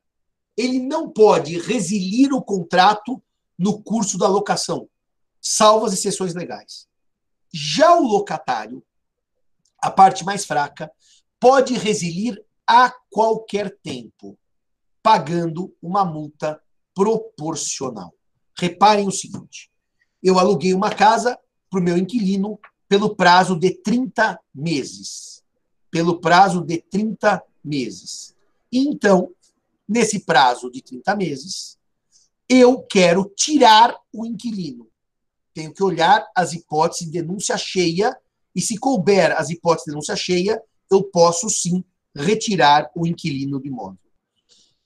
Ele 0.58 0.80
não 0.80 1.10
pode 1.10 1.60
resilir 1.60 2.34
o 2.34 2.42
contrato 2.42 3.22
no 3.58 3.82
curso 3.82 4.18
da 4.18 4.28
locação, 4.28 4.88
salvo 5.42 5.86
as 5.86 5.94
exceções 5.94 6.34
legais. 6.34 6.88
Já 7.52 7.98
o 7.98 8.04
locatário 8.04 8.84
a 9.86 9.92
parte 9.92 10.26
mais 10.26 10.46
fraca, 10.46 10.92
pode 11.40 11.76
resilir 11.76 12.44
a 12.68 12.92
qualquer 13.12 13.78
tempo, 13.84 14.36
pagando 15.04 15.76
uma 15.80 16.04
multa 16.04 16.60
proporcional. 16.94 18.12
Reparem 18.58 19.08
o 19.08 19.12
seguinte: 19.12 19.70
eu 20.26 20.40
aluguei 20.40 20.74
uma 20.74 20.90
casa 20.90 21.38
para 21.70 21.80
o 21.80 21.84
meu 21.84 21.96
inquilino 21.96 22.60
pelo 22.90 23.16
prazo 23.16 23.56
de 23.56 23.70
30 23.70 24.40
meses. 24.54 25.44
Pelo 25.92 26.20
prazo 26.20 26.62
de 26.62 26.82
30 26.82 27.44
meses. 27.64 28.36
Então, 28.74 29.30
nesse 29.88 30.20
prazo 30.20 30.72
de 30.72 30.82
30 30.82 31.16
meses, 31.16 31.78
eu 32.50 32.82
quero 32.82 33.32
tirar 33.36 33.96
o 34.12 34.26
inquilino. 34.26 34.88
Tenho 35.54 35.72
que 35.72 35.84
olhar 35.84 36.28
as 36.36 36.54
hipóteses 36.54 37.06
de 37.06 37.12
denúncia 37.12 37.56
cheia, 37.56 38.18
e 38.56 38.62
se 38.62 38.78
couber 38.78 39.32
as 39.38 39.52
hipóteses 39.52 39.86
de 39.86 39.92
denúncia 39.92 40.16
cheia, 40.16 40.60
eu 40.90 41.04
posso 41.04 41.50
sim 41.52 41.84
retirar 42.16 42.90
o 42.96 43.06
inquilino 43.06 43.60
do 43.60 43.68
imóvel. 43.68 44.00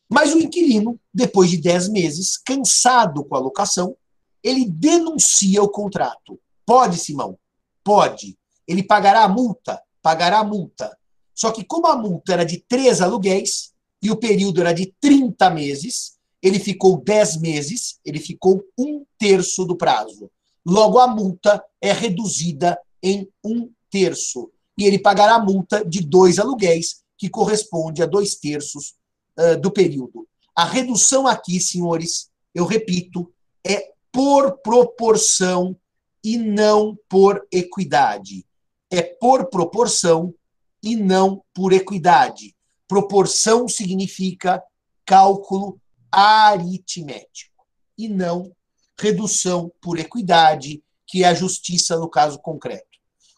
Mas 0.09 0.33
o 0.33 0.39
inquilino, 0.39 0.99
depois 1.13 1.49
de 1.49 1.57
10 1.57 1.87
meses, 1.89 2.37
cansado 2.37 3.23
com 3.23 3.35
a 3.35 3.39
locação, 3.39 3.95
ele 4.43 4.65
denuncia 4.65 5.61
o 5.61 5.69
contrato. 5.69 6.39
Pode, 6.65 6.97
Simão? 6.97 7.37
Pode. 7.83 8.37
Ele 8.67 8.83
pagará 8.83 9.23
a 9.23 9.29
multa? 9.29 9.81
Pagará 10.01 10.39
a 10.39 10.43
multa. 10.43 10.95
Só 11.33 11.51
que 11.51 11.63
como 11.63 11.87
a 11.87 11.95
multa 11.95 12.33
era 12.33 12.45
de 12.45 12.63
três 12.67 13.01
aluguéis 13.01 13.71
e 14.01 14.11
o 14.11 14.17
período 14.17 14.61
era 14.61 14.73
de 14.73 14.93
30 14.99 15.49
meses, 15.49 16.17
ele 16.41 16.59
ficou 16.59 17.01
10 17.01 17.37
meses, 17.37 17.99
ele 18.05 18.19
ficou 18.19 18.63
um 18.77 19.05
terço 19.17 19.65
do 19.65 19.75
prazo. 19.75 20.29
Logo, 20.65 20.99
a 20.99 21.07
multa 21.07 21.63
é 21.81 21.91
reduzida 21.91 22.79
em 23.01 23.27
um 23.43 23.71
terço. 23.89 24.51
E 24.77 24.85
ele 24.85 24.99
pagará 24.99 25.35
a 25.35 25.43
multa 25.43 25.83
de 25.83 26.01
dois 26.01 26.39
aluguéis, 26.39 27.01
que 27.17 27.29
corresponde 27.29 28.01
a 28.01 28.05
dois 28.05 28.35
terços 28.35 28.93
uh, 29.37 29.59
do 29.59 29.71
período. 29.71 30.27
A 30.55 30.63
redução 30.65 31.27
aqui, 31.27 31.59
senhores, 31.59 32.29
eu 32.53 32.65
repito, 32.65 33.31
é 33.65 33.91
por 34.11 34.57
proporção 34.59 35.75
e 36.23 36.37
não 36.37 36.97
por 37.07 37.47
equidade. 37.51 38.45
É 38.91 39.01
por 39.01 39.49
proporção 39.49 40.33
e 40.81 40.95
não 40.95 41.43
por 41.53 41.73
equidade. 41.73 42.55
Proporção 42.87 43.67
significa 43.67 44.63
cálculo 45.05 45.79
aritmético 46.11 47.65
e 47.97 48.07
não 48.07 48.51
redução 48.99 49.71
por 49.81 49.99
equidade, 49.99 50.83
que 51.05 51.23
é 51.23 51.27
a 51.27 51.33
justiça 51.33 51.97
no 51.97 52.09
caso 52.09 52.39
concreto. 52.39 52.85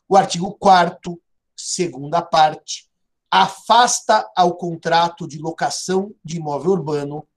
O 0.07 0.15
artigo 0.15 0.53
4 0.53 1.21
segunda 1.61 2.21
parte, 2.21 2.89
afasta 3.29 4.29
ao 4.35 4.55
contrato 4.55 5.27
de 5.27 5.37
locação 5.37 6.13
de 6.23 6.37
imóvel 6.37 6.71
urbano, 6.71 7.27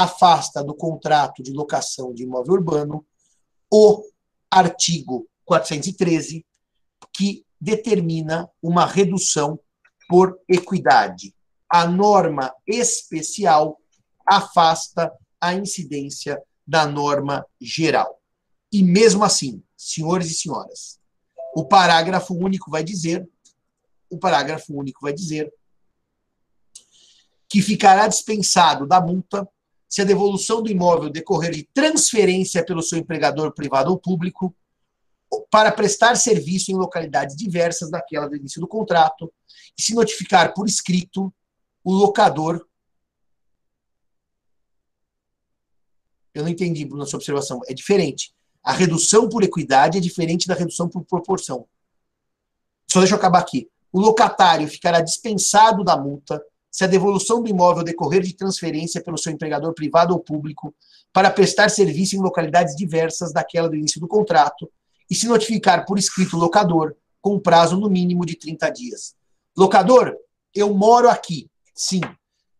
afasta 0.00 0.64
do 0.64 0.74
contrato 0.74 1.42
de 1.42 1.52
locação 1.52 2.14
de 2.14 2.22
imóvel 2.22 2.54
urbano 2.54 3.06
o 3.70 4.02
artigo 4.50 5.28
413, 5.44 6.44
que 7.12 7.44
determina 7.60 8.48
uma 8.62 8.86
redução 8.86 9.60
por 10.08 10.40
equidade. 10.48 11.34
A 11.68 11.86
norma 11.86 12.50
especial 12.66 13.78
afasta 14.26 15.12
a 15.38 15.52
incidência 15.52 16.42
da 16.66 16.86
norma 16.86 17.44
geral. 17.60 18.22
E 18.72 18.82
mesmo 18.82 19.22
assim, 19.22 19.62
senhores 19.76 20.30
e 20.30 20.34
senhoras, 20.34 20.98
o 21.54 21.66
parágrafo 21.66 22.34
único 22.34 22.70
vai 22.70 22.82
dizer, 22.82 23.28
o 24.08 24.18
parágrafo 24.18 24.72
único 24.72 25.00
vai 25.02 25.12
dizer 25.12 25.52
que 27.46 27.60
ficará 27.60 28.08
dispensado 28.08 28.86
da 28.86 28.98
multa 28.98 29.46
se 29.90 30.00
a 30.00 30.04
devolução 30.04 30.62
do 30.62 30.70
imóvel 30.70 31.10
decorrer 31.10 31.50
de 31.50 31.64
transferência 31.64 32.64
pelo 32.64 32.80
seu 32.80 32.96
empregador 32.96 33.52
privado 33.52 33.90
ou 33.90 33.98
público 33.98 34.54
para 35.50 35.72
prestar 35.72 36.14
serviço 36.14 36.70
em 36.70 36.76
localidades 36.76 37.36
diversas 37.36 37.90
daquela 37.90 38.28
do 38.28 38.36
início 38.36 38.60
do 38.60 38.68
contrato 38.68 39.32
e 39.76 39.82
se 39.82 39.92
notificar 39.92 40.54
por 40.54 40.68
escrito 40.68 41.34
o 41.82 41.92
locador. 41.92 42.64
Eu 46.32 46.44
não 46.44 46.50
entendi, 46.50 46.84
Bruno, 46.84 47.04
sua 47.04 47.16
observação. 47.16 47.60
É 47.66 47.74
diferente. 47.74 48.32
A 48.62 48.72
redução 48.72 49.28
por 49.28 49.42
equidade 49.42 49.98
é 49.98 50.00
diferente 50.00 50.46
da 50.46 50.54
redução 50.54 50.88
por 50.88 51.04
proporção. 51.04 51.66
Só 52.88 53.00
deixa 53.00 53.14
eu 53.14 53.18
acabar 53.18 53.40
aqui. 53.40 53.68
O 53.92 53.98
locatário 53.98 54.68
ficará 54.68 55.00
dispensado 55.00 55.82
da 55.82 55.96
multa 55.96 56.40
se 56.70 56.84
a 56.84 56.86
devolução 56.86 57.42
do 57.42 57.48
imóvel 57.48 57.82
decorrer 57.82 58.22
de 58.22 58.34
transferência 58.34 59.02
pelo 59.02 59.18
seu 59.18 59.32
empregador 59.32 59.74
privado 59.74 60.14
ou 60.14 60.20
público 60.20 60.74
para 61.12 61.30
prestar 61.30 61.68
serviço 61.68 62.14
em 62.16 62.20
localidades 62.20 62.76
diversas 62.76 63.32
daquela 63.32 63.68
do 63.68 63.76
início 63.76 64.00
do 64.00 64.06
contrato 64.06 64.70
e 65.10 65.14
se 65.14 65.26
notificar 65.26 65.84
por 65.84 65.98
escrito 65.98 66.36
o 66.36 66.40
locador 66.40 66.94
com 67.20 67.38
prazo 67.38 67.76
no 67.76 67.90
mínimo 67.90 68.24
de 68.24 68.36
30 68.36 68.70
dias. 68.70 69.14
Locador, 69.56 70.16
eu 70.54 70.72
moro 70.72 71.08
aqui. 71.08 71.50
Sim. 71.74 72.00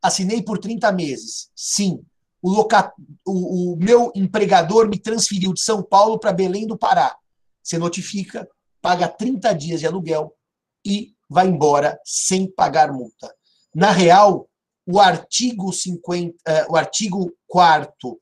Assinei 0.02 0.42
por 0.42 0.58
30 0.58 0.90
meses. 0.92 1.50
Sim. 1.54 2.02
O, 2.42 2.50
loca... 2.50 2.92
o, 3.24 3.72
o 3.72 3.76
meu 3.76 4.10
empregador 4.14 4.88
me 4.88 4.98
transferiu 4.98 5.52
de 5.54 5.60
São 5.60 5.82
Paulo 5.82 6.18
para 6.18 6.32
Belém 6.32 6.66
do 6.66 6.76
Pará. 6.76 7.16
Você 7.62 7.78
notifica, 7.78 8.48
paga 8.82 9.06
30 9.06 9.52
dias 9.54 9.80
de 9.80 9.86
aluguel 9.86 10.34
e 10.84 11.14
vai 11.28 11.46
embora 11.46 12.00
sem 12.04 12.50
pagar 12.50 12.92
multa. 12.92 13.32
Na 13.74 13.92
real, 13.92 14.48
o 14.86 14.98
artigo 14.98 15.72
50, 15.72 16.34
uh, 16.34 16.34
eh, 16.46 16.66
o 16.68 16.76
artigo 16.76 17.32
4 17.46 18.10
uh, 18.10 18.18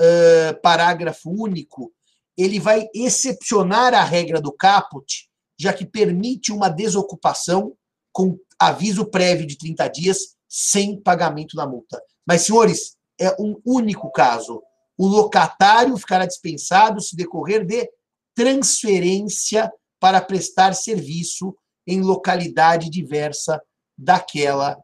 eh, 0.00 0.52
parágrafo 0.62 1.30
único, 1.30 1.92
ele 2.36 2.60
vai 2.60 2.88
excepcionar 2.94 3.94
a 3.94 4.04
regra 4.04 4.40
do 4.40 4.52
caput, 4.52 5.28
já 5.58 5.72
que 5.72 5.84
permite 5.84 6.52
uma 6.52 6.68
desocupação 6.68 7.74
com 8.12 8.38
aviso 8.58 9.04
prévio 9.06 9.46
de 9.46 9.58
30 9.58 9.88
dias 9.88 10.18
sem 10.48 11.00
pagamento 11.00 11.56
da 11.56 11.66
multa. 11.66 12.00
Mas, 12.26 12.42
senhores, 12.42 12.96
é 13.20 13.34
um 13.40 13.60
único 13.64 14.10
caso. 14.12 14.62
O 14.96 15.06
locatário 15.06 15.96
ficará 15.96 16.26
dispensado 16.26 17.00
se 17.00 17.16
decorrer 17.16 17.64
de 17.64 17.88
transferência 18.34 19.72
para 19.98 20.20
prestar 20.20 20.74
serviço 20.74 21.56
em 21.86 22.00
localidade 22.00 22.88
diversa 22.88 23.60
daquela 23.96 24.78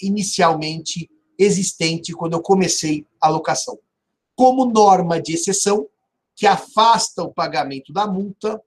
inicialmente 0.00 1.10
existente 1.38 2.12
quando 2.12 2.34
eu 2.34 2.42
comecei 2.42 3.06
a 3.20 3.28
locação. 3.28 3.78
Como 4.34 4.64
norma 4.64 5.20
de 5.20 5.34
exceção, 5.34 5.88
que 6.34 6.46
afasta 6.46 7.22
o 7.22 7.32
pagamento 7.32 7.92
da 7.92 8.06
multa, 8.06 8.60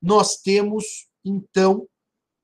nós 0.00 0.36
temos, 0.36 1.08
então, 1.24 1.86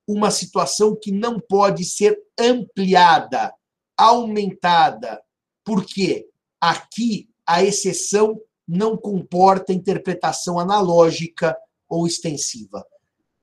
uma 0.07 0.29
situação 0.29 0.95
que 0.95 1.11
não 1.11 1.39
pode 1.39 1.85
ser 1.85 2.19
ampliada, 2.37 3.53
aumentada, 3.97 5.21
porque 5.63 6.27
aqui 6.59 7.29
a 7.45 7.63
exceção 7.63 8.39
não 8.67 8.97
comporta 8.97 9.73
interpretação 9.73 10.59
analógica 10.59 11.57
ou 11.87 12.07
extensiva. 12.07 12.85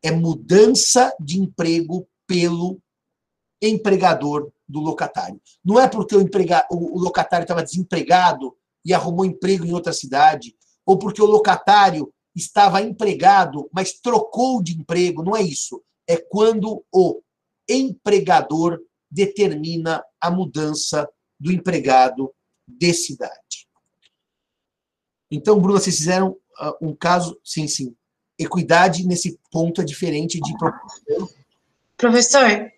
É 0.03 0.11
mudança 0.11 1.15
de 1.21 1.39
emprego 1.39 2.09
pelo 2.27 2.81
empregador 3.61 4.51
do 4.69 4.81
locatário. 4.81 5.41
Não 5.65 5.79
é 5.79 5.89
porque 5.89 6.17
o, 6.17 6.21
emprega, 6.21 6.67
o 6.71 6.99
locatário 6.99 7.45
estava 7.45 7.63
desempregado 7.63 8.57
e 8.85 8.95
arrumou 8.95 9.25
emprego 9.25 9.65
em 9.65 9.73
outra 9.73 9.93
cidade, 9.93 10.57
ou 10.87 10.99
porque 10.99 11.21
o 11.21 11.27
locatário 11.27 12.13
estava 12.35 12.81
empregado, 12.81 13.69
mas 13.73 13.93
trocou 13.93 14.63
de 14.63 14.79
emprego. 14.79 15.23
Não 15.23 15.37
é 15.37 15.43
isso. 15.43 15.83
É 16.09 16.17
quando 16.17 16.85
o 16.93 17.21
empregador 17.69 18.81
determina 19.11 20.03
a 20.21 20.31
mudança 20.31 21.09
do 21.39 21.53
empregado 21.53 22.33
de 22.67 22.95
cidade. 22.95 23.69
Então, 25.31 25.61
Bruna, 25.61 25.81
vocês 25.81 25.97
fizeram 25.97 26.31
uh, 26.31 26.87
um 26.87 26.95
caso, 26.95 27.39
sim, 27.45 27.69
sim. 27.69 27.95
Equidade 28.39 29.07
nesse 29.07 29.39
ponto 29.51 29.81
é 29.81 29.85
diferente 29.85 30.41
de 30.41 30.57
Professor, 31.97 32.71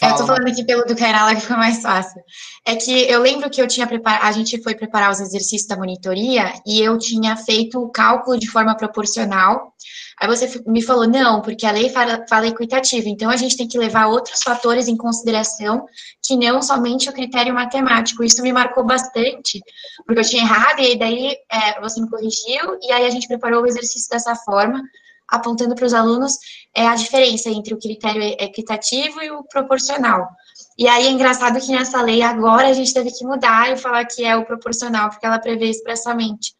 Fala. 0.00 0.14
Eu 0.14 0.16
tô 0.16 0.26
falando 0.26 0.48
aqui 0.48 0.64
pelo 0.64 0.82
do 0.86 0.96
Kairala 0.96 1.34
que 1.34 1.42
foi 1.42 1.56
mais 1.56 1.82
fácil. 1.82 2.22
É 2.64 2.74
que 2.74 2.90
eu 2.90 3.20
lembro 3.20 3.50
que 3.50 3.60
eu 3.60 3.68
tinha 3.68 3.86
preparado, 3.86 4.24
a 4.24 4.32
gente 4.32 4.62
foi 4.62 4.74
preparar 4.74 5.10
os 5.10 5.20
exercícios 5.20 5.66
da 5.66 5.76
monitoria 5.76 6.54
e 6.66 6.80
eu 6.80 6.98
tinha 6.98 7.36
feito 7.36 7.78
o 7.78 7.90
cálculo 7.90 8.38
de 8.38 8.48
forma 8.48 8.74
proporcional. 8.74 9.74
Aí 10.18 10.26
você 10.26 10.62
me 10.66 10.80
falou, 10.80 11.06
não, 11.06 11.42
porque 11.42 11.66
a 11.66 11.70
lei 11.70 11.90
fala, 11.90 12.24
fala 12.28 12.46
equitativa, 12.46 13.08
então 13.10 13.28
a 13.28 13.36
gente 13.36 13.58
tem 13.58 13.68
que 13.68 13.78
levar 13.78 14.06
outros 14.06 14.42
fatores 14.42 14.88
em 14.88 14.96
consideração 14.96 15.84
que 16.22 16.34
não 16.34 16.62
somente 16.62 17.08
o 17.10 17.12
critério 17.12 17.54
matemático. 17.54 18.24
Isso 18.24 18.42
me 18.42 18.52
marcou 18.52 18.84
bastante, 18.84 19.62
porque 20.06 20.20
eu 20.20 20.24
tinha 20.24 20.42
errado, 20.42 20.80
e 20.80 20.98
daí 20.98 21.36
é, 21.50 21.80
você 21.80 22.00
me 22.00 22.08
corrigiu, 22.08 22.78
e 22.82 22.90
aí 22.90 23.06
a 23.06 23.10
gente 23.10 23.28
preparou 23.28 23.62
o 23.62 23.66
exercício 23.66 24.08
dessa 24.10 24.34
forma. 24.34 24.82
Apontando 25.30 25.74
para 25.74 25.86
os 25.86 25.94
alunos 25.94 26.34
é 26.74 26.86
a 26.86 26.94
diferença 26.94 27.48
entre 27.48 27.74
o 27.74 27.78
critério 27.78 28.22
equitativo 28.22 29.22
e 29.22 29.30
o 29.30 29.44
proporcional. 29.44 30.28
E 30.76 30.88
aí 30.88 31.06
é 31.06 31.10
engraçado 31.10 31.60
que 31.60 31.72
nessa 31.72 32.00
lei 32.02 32.22
agora 32.22 32.68
a 32.68 32.72
gente 32.72 32.92
teve 32.92 33.10
que 33.10 33.24
mudar 33.24 33.72
e 33.72 33.76
falar 33.76 34.04
que 34.04 34.24
é 34.24 34.36
o 34.36 34.44
proporcional, 34.44 35.10
porque 35.10 35.26
ela 35.26 35.38
prevê 35.38 35.66
expressamente. 35.66 36.54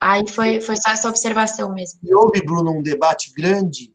Aí 0.00 0.26
foi, 0.28 0.60
foi 0.60 0.76
só 0.76 0.90
essa 0.90 1.08
observação 1.08 1.72
mesmo. 1.72 1.98
E 2.02 2.14
houve, 2.14 2.42
Bruno, 2.42 2.70
um 2.70 2.82
debate 2.82 3.32
grande 3.32 3.92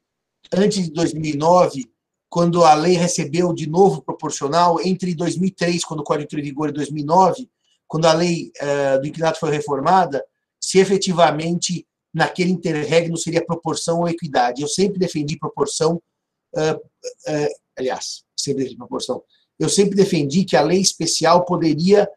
antes 0.53 0.83
de 0.83 0.91
2009, 0.91 1.89
quando 2.29 2.63
a 2.63 2.73
lei 2.73 2.93
recebeu 2.93 3.53
de 3.53 3.69
novo 3.69 4.01
proporcional, 4.01 4.79
entre 4.81 5.13
2003, 5.13 5.83
quando 5.83 5.99
o 5.99 6.03
Código 6.03 6.23
entrou 6.23 6.39
em 6.39 6.45
vigor, 6.45 6.69
e 6.69 6.73
2009, 6.73 7.49
quando 7.87 8.05
a 8.05 8.13
lei 8.13 8.51
uh, 8.61 9.01
do 9.01 9.07
inquilinato 9.07 9.39
foi 9.39 9.51
reformada, 9.51 10.23
se 10.59 10.79
efetivamente 10.79 11.85
naquele 12.13 12.51
interregno 12.51 13.17
seria 13.17 13.45
proporção 13.45 13.99
ou 13.99 14.09
equidade. 14.09 14.61
Eu 14.61 14.67
sempre 14.67 14.99
defendi 14.99 15.37
proporção, 15.37 16.01
uh, 16.55 16.75
uh, 16.75 17.49
aliás, 17.77 18.23
sempre 18.37 18.63
defendi 18.63 18.77
proporção. 18.77 19.23
Eu 19.59 19.69
sempre 19.69 19.95
defendi 19.95 20.43
que 20.43 20.55
a 20.55 20.61
lei 20.61 20.79
especial 20.79 21.45
poderia 21.45 22.09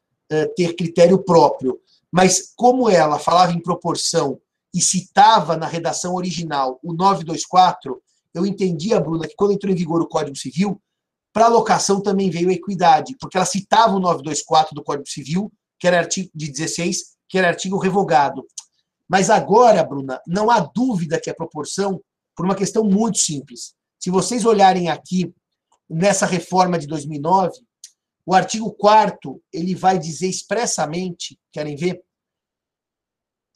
ter 0.57 0.75
critério 0.75 1.23
próprio, 1.23 1.79
mas 2.11 2.53
como 2.57 2.89
ela 2.89 3.19
falava 3.19 3.53
em 3.53 3.61
proporção 3.61 4.41
e 4.75 4.81
citava 4.81 5.57
na 5.57 5.67
redação 5.67 6.15
original 6.15 6.81
o 6.83 6.95
924, 6.95 8.03
eu 8.35 8.45
entendia, 8.45 8.99
Bruna, 8.99 9.29
que 9.29 9.37
quando 9.37 9.53
entrou 9.53 9.73
em 9.73 9.77
vigor 9.77 10.03
o 10.03 10.09
Código 10.09 10.37
Civil, 10.37 10.81
para 11.33 11.47
alocação 11.47 12.01
também 12.01 12.31
veio 12.31 12.51
equidade, 12.51 13.17
porque 13.21 13.37
ela 13.37 13.47
citava 13.47 13.95
o 13.95 14.01
924 14.01 14.75
do 14.75 14.83
Código 14.83 15.09
Civil, 15.09 15.53
que 15.79 15.87
era 15.87 15.99
artigo 15.99 16.31
de 16.35 16.51
16, 16.51 17.15
que 17.29 17.39
era 17.39 17.49
artigo 17.49 17.79
revogado. 17.79 18.45
Mas 19.09 19.31
agora, 19.31 19.85
Bruna, 19.85 20.21
não 20.27 20.51
há 20.51 20.61
dúvida 20.61 21.21
que 21.21 21.31
a 21.31 21.35
proporção, 21.35 22.01
por 22.35 22.45
uma 22.45 22.55
questão 22.55 22.85
muito 22.85 23.19
simples. 23.19 23.75
Se 23.99 24.11
vocês 24.11 24.45
olharem 24.45 24.89
aqui 24.89 25.33
nessa 25.89 26.27
reforma 26.27 26.79
de 26.79 26.87
2009, 26.87 27.53
o 28.27 28.35
artigo 28.35 28.73
4 28.73 29.41
ele 29.53 29.75
vai 29.75 29.99
dizer 29.99 30.29
expressamente, 30.29 31.39
querem 31.53 31.77
ver? 31.77 32.03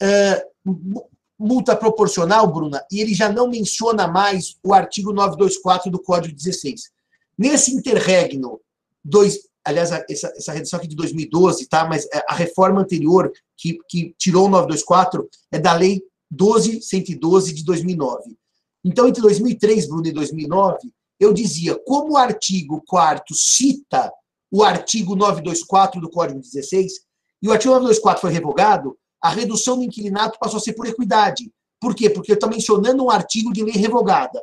Uh, 0.01 1.09
multa 1.37 1.75
proporcional, 1.75 2.51
Bruna, 2.51 2.85
e 2.91 2.99
ele 2.99 3.13
já 3.13 3.31
não 3.31 3.49
menciona 3.49 4.07
mais 4.07 4.57
o 4.63 4.73
artigo 4.73 5.11
924 5.13 5.89
do 5.89 6.01
Código 6.01 6.35
16. 6.35 6.91
Nesse 7.37 7.71
interregno, 7.73 8.59
dois, 9.03 9.48
aliás, 9.65 9.91
essa, 10.09 10.33
essa 10.35 10.53
redução 10.53 10.79
aqui 10.79 10.87
de 10.87 10.95
2012, 10.95 11.67
tá? 11.67 11.87
mas 11.87 12.05
é, 12.13 12.23
a 12.27 12.33
reforma 12.33 12.81
anterior, 12.81 13.31
que, 13.57 13.77
que 13.87 14.15
tirou 14.17 14.45
o 14.45 14.49
924, 14.49 15.27
é 15.51 15.59
da 15.59 15.73
Lei 15.73 16.01
12.112 16.33 17.53
de 17.53 17.63
2009. 17.63 18.37
Então, 18.83 19.07
entre 19.07 19.21
2003, 19.21 19.87
Bruno, 19.87 20.07
e 20.07 20.11
2009, 20.11 20.91
eu 21.19 21.33
dizia, 21.33 21.77
como 21.85 22.13
o 22.13 22.17
artigo 22.17 22.81
4 22.87 23.35
cita 23.35 24.11
o 24.51 24.63
artigo 24.63 25.15
924 25.15 26.01
do 26.01 26.09
Código 26.09 26.39
16, 26.39 26.93
e 27.41 27.47
o 27.47 27.51
artigo 27.51 27.73
924 27.73 28.21
foi 28.21 28.31
revogado, 28.31 28.97
a 29.21 29.29
redução 29.29 29.77
do 29.77 29.83
inquilinato 29.83 30.39
passou 30.39 30.57
a 30.57 30.61
ser 30.61 30.73
por 30.73 30.87
equidade. 30.87 31.51
Por 31.79 31.93
quê? 31.95 32.09
Porque 32.09 32.31
eu 32.31 32.35
estou 32.35 32.49
mencionando 32.49 33.03
um 33.03 33.09
artigo 33.09 33.53
de 33.53 33.63
lei 33.63 33.75
revogada. 33.75 34.41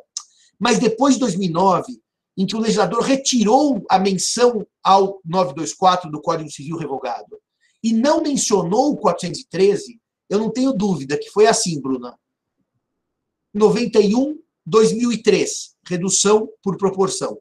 Mas 0.58 0.78
depois 0.78 1.14
de 1.14 1.20
2009, 1.20 2.00
em 2.36 2.46
que 2.46 2.54
o 2.54 2.60
legislador 2.60 3.02
retirou 3.02 3.84
a 3.88 3.98
menção 3.98 4.66
ao 4.82 5.20
924 5.24 6.10
do 6.10 6.20
Código 6.20 6.50
Civil 6.50 6.76
revogado 6.76 7.38
e 7.82 7.92
não 7.92 8.22
mencionou 8.22 8.92
o 8.92 8.96
413, 8.96 10.00
eu 10.28 10.38
não 10.38 10.50
tenho 10.50 10.72
dúvida 10.72 11.16
que 11.16 11.30
foi 11.30 11.46
assim, 11.46 11.80
Bruna. 11.80 12.18
91, 13.54 14.38
2003, 14.66 15.76
redução 15.86 16.48
por 16.62 16.76
proporção. 16.76 17.38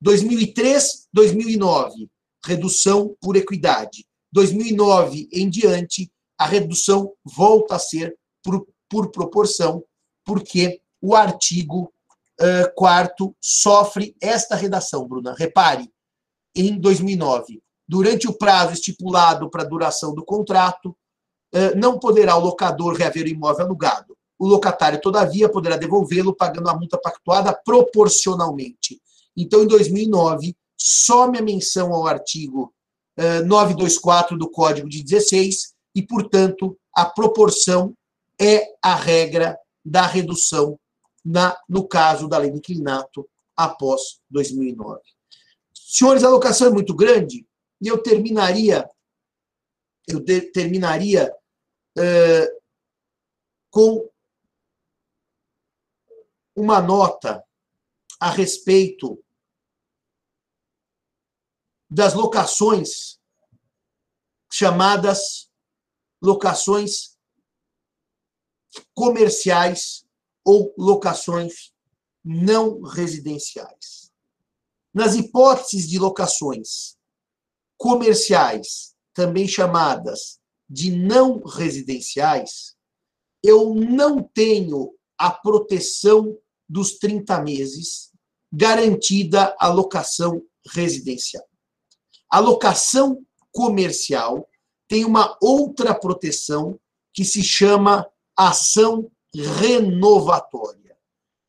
2003, 0.00 1.08
2009, 1.12 2.08
redução 2.44 3.14
por 3.20 3.36
equidade. 3.36 4.06
2009 4.32 5.28
em 5.30 5.48
diante, 5.48 6.10
a 6.38 6.46
redução 6.46 7.12
volta 7.22 7.76
a 7.76 7.78
ser 7.78 8.18
por, 8.42 8.66
por 8.88 9.10
proporção, 9.10 9.84
porque 10.24 10.80
o 11.00 11.14
artigo 11.14 11.92
uh, 12.40 12.74
quarto 12.74 13.34
sofre 13.40 14.16
esta 14.20 14.54
redação, 14.54 15.06
Bruna. 15.06 15.34
Repare, 15.36 15.90
em 16.54 16.78
2009, 16.78 17.62
durante 17.88 18.28
o 18.28 18.32
prazo 18.32 18.74
estipulado 18.74 19.50
para 19.50 19.62
a 19.62 19.66
duração 19.66 20.14
do 20.14 20.24
contrato, 20.24 20.96
uh, 21.54 21.76
não 21.76 21.98
poderá 21.98 22.36
o 22.36 22.40
locador 22.40 22.94
reaver 22.94 23.24
o 23.24 23.28
imóvel 23.28 23.66
alugado. 23.66 24.16
O 24.38 24.46
locatário, 24.46 25.00
todavia, 25.00 25.48
poderá 25.48 25.76
devolvê-lo 25.76 26.34
pagando 26.34 26.68
a 26.68 26.74
multa 26.74 26.98
pactuada 26.98 27.52
proporcionalmente. 27.64 29.00
Então, 29.36 29.62
em 29.62 29.66
2009, 29.66 30.56
some 30.76 31.38
a 31.38 31.42
menção 31.42 31.92
ao 31.92 32.06
artigo 32.06 32.72
uh, 33.18 33.44
924 33.44 34.36
do 34.36 34.50
Código 34.50 34.88
de 34.88 35.02
16 35.02 35.74
e, 35.94 36.02
portanto, 36.02 36.76
a 36.94 37.04
proporção 37.04 37.94
é 38.40 38.66
a 38.82 38.94
regra 38.94 39.56
da 39.84 40.06
redução 40.06 40.78
na, 41.24 41.58
no 41.68 41.86
caso 41.86 42.28
da 42.28 42.38
lei 42.38 42.50
do 42.50 42.58
inclinato 42.58 43.28
após 43.56 44.20
2009. 44.30 45.00
Senhores, 45.74 46.24
a 46.24 46.26
alocação 46.26 46.68
é 46.68 46.70
muito 46.70 46.94
grande 46.94 47.46
e 47.80 47.88
eu 47.88 48.02
terminaria 48.02 48.88
eu 50.08 50.20
de, 50.20 50.40
terminaria 50.52 51.32
uh, 51.98 52.62
com 53.70 54.10
uma 56.54 56.80
nota 56.80 57.44
a 58.20 58.30
respeito 58.30 59.22
das 61.88 62.14
locações 62.14 63.20
chamadas 64.50 65.50
locações 66.20 67.16
comerciais 68.94 70.01
ou 70.44 70.74
locações 70.76 71.72
não 72.24 72.82
residenciais. 72.82 74.10
Nas 74.94 75.14
hipóteses 75.14 75.88
de 75.88 75.98
locações 75.98 76.96
comerciais, 77.76 78.94
também 79.14 79.48
chamadas 79.48 80.38
de 80.68 80.90
não 80.90 81.42
residenciais, 81.42 82.74
eu 83.42 83.74
não 83.74 84.22
tenho 84.22 84.94
a 85.18 85.30
proteção 85.30 86.38
dos 86.68 86.98
30 86.98 87.40
meses 87.42 88.10
garantida 88.52 89.54
a 89.58 89.68
locação 89.68 90.42
residencial. 90.66 91.44
A 92.30 92.38
locação 92.38 93.24
comercial 93.50 94.48
tem 94.88 95.04
uma 95.04 95.36
outra 95.40 95.94
proteção 95.94 96.78
que 97.12 97.24
se 97.24 97.42
chama 97.42 98.06
ação 98.36 99.10
renovatória. 99.34 100.96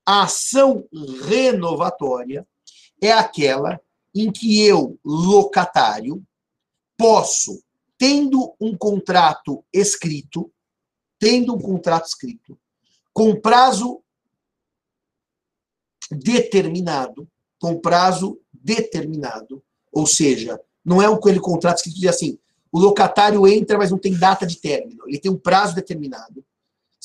A 0.06 0.24
ação 0.24 0.88
renovatória 1.26 2.48
é 3.02 3.12
aquela 3.12 3.80
em 4.14 4.32
que 4.32 4.62
eu, 4.66 5.00
locatário, 5.04 6.24
posso, 6.98 7.64
tendo 7.98 8.54
um 8.60 8.78
contrato 8.78 9.64
escrito, 9.74 10.52
tendo 11.18 11.56
um 11.56 11.60
contrato 11.60 12.06
escrito, 12.06 12.60
com 13.14 13.40
prazo 13.40 14.04
determinado, 16.12 17.28
com 17.60 17.80
prazo 17.80 18.40
determinado, 18.52 19.64
ou 19.92 20.06
seja, 20.06 20.60
não 20.84 21.02
é 21.02 21.06
aquele 21.06 21.40
contrato 21.40 21.78
escrito 21.78 22.00
de 22.00 22.10
assim, 22.10 22.38
o 22.72 22.80
locatário 22.80 23.48
entra, 23.48 23.78
mas 23.78 23.92
não 23.92 24.00
tem 24.00 24.18
data 24.18 24.46
de 24.46 24.58
término. 24.58 25.04
Ele 25.08 25.20
tem 25.20 25.32
um 25.32 25.38
prazo 25.38 25.76
determinado. 25.76 26.44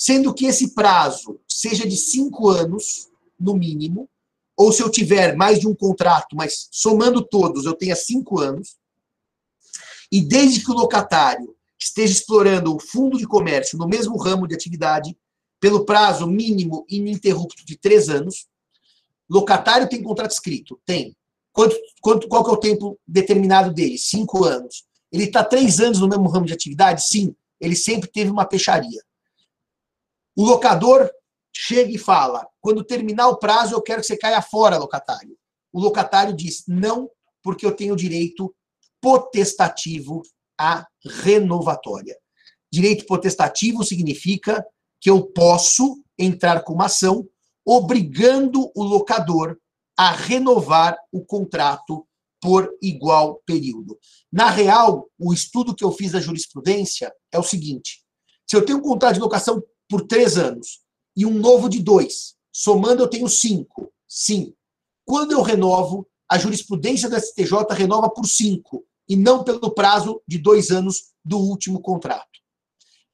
Sendo 0.01 0.33
que 0.33 0.47
esse 0.47 0.75
prazo 0.75 1.41
seja 1.49 1.85
de 1.85 1.97
cinco 1.97 2.49
anos, 2.49 3.09
no 3.37 3.53
mínimo, 3.53 4.09
ou 4.57 4.73
se 4.73 4.81
eu 4.81 4.89
tiver 4.89 5.35
mais 5.35 5.59
de 5.59 5.67
um 5.67 5.75
contrato, 5.75 6.37
mas 6.37 6.69
somando 6.71 7.21
todos, 7.21 7.65
eu 7.65 7.75
tenha 7.75 7.97
cinco 7.97 8.39
anos, 8.39 8.77
e 10.11 10.21
desde 10.21 10.65
que 10.65 10.71
o 10.71 10.75
locatário 10.75 11.53
esteja 11.77 12.13
explorando 12.13 12.77
o 12.77 12.79
fundo 12.79 13.19
de 13.19 13.27
comércio 13.27 13.77
no 13.77 13.89
mesmo 13.89 14.17
ramo 14.17 14.47
de 14.47 14.55
atividade, 14.55 15.19
pelo 15.59 15.85
prazo 15.85 16.29
mínimo 16.29 16.87
ininterrupto 16.89 17.67
de 17.67 17.77
três 17.77 18.09
anos, 18.09 18.47
locatário 19.29 19.89
tem 19.89 20.01
contrato 20.01 20.31
escrito? 20.31 20.81
Tem. 20.87 21.17
Quanto, 21.53 21.77
quanto, 22.01 22.29
qual 22.29 22.45
que 22.45 22.51
é 22.51 22.53
o 22.53 22.57
tempo 22.57 22.97
determinado 23.05 23.75
dele? 23.75 23.99
Cinco 23.99 24.45
anos. 24.45 24.85
Ele 25.11 25.25
está 25.25 25.43
três 25.43 25.81
anos 25.81 25.99
no 25.99 26.07
mesmo 26.07 26.29
ramo 26.29 26.47
de 26.47 26.53
atividade? 26.53 27.05
Sim, 27.05 27.35
ele 27.61 27.75
sempre 27.75 28.09
teve 28.09 28.31
uma 28.31 28.45
peixaria. 28.45 29.03
O 30.39 30.45
locador 30.45 31.11
chega 31.53 31.91
e 31.91 31.99
fala: 31.99 32.47
quando 32.61 32.84
terminar 32.84 33.26
o 33.26 33.39
prazo, 33.39 33.74
eu 33.74 33.82
quero 33.82 34.01
que 34.01 34.07
você 34.07 34.16
caia 34.16 34.41
fora, 34.41 34.78
locatário. 34.78 35.36
O 35.72 35.80
locatário 35.80 36.32
diz: 36.32 36.62
não, 36.68 37.11
porque 37.43 37.66
eu 37.66 37.74
tenho 37.74 37.97
direito 37.97 38.55
potestativo 39.01 40.22
à 40.57 40.86
renovatória. 41.24 42.16
Direito 42.72 43.05
potestativo 43.05 43.82
significa 43.82 44.64
que 45.01 45.11
eu 45.11 45.26
posso 45.26 46.01
entrar 46.16 46.62
com 46.62 46.72
uma 46.72 46.86
ação 46.86 47.28
obrigando 47.66 48.70
o 48.76 48.84
locador 48.84 49.59
a 49.97 50.12
renovar 50.12 50.97
o 51.11 51.24
contrato 51.24 52.07
por 52.41 52.72
igual 52.80 53.43
período. 53.45 53.99
Na 54.32 54.51
real, 54.51 55.11
o 55.18 55.32
estudo 55.32 55.74
que 55.74 55.82
eu 55.82 55.91
fiz 55.91 56.12
da 56.12 56.20
jurisprudência 56.20 57.12
é 57.32 57.41
o 57.41 57.43
seguinte: 57.43 58.05
se 58.49 58.55
eu 58.55 58.64
tenho 58.64 58.78
um 58.78 58.82
contrato 58.82 59.14
de 59.14 59.20
locação 59.20 59.61
por 59.89 60.03
três 60.07 60.36
anos 60.36 60.80
e 61.16 61.24
um 61.24 61.34
novo 61.34 61.68
de 61.68 61.82
dois, 61.82 62.34
somando 62.53 63.03
eu 63.03 63.09
tenho 63.09 63.28
cinco. 63.28 63.93
Sim. 64.07 64.55
Quando 65.05 65.32
eu 65.32 65.43
renovo, 65.43 66.07
a 66.30 66.39
jurisprudência 66.39 67.09
do 67.09 67.18
STJ 67.18 67.66
renova 67.70 68.11
por 68.11 68.26
cinco 68.26 68.84
e 69.09 69.16
não 69.16 69.43
pelo 69.43 69.70
prazo 69.70 70.22
de 70.28 70.39
dois 70.39 70.70
anos 70.70 71.12
do 71.24 71.39
último 71.39 71.80
contrato. 71.80 72.39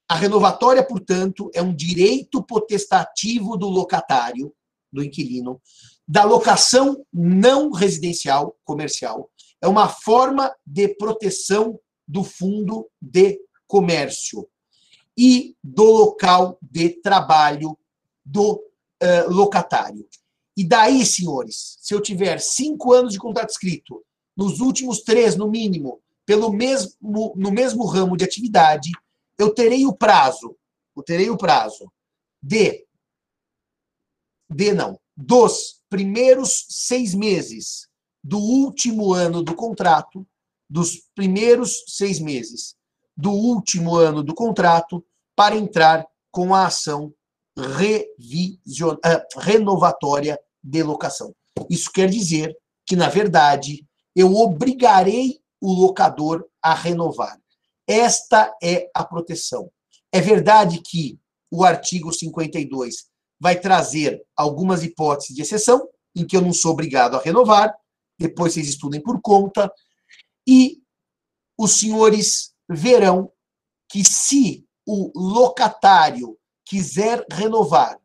A 0.08 0.16
renovatória, 0.16 0.84
portanto, 0.86 1.50
é 1.54 1.62
um 1.62 1.74
direito 1.74 2.42
potestativo 2.42 3.56
do 3.56 3.68
locatário, 3.68 4.52
do 4.92 5.02
inquilino, 5.02 5.60
da 6.06 6.24
locação 6.24 7.04
não 7.12 7.70
residencial 7.70 8.56
comercial. 8.64 9.30
É 9.62 9.66
uma 9.66 9.88
forma 9.88 10.54
de 10.66 10.88
proteção 10.88 11.78
do 12.06 12.22
fundo 12.22 12.86
de 13.00 13.40
comércio 13.66 14.46
e 15.16 15.56
do 15.62 15.84
local 15.84 16.58
de 16.60 16.90
trabalho 16.90 17.78
do 18.24 18.54
uh, 18.54 19.30
locatário. 19.30 20.06
E 20.56 20.64
daí, 20.64 21.04
senhores, 21.04 21.78
se 21.80 21.94
eu 21.94 22.00
tiver 22.00 22.40
cinco 22.40 22.92
anos 22.92 23.12
de 23.12 23.18
contrato 23.18 23.50
escrito, 23.50 24.04
nos 24.36 24.60
últimos 24.60 25.02
três, 25.02 25.36
no 25.36 25.50
mínimo, 25.50 26.00
pelo 26.26 26.52
mesmo, 26.52 27.32
no 27.36 27.50
mesmo 27.50 27.84
ramo 27.84 28.16
de 28.16 28.24
atividade, 28.24 28.90
eu 29.38 29.52
terei 29.52 29.86
o 29.86 29.94
prazo, 29.94 30.56
eu 30.96 31.02
terei 31.02 31.28
o 31.28 31.36
prazo 31.36 31.92
de, 32.42 32.86
de 34.48 34.72
não, 34.72 34.98
dos 35.16 35.82
primeiros 35.88 36.66
seis 36.68 37.14
meses 37.14 37.88
do 38.22 38.38
último 38.38 39.12
ano 39.12 39.42
do 39.42 39.54
contrato, 39.54 40.26
dos 40.68 41.08
primeiros 41.14 41.84
seis 41.88 42.18
meses 42.18 42.76
do 43.16 43.30
último 43.30 43.96
ano 43.96 44.22
do 44.22 44.34
contrato, 44.34 45.04
para 45.36 45.56
entrar 45.56 46.06
com 46.30 46.54
a 46.54 46.66
ação 46.66 47.12
revision, 47.56 48.94
uh, 48.94 49.40
renovatória 49.40 50.38
de 50.62 50.82
locação. 50.82 51.34
Isso 51.70 51.90
quer 51.92 52.08
dizer 52.08 52.56
que, 52.86 52.96
na 52.96 53.08
verdade, 53.08 53.86
eu 54.14 54.34
obrigarei 54.34 55.40
o 55.60 55.72
locador 55.72 56.44
a 56.62 56.74
renovar. 56.74 57.38
Esta 57.86 58.54
é 58.62 58.90
a 58.94 59.04
proteção. 59.04 59.70
É 60.12 60.20
verdade 60.20 60.80
que 60.80 61.18
o 61.50 61.64
artigo 61.64 62.12
52 62.12 63.06
vai 63.40 63.60
trazer 63.60 64.22
algumas 64.36 64.82
hipóteses 64.82 65.34
de 65.34 65.42
exceção, 65.42 65.88
em 66.14 66.26
que 66.26 66.36
eu 66.36 66.40
não 66.40 66.52
sou 66.52 66.72
obrigado 66.72 67.16
a 67.16 67.20
renovar, 67.20 67.74
depois 68.18 68.54
vocês 68.54 68.68
estudem 68.68 69.02
por 69.02 69.20
conta, 69.20 69.70
e 70.46 70.82
os 71.58 71.72
senhores 71.72 72.53
verão 72.68 73.30
que 73.88 74.04
se 74.04 74.66
o 74.86 75.10
locatário 75.14 76.38
quiser 76.64 77.24
renovar 77.30 77.98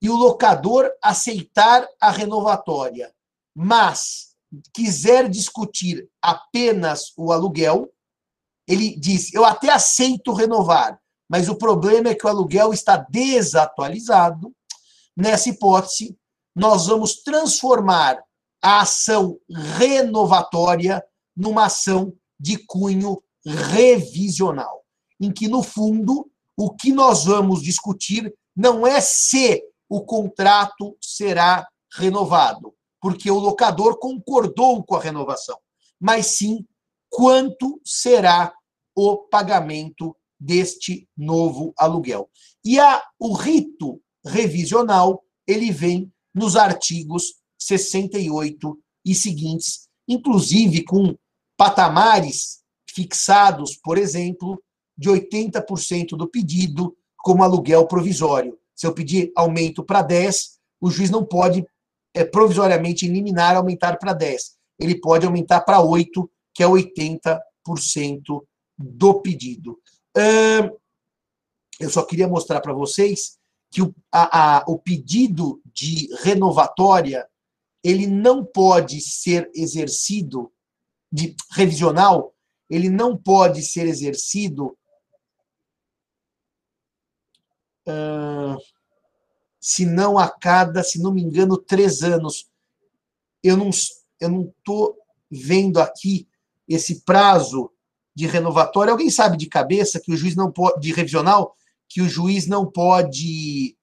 e 0.00 0.08
o 0.08 0.16
locador 0.16 0.90
aceitar 1.02 1.86
a 2.00 2.10
renovatória, 2.10 3.12
mas 3.54 4.34
quiser 4.72 5.28
discutir 5.28 6.08
apenas 6.22 7.12
o 7.16 7.32
aluguel, 7.32 7.92
ele 8.68 8.96
diz: 8.96 9.32
Eu 9.32 9.44
até 9.44 9.70
aceito 9.70 10.32
renovar, 10.32 11.00
mas 11.28 11.48
o 11.48 11.56
problema 11.56 12.08
é 12.08 12.14
que 12.14 12.26
o 12.26 12.28
aluguel 12.28 12.72
está 12.72 12.96
desatualizado. 12.96 14.54
Nessa 15.16 15.48
hipótese, 15.48 16.16
nós 16.54 16.86
vamos 16.86 17.22
transformar 17.22 18.22
a 18.62 18.80
ação 18.80 19.38
renovatória 19.78 21.04
numa 21.36 21.66
ação 21.66 22.12
de 22.38 22.58
cunho 22.66 23.22
revisional, 23.46 24.84
em 25.20 25.30
que, 25.30 25.48
no 25.48 25.62
fundo, 25.62 26.28
o 26.56 26.70
que 26.74 26.92
nós 26.92 27.24
vamos 27.24 27.62
discutir 27.62 28.34
não 28.54 28.86
é 28.86 29.00
se 29.00 29.62
o 29.88 30.04
contrato 30.04 30.96
será 31.00 31.66
renovado, 31.92 32.74
porque 33.00 33.30
o 33.30 33.38
locador 33.38 33.98
concordou 33.98 34.82
com 34.82 34.96
a 34.96 35.00
renovação, 35.00 35.56
mas 36.00 36.26
sim 36.26 36.66
quanto 37.08 37.80
será 37.84 38.52
o 38.94 39.16
pagamento 39.16 40.16
deste 40.38 41.08
novo 41.16 41.72
aluguel. 41.78 42.28
E 42.64 42.80
a, 42.80 43.02
o 43.18 43.32
rito 43.32 44.00
revisional, 44.24 45.22
ele 45.46 45.70
vem 45.70 46.12
nos 46.34 46.56
artigos 46.56 47.34
68 47.58 48.78
e 49.04 49.14
seguintes, 49.14 49.88
inclusive 50.08 50.82
com 50.84 51.16
patamares 51.56 52.62
fixados, 52.96 53.76
por 53.76 53.98
exemplo, 53.98 54.62
de 54.96 55.10
80% 55.10 56.16
do 56.16 56.26
pedido 56.26 56.96
como 57.18 57.44
aluguel 57.44 57.86
provisório. 57.86 58.58
Se 58.74 58.86
eu 58.86 58.94
pedir 58.94 59.30
aumento 59.36 59.84
para 59.84 60.00
10, 60.00 60.58
o 60.80 60.90
juiz 60.90 61.10
não 61.10 61.22
pode 61.22 61.66
é, 62.14 62.24
provisoriamente 62.24 63.04
eliminar, 63.04 63.54
aumentar 63.54 63.98
para 63.98 64.14
10. 64.14 64.56
Ele 64.78 64.98
pode 64.98 65.26
aumentar 65.26 65.60
para 65.60 65.82
8, 65.82 66.30
que 66.54 66.62
é 66.62 66.66
80% 66.66 67.40
do 68.78 69.20
pedido. 69.20 69.78
eu 71.78 71.90
só 71.90 72.02
queria 72.02 72.26
mostrar 72.26 72.62
para 72.62 72.72
vocês 72.72 73.36
que 73.70 73.82
o, 73.82 73.94
a, 74.10 74.60
a, 74.60 74.64
o 74.66 74.78
pedido 74.78 75.60
de 75.66 76.08
renovatória 76.22 77.26
ele 77.84 78.06
não 78.06 78.42
pode 78.42 79.02
ser 79.02 79.50
exercido 79.54 80.50
de 81.12 81.36
revisional, 81.52 82.35
ele 82.68 82.88
não 82.88 83.16
pode 83.16 83.62
ser 83.62 83.86
exercido 83.86 84.76
uh, 87.86 88.56
se 89.60 89.86
não 89.86 90.18
a 90.18 90.28
cada, 90.28 90.82
se 90.82 91.00
não 91.00 91.12
me 91.12 91.22
engano, 91.22 91.56
três 91.56 92.02
anos. 92.02 92.48
Eu 93.42 93.56
não 93.56 93.70
eu 94.18 94.30
não 94.30 94.52
estou 94.58 94.96
vendo 95.30 95.80
aqui 95.80 96.28
esse 96.66 97.02
prazo 97.02 97.70
de 98.14 98.26
renovatória. 98.26 98.90
Alguém 98.90 99.10
sabe 99.10 99.36
de 99.36 99.46
cabeça 99.46 100.00
que 100.00 100.12
o 100.12 100.16
juiz 100.16 100.34
não 100.34 100.50
pode 100.50 100.80
de 100.80 100.92
revisional 100.92 101.56
que 101.88 102.00
o 102.00 102.08
juiz 102.08 102.46
não 102.46 102.70
pode, 102.70 103.76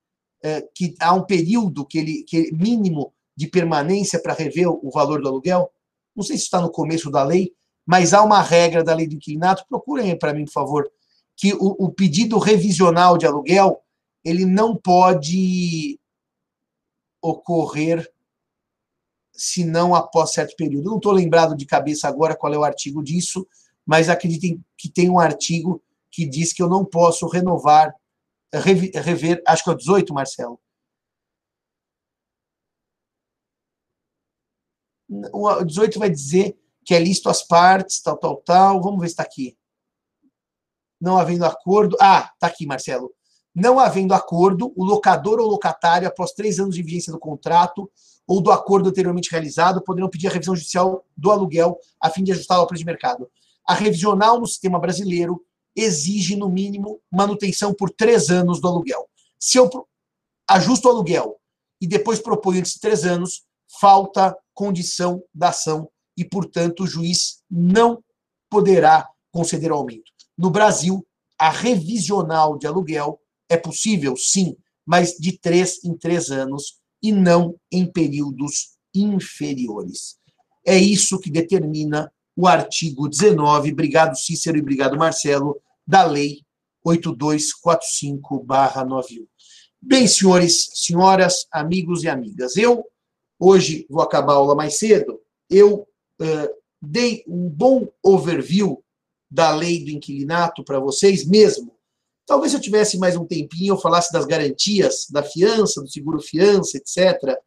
é, 0.44 0.62
que 0.76 0.96
há 1.00 1.14
um 1.14 1.24
período 1.24 1.86
que 1.86 1.98
ele, 1.98 2.24
que 2.24 2.52
mínimo 2.54 3.14
de 3.36 3.48
permanência 3.48 4.22
para 4.22 4.34
rever 4.34 4.68
o 4.68 4.90
valor 4.92 5.22
do 5.22 5.28
aluguel? 5.28 5.72
Não 6.16 6.24
sei 6.24 6.38
se 6.38 6.44
está 6.44 6.62
no 6.62 6.72
começo 6.72 7.10
da 7.10 7.24
lei, 7.24 7.54
mas 7.86 8.14
há 8.14 8.22
uma 8.24 8.42
regra 8.42 8.84
da 8.84 8.94
lei 8.94 9.08
do 9.08 9.16
inquilinato, 9.16 9.66
procurem 9.68 10.18
para 10.18 10.34
mim, 10.34 10.46
por 10.46 10.54
favor, 10.54 10.92
que 11.36 11.54
o, 11.54 11.86
o 11.86 11.92
pedido 11.92 12.38
revisional 12.38 13.18
de 13.18 13.26
aluguel 13.26 13.82
ele 14.24 14.46
não 14.46 14.76
pode 14.76 16.00
ocorrer 17.22 18.10
se 19.34 19.66
não 19.66 19.96
após 19.96 20.32
certo 20.32 20.56
período. 20.56 20.90
Não 20.90 20.98
estou 20.98 21.12
lembrado 21.12 21.56
de 21.56 21.66
cabeça 21.66 22.08
agora 22.08 22.36
qual 22.36 22.54
é 22.54 22.58
o 22.58 22.64
artigo 22.64 23.04
disso, 23.04 23.48
mas 23.86 24.10
acreditem 24.10 24.64
que 24.78 24.90
tem 24.90 25.10
um 25.10 25.20
artigo 25.20 25.84
que 26.12 26.26
diz 26.26 26.54
que 26.54 26.62
eu 26.62 26.70
não 26.70 26.86
posso 26.86 27.28
renovar, 27.28 27.94
rever, 28.54 29.42
acho 29.48 29.64
que 29.64 29.70
é 29.70 29.74
o 29.74 29.76
18, 29.78 30.14
Marcelo. 30.14 30.60
O 35.32 35.64
18 35.64 36.00
vai 36.00 36.10
dizer 36.10 36.58
que 36.86 36.94
é 36.94 37.00
listo 37.00 37.30
as 37.30 37.44
partes, 37.44 38.02
tal, 38.02 38.18
tal, 38.18 38.38
tal. 38.38 38.82
Vamos 38.82 39.00
ver 39.00 39.08
se 39.08 39.14
está 39.14 39.24
aqui. 39.24 39.58
Não 41.00 41.18
havendo 41.18 41.46
acordo. 41.46 41.98
Ah, 42.00 42.32
está 42.34 42.48
aqui, 42.48 42.66
Marcelo. 42.66 43.12
Não 43.56 43.80
havendo 43.80 44.14
acordo, 44.14 44.74
o 44.76 44.84
locador 44.84 45.40
ou 45.40 45.48
locatário, 45.48 46.08
após 46.08 46.32
três 46.32 46.60
anos 46.60 46.76
de 46.76 46.82
vigência 46.82 47.12
do 47.12 47.20
contrato 47.20 47.90
ou 48.26 48.42
do 48.42 48.52
acordo 48.52 48.90
anteriormente 48.90 49.30
realizado, 49.30 49.84
poderão 49.84 50.10
pedir 50.10 50.28
a 50.28 50.32
revisão 50.32 50.56
judicial 50.56 51.06
do 51.16 51.30
aluguel 51.30 51.78
a 52.02 52.10
fim 52.10 52.24
de 52.24 52.32
ajustar 52.32 52.58
ao 52.58 52.66
preço 52.66 52.80
de 52.80 52.86
mercado. 52.86 53.30
A 53.68 53.74
revisional 53.74 54.40
no 54.40 54.48
sistema 54.48 54.80
brasileiro 54.80 55.44
exige, 55.76 56.36
no 56.36 56.50
mínimo, 56.50 57.00
manutenção 57.12 57.74
por 57.74 57.90
três 57.90 58.30
anos 58.30 58.60
do 58.60 58.68
aluguel. 58.68 59.08
Se 59.40 59.58
eu 59.58 59.70
ajusto 60.50 60.88
o 60.88 60.92
aluguel 60.92 61.40
e 61.80 61.88
depois 61.88 62.20
proponho 62.20 62.62
esses 62.62 62.80
três 62.80 63.04
anos, 63.04 63.44
falta 63.80 64.36
condição 64.54 65.22
da 65.34 65.50
ação 65.50 65.90
e, 66.18 66.24
portanto, 66.24 66.84
o 66.84 66.88
juiz 66.88 67.42
não 67.50 68.04
poderá 68.50 69.08
conceder 69.32 69.72
aumento. 69.72 70.12
No 70.38 70.50
Brasil, 70.50 71.06
a 71.40 71.50
revisional 71.50 72.58
de 72.58 72.68
aluguel 72.68 73.20
é 73.50 73.58
possível, 73.58 74.16
sim, 74.16 74.56
mas 74.86 75.18
de 75.18 75.38
três 75.38 75.84
em 75.84 75.98
três 75.98 76.30
anos 76.30 76.80
e 77.02 77.12
não 77.12 77.56
em 77.72 77.86
períodos 77.86 78.78
inferiores. 78.94 80.18
É 80.66 80.78
isso 80.78 81.20
que 81.20 81.32
determina 81.32 82.12
o 82.36 82.48
artigo 82.48 83.10
19, 83.10 83.72
obrigado 83.72 84.18
Cícero 84.18 84.58
e 84.58 84.62
obrigado 84.62 84.98
Marcelo, 84.98 85.62
da 85.86 86.04
Lei 86.04 86.42
8245-91. 86.86 89.28
Bem, 89.82 90.08
senhores, 90.08 90.70
senhoras, 90.74 91.46
amigos 91.52 92.04
e 92.04 92.10
amigas, 92.10 92.56
eu 92.56 92.86
hoje 93.40 93.86
vou 93.90 94.02
acabar 94.02 94.34
a 94.34 94.38
aula 94.38 94.56
mais 94.56 94.80
cedo. 94.80 95.20
Eu 95.50 95.86
dei 96.82 97.24
um 97.28 97.50
bom 97.50 97.88
overview 98.04 98.84
da 99.30 99.54
lei 99.56 99.84
do 99.84 99.92
inquilinato 99.92 100.64
para 100.64 100.80
vocês 100.80 101.26
mesmo. 101.26 101.74
Talvez 102.26 102.52
se 102.52 102.58
eu 102.58 102.62
tivesse 102.62 102.98
mais 102.98 103.16
um 103.16 103.26
tempinho, 103.26 103.74
eu 103.74 103.80
falasse 103.80 104.12
das 104.12 104.26
garantias 104.26 105.08
da 105.10 105.24
fiança, 105.24 105.82
do 105.82 105.90
seguro 105.90 106.22
fiança, 106.22 106.78
etc., 106.78 107.38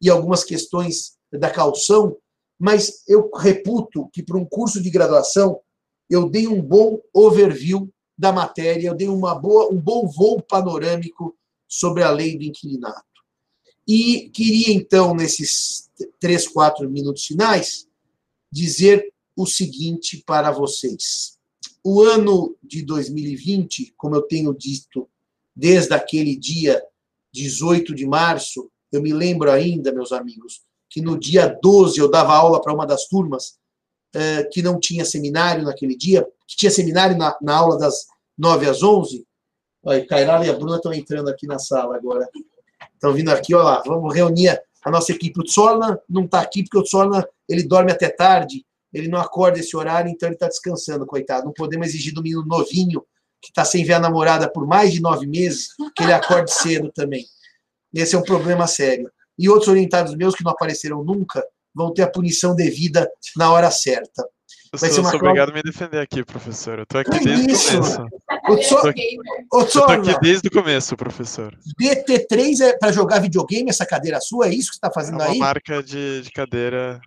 e 0.00 0.08
algumas 0.08 0.44
questões 0.44 1.16
da 1.32 1.50
calção, 1.50 2.16
mas 2.58 3.02
eu 3.08 3.30
reputo 3.34 4.08
que 4.12 4.22
para 4.22 4.36
um 4.36 4.44
curso 4.44 4.80
de 4.80 4.90
graduação 4.90 5.60
eu 6.08 6.28
dei 6.28 6.46
um 6.46 6.62
bom 6.62 7.00
overview 7.12 7.90
da 8.16 8.32
matéria, 8.32 8.88
eu 8.88 8.94
dei 8.94 9.08
uma 9.08 9.34
boa, 9.34 9.72
um 9.72 9.80
bom 9.80 10.06
voo 10.06 10.42
panorâmico 10.42 11.36
sobre 11.68 12.02
a 12.02 12.10
lei 12.10 12.36
do 12.36 12.44
inquilinato. 12.44 13.04
E 13.86 14.28
queria, 14.30 14.74
então, 14.74 15.14
nesses 15.14 15.88
três, 16.20 16.46
quatro 16.46 16.88
minutos 16.90 17.24
finais, 17.24 17.87
dizer 18.50 19.12
o 19.36 19.46
seguinte 19.46 20.22
para 20.26 20.50
vocês. 20.50 21.38
O 21.84 22.02
ano 22.02 22.56
de 22.62 22.82
2020, 22.82 23.94
como 23.96 24.16
eu 24.16 24.22
tenho 24.22 24.54
dito 24.54 25.08
desde 25.54 25.94
aquele 25.94 26.36
dia 26.36 26.82
18 27.32 27.94
de 27.94 28.06
março, 28.06 28.70
eu 28.90 29.02
me 29.02 29.12
lembro 29.12 29.50
ainda, 29.50 29.92
meus 29.92 30.12
amigos, 30.12 30.62
que 30.90 31.00
no 31.00 31.18
dia 31.18 31.46
12 31.62 31.98
eu 31.98 32.10
dava 32.10 32.34
aula 32.34 32.60
para 32.60 32.72
uma 32.72 32.86
das 32.86 33.06
turmas 33.06 33.58
eh, 34.14 34.44
que 34.44 34.62
não 34.62 34.80
tinha 34.80 35.04
seminário 35.04 35.62
naquele 35.62 35.94
dia, 35.94 36.26
que 36.46 36.56
tinha 36.56 36.70
seminário 36.70 37.16
na, 37.16 37.36
na 37.42 37.56
aula 37.56 37.78
das 37.78 38.06
9 38.36 38.66
às 38.68 38.82
11. 38.82 39.26
Olha, 39.82 40.06
Cairala 40.06 40.46
e 40.46 40.50
a 40.50 40.54
Bruna 40.54 40.76
estão 40.76 40.92
entrando 40.92 41.28
aqui 41.28 41.46
na 41.46 41.58
sala 41.58 41.96
agora. 41.96 42.28
Estão 42.94 43.12
vindo 43.12 43.30
aqui, 43.30 43.54
olha 43.54 43.64
lá, 43.64 43.82
vamos 43.86 44.14
reunir 44.14 44.60
a 44.88 44.90
nossa 44.90 45.12
equipe. 45.12 45.38
O 45.38 45.44
Tsorna 45.44 46.00
não 46.08 46.24
está 46.24 46.40
aqui 46.40 46.62
porque 46.62 46.78
o 46.78 46.82
Tsorna 46.82 47.26
ele 47.48 47.62
dorme 47.62 47.92
até 47.92 48.08
tarde, 48.08 48.64
ele 48.92 49.08
não 49.08 49.20
acorda 49.20 49.58
esse 49.58 49.76
horário, 49.76 50.10
então 50.10 50.28
ele 50.28 50.34
está 50.34 50.48
descansando, 50.48 51.06
coitado. 51.06 51.44
Não 51.44 51.52
podemos 51.52 51.88
exigir 51.88 52.14
do 52.14 52.22
menino 52.22 52.44
novinho, 52.44 53.04
que 53.40 53.50
está 53.50 53.64
sem 53.64 53.84
ver 53.84 53.94
a 53.94 54.00
namorada 54.00 54.50
por 54.50 54.66
mais 54.66 54.92
de 54.92 55.00
nove 55.00 55.26
meses, 55.26 55.68
que 55.94 56.02
ele 56.02 56.12
acorde 56.12 56.50
cedo 56.52 56.90
também. 56.92 57.24
Esse 57.94 58.16
é 58.16 58.18
um 58.18 58.22
problema 58.22 58.66
sério. 58.66 59.10
E 59.38 59.48
outros 59.48 59.68
orientados 59.68 60.16
meus 60.16 60.34
que 60.34 60.42
não 60.42 60.52
apareceram 60.52 61.04
nunca 61.04 61.44
vão 61.74 61.92
ter 61.92 62.02
a 62.02 62.10
punição 62.10 62.54
devida 62.54 63.08
na 63.36 63.52
hora 63.52 63.70
certa. 63.70 64.26
Eu 64.72 64.78
Vai 64.78 64.90
sou, 64.90 64.96
ser 64.96 65.00
uma 65.00 65.10
sou 65.10 65.20
obrigado 65.20 65.50
a 65.50 65.52
me 65.54 65.62
defender 65.62 65.98
aqui, 65.98 66.22
professor. 66.22 66.78
Eu 66.78 66.82
estou 66.82 67.00
aqui 67.00 67.10
desde 67.10 67.52
isso? 67.52 67.76
o 67.78 67.80
começo. 67.80 68.78
Eu 68.80 68.86
tô, 69.48 69.58
eu 69.60 69.66
tô 69.66 69.84
aqui 69.84 70.20
desde 70.20 70.48
o 70.48 70.50
começo, 70.50 70.96
professor. 70.96 71.58
DT3 71.80 72.60
é 72.60 72.76
para 72.76 72.92
jogar 72.92 73.20
videogame, 73.20 73.70
essa 73.70 73.86
cadeira 73.86 74.20
sua? 74.20 74.46
É 74.46 74.50
isso 74.50 74.70
que 74.70 74.74
você 74.74 74.78
está 74.78 74.90
fazendo 74.90 75.22
é 75.22 75.24
uma 75.24 75.32
aí? 75.32 75.38
marca 75.38 75.82
de, 75.82 76.20
de 76.20 76.30
cadeira 76.30 77.00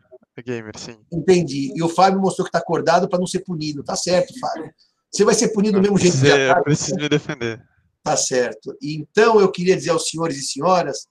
gamer, 0.43 0.78
sim. 0.78 0.97
Entendi. 1.12 1.72
E 1.76 1.84
o 1.84 1.89
Fábio 1.89 2.20
mostrou 2.20 2.45
que 2.45 2.49
está 2.49 2.57
acordado 2.57 3.07
para 3.07 3.20
não 3.20 3.28
ser 3.28 3.41
punido. 3.41 3.84
Tá 3.84 3.95
certo, 3.95 4.34
Fábio. 4.39 4.72
Você 5.12 5.24
vai 5.24 5.36
ser 5.36 5.49
punido 5.49 5.78
do 5.78 5.82
mesmo 5.82 5.99
jeito 5.99 6.20
que 6.20 6.28
já 6.28 6.53
tá. 6.53 6.59
Eu 6.59 6.64
preciso 6.64 6.95
me 6.95 7.07
defender. 7.07 7.62
Tá 8.03 8.18
certo. 8.18 8.76
Então, 8.82 9.39
eu 9.39 9.51
queria 9.51 9.76
dizer 9.76 9.91
aos 9.91 10.09
senhores 10.09 10.38
e 10.38 10.41
senhoras, 10.41 11.05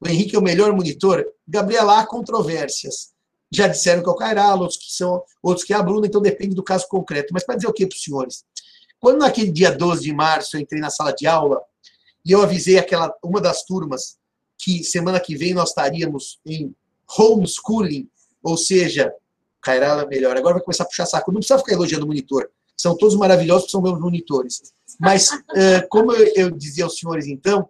o 0.00 0.06
Henrique 0.06 0.36
é 0.36 0.38
o 0.38 0.42
melhor 0.42 0.72
monitor. 0.72 1.24
Gabriela, 1.48 2.00
há 2.00 2.06
controvérsias. 2.06 3.15
Já 3.56 3.68
disseram 3.68 4.02
que 4.02 4.08
é 4.08 4.12
o 4.12 4.16
Cairala, 4.16 4.60
outros 4.60 4.78
que 4.78 4.92
são, 4.92 5.22
outros 5.42 5.64
que 5.64 5.72
é 5.72 5.76
a 5.76 5.82
Bruna, 5.82 6.06
então 6.06 6.20
depende 6.20 6.54
do 6.54 6.62
caso 6.62 6.86
concreto. 6.88 7.32
Mas 7.32 7.42
para 7.42 7.56
dizer 7.56 7.68
o 7.68 7.72
que 7.72 7.86
para 7.86 7.96
os 7.96 8.02
senhores? 8.02 8.44
Quando 9.00 9.18
naquele 9.18 9.50
dia 9.50 9.70
12 9.70 10.02
de 10.02 10.12
março 10.12 10.56
eu 10.56 10.60
entrei 10.60 10.80
na 10.80 10.90
sala 10.90 11.12
de 11.12 11.26
aula 11.26 11.62
e 12.22 12.32
eu 12.32 12.42
avisei 12.42 12.78
aquela 12.78 13.14
uma 13.24 13.40
das 13.40 13.64
turmas 13.64 14.18
que 14.58 14.84
semana 14.84 15.18
que 15.18 15.34
vem 15.34 15.54
nós 15.54 15.70
estaríamos 15.70 16.38
em 16.44 16.74
homeschooling, 17.18 18.10
ou 18.42 18.58
seja, 18.58 19.14
Cairala 19.62 20.06
melhor. 20.06 20.36
Agora 20.36 20.54
vai 20.54 20.62
começar 20.62 20.84
a 20.84 20.86
puxar 20.86 21.06
saco. 21.06 21.32
Não 21.32 21.40
precisa 21.40 21.58
ficar 21.58 21.72
elogiando 21.72 22.04
o 22.04 22.08
monitor. 22.08 22.50
São 22.76 22.94
todos 22.94 23.16
maravilhosos, 23.16 23.70
são 23.70 23.80
meus 23.80 23.98
monitores. 23.98 24.74
Mas, 25.00 25.30
uh, 25.30 25.88
como 25.88 26.12
eu 26.12 26.50
dizia 26.50 26.84
aos 26.84 26.98
senhores, 26.98 27.26
então, 27.26 27.68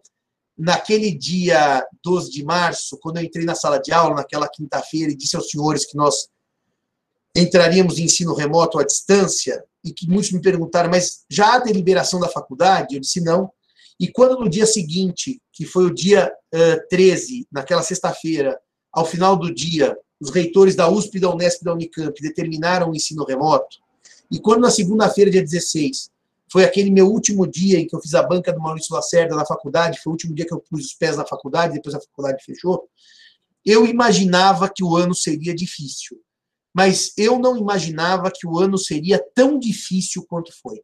naquele 0.56 1.12
dia 1.12 1.86
12 2.02 2.30
de 2.30 2.44
março, 2.44 2.98
quando 2.98 3.18
eu 3.18 3.24
entrei 3.24 3.44
na 3.44 3.54
sala 3.54 3.78
de 3.78 3.92
aula, 3.92 4.16
naquela 4.16 4.48
quinta-feira, 4.48 5.12
e 5.12 5.16
disse 5.16 5.36
aos 5.36 5.50
senhores 5.50 5.84
que 5.84 5.96
nós 5.96 6.28
entraríamos 7.34 7.98
em 7.98 8.04
ensino 8.04 8.34
remoto 8.34 8.78
à 8.78 8.84
distância, 8.84 9.62
e 9.84 9.92
que 9.92 10.08
muitos 10.08 10.32
me 10.32 10.40
perguntaram, 10.40 10.90
mas 10.90 11.24
já 11.30 11.54
há 11.54 11.58
deliberação 11.58 12.18
da 12.18 12.28
faculdade? 12.28 12.94
Eu 12.94 13.00
disse 13.00 13.20
não. 13.20 13.52
E 14.00 14.08
quando 14.08 14.40
no 14.40 14.48
dia 14.48 14.66
seguinte, 14.66 15.40
que 15.52 15.64
foi 15.64 15.84
o 15.84 15.94
dia 15.94 16.32
uh, 16.54 16.88
13, 16.88 17.46
naquela 17.52 17.82
sexta-feira, 17.82 18.58
ao 18.92 19.04
final 19.04 19.36
do 19.36 19.54
dia, 19.54 19.96
os 20.18 20.30
reitores 20.30 20.74
da 20.74 20.88
USP, 20.88 21.20
da 21.20 21.30
Unesp 21.30 21.60
e 21.60 21.64
da 21.64 21.74
Unicamp 21.74 22.20
determinaram 22.20 22.90
o 22.90 22.96
ensino 22.96 23.24
remoto, 23.24 23.76
e 24.30 24.40
quando 24.40 24.62
na 24.62 24.70
segunda-feira, 24.70 25.30
dia 25.30 25.42
16, 25.42 26.10
foi 26.50 26.64
aquele 26.64 26.90
meu 26.90 27.08
último 27.08 27.46
dia 27.46 27.78
em 27.78 27.86
que 27.86 27.94
eu 27.94 28.00
fiz 28.00 28.14
a 28.14 28.22
banca 28.22 28.52
do 28.52 28.60
Maurício 28.60 28.94
Lacerda 28.94 29.34
na 29.34 29.44
faculdade, 29.44 30.00
foi 30.02 30.10
o 30.10 30.14
último 30.14 30.34
dia 30.34 30.46
que 30.46 30.54
eu 30.54 30.60
pus 30.60 30.86
os 30.86 30.94
pés 30.94 31.16
na 31.16 31.26
faculdade, 31.26 31.74
depois 31.74 31.94
a 31.94 32.00
faculdade 32.00 32.44
fechou. 32.44 32.88
Eu 33.64 33.84
imaginava 33.84 34.68
que 34.72 34.84
o 34.84 34.96
ano 34.96 35.14
seria 35.14 35.54
difícil, 35.54 36.18
mas 36.72 37.12
eu 37.16 37.38
não 37.38 37.56
imaginava 37.56 38.30
que 38.30 38.46
o 38.46 38.58
ano 38.58 38.78
seria 38.78 39.18
tão 39.34 39.58
difícil 39.58 40.24
quanto 40.28 40.52
foi. 40.62 40.80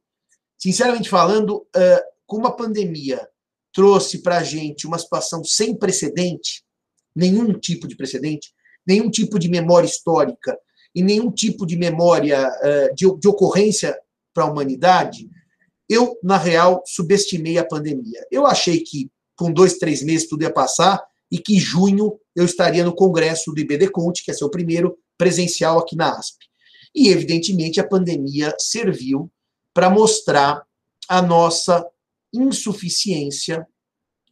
Sinceramente 0.58 1.08
falando, 1.08 1.66
como 2.26 2.46
a 2.46 2.52
pandemia 2.52 3.28
trouxe 3.72 4.18
para 4.18 4.38
a 4.38 4.42
gente 4.42 4.86
uma 4.86 4.98
situação 4.98 5.44
sem 5.44 5.76
precedente, 5.76 6.64
nenhum 7.14 7.52
tipo 7.58 7.86
de 7.86 7.96
precedente, 7.96 8.52
nenhum 8.86 9.10
tipo 9.10 9.38
de 9.38 9.48
memória 9.48 9.86
histórica 9.86 10.58
e 10.94 11.02
nenhum 11.02 11.30
tipo 11.30 11.64
de 11.64 11.76
memória 11.76 12.50
de, 12.94 13.06
ocorrência 13.06 13.96
para 14.34 14.44
a 14.44 14.50
humanidade, 14.50 15.28
eu, 15.92 16.18
na 16.22 16.38
real, 16.38 16.82
subestimei 16.86 17.58
a 17.58 17.64
pandemia. 17.64 18.26
Eu 18.30 18.46
achei 18.46 18.80
que 18.80 19.10
com 19.36 19.52
dois, 19.52 19.78
três 19.78 20.02
meses 20.02 20.28
tudo 20.28 20.42
ia 20.42 20.52
passar 20.52 21.02
e 21.30 21.38
que 21.38 21.58
junho 21.58 22.18
eu 22.36 22.44
estaria 22.44 22.84
no 22.84 22.94
congresso 22.94 23.52
do 23.52 23.60
IBD 23.60 23.90
Conte, 23.90 24.24
que 24.24 24.30
é 24.30 24.34
seu 24.34 24.48
primeiro 24.48 24.96
presencial 25.18 25.78
aqui 25.78 25.96
na 25.96 26.16
ASP. 26.16 26.46
E, 26.94 27.08
evidentemente, 27.08 27.80
a 27.80 27.88
pandemia 27.88 28.54
serviu 28.58 29.30
para 29.74 29.90
mostrar 29.90 30.62
a 31.08 31.22
nossa 31.22 31.84
insuficiência 32.32 33.66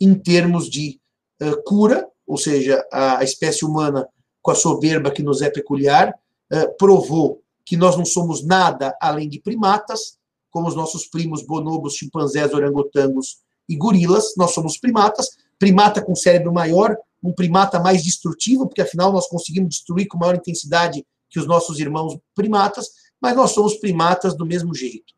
em 0.00 0.14
termos 0.14 0.68
de 0.70 1.00
uh, 1.42 1.62
cura, 1.64 2.06
ou 2.26 2.36
seja, 2.36 2.86
a 2.92 3.24
espécie 3.24 3.64
humana, 3.64 4.06
com 4.42 4.50
a 4.50 4.54
soberba 4.54 5.10
que 5.10 5.22
nos 5.22 5.42
é 5.42 5.50
peculiar, 5.50 6.14
uh, 6.52 6.76
provou 6.78 7.42
que 7.64 7.76
nós 7.76 7.96
não 7.96 8.04
somos 8.04 8.44
nada 8.44 8.96
além 9.00 9.28
de 9.28 9.40
primatas, 9.40 10.19
como 10.50 10.68
os 10.68 10.74
nossos 10.74 11.06
primos 11.06 11.44
bonobos, 11.44 11.94
chimpanzés, 11.94 12.52
orangotangos 12.52 13.38
e 13.68 13.76
gorilas, 13.76 14.34
nós 14.36 14.52
somos 14.52 14.78
primatas, 14.78 15.28
primata 15.58 16.02
com 16.02 16.14
cérebro 16.14 16.52
maior, 16.52 16.96
um 17.22 17.32
primata 17.32 17.78
mais 17.78 18.02
destrutivo, 18.02 18.66
porque 18.66 18.80
afinal 18.80 19.12
nós 19.12 19.28
conseguimos 19.28 19.70
destruir 19.70 20.06
com 20.08 20.18
maior 20.18 20.34
intensidade 20.34 21.06
que 21.28 21.38
os 21.38 21.46
nossos 21.46 21.78
irmãos 21.78 22.18
primatas, 22.34 22.88
mas 23.20 23.36
nós 23.36 23.52
somos 23.52 23.74
primatas 23.74 24.36
do 24.36 24.44
mesmo 24.44 24.74
jeito. 24.74 25.14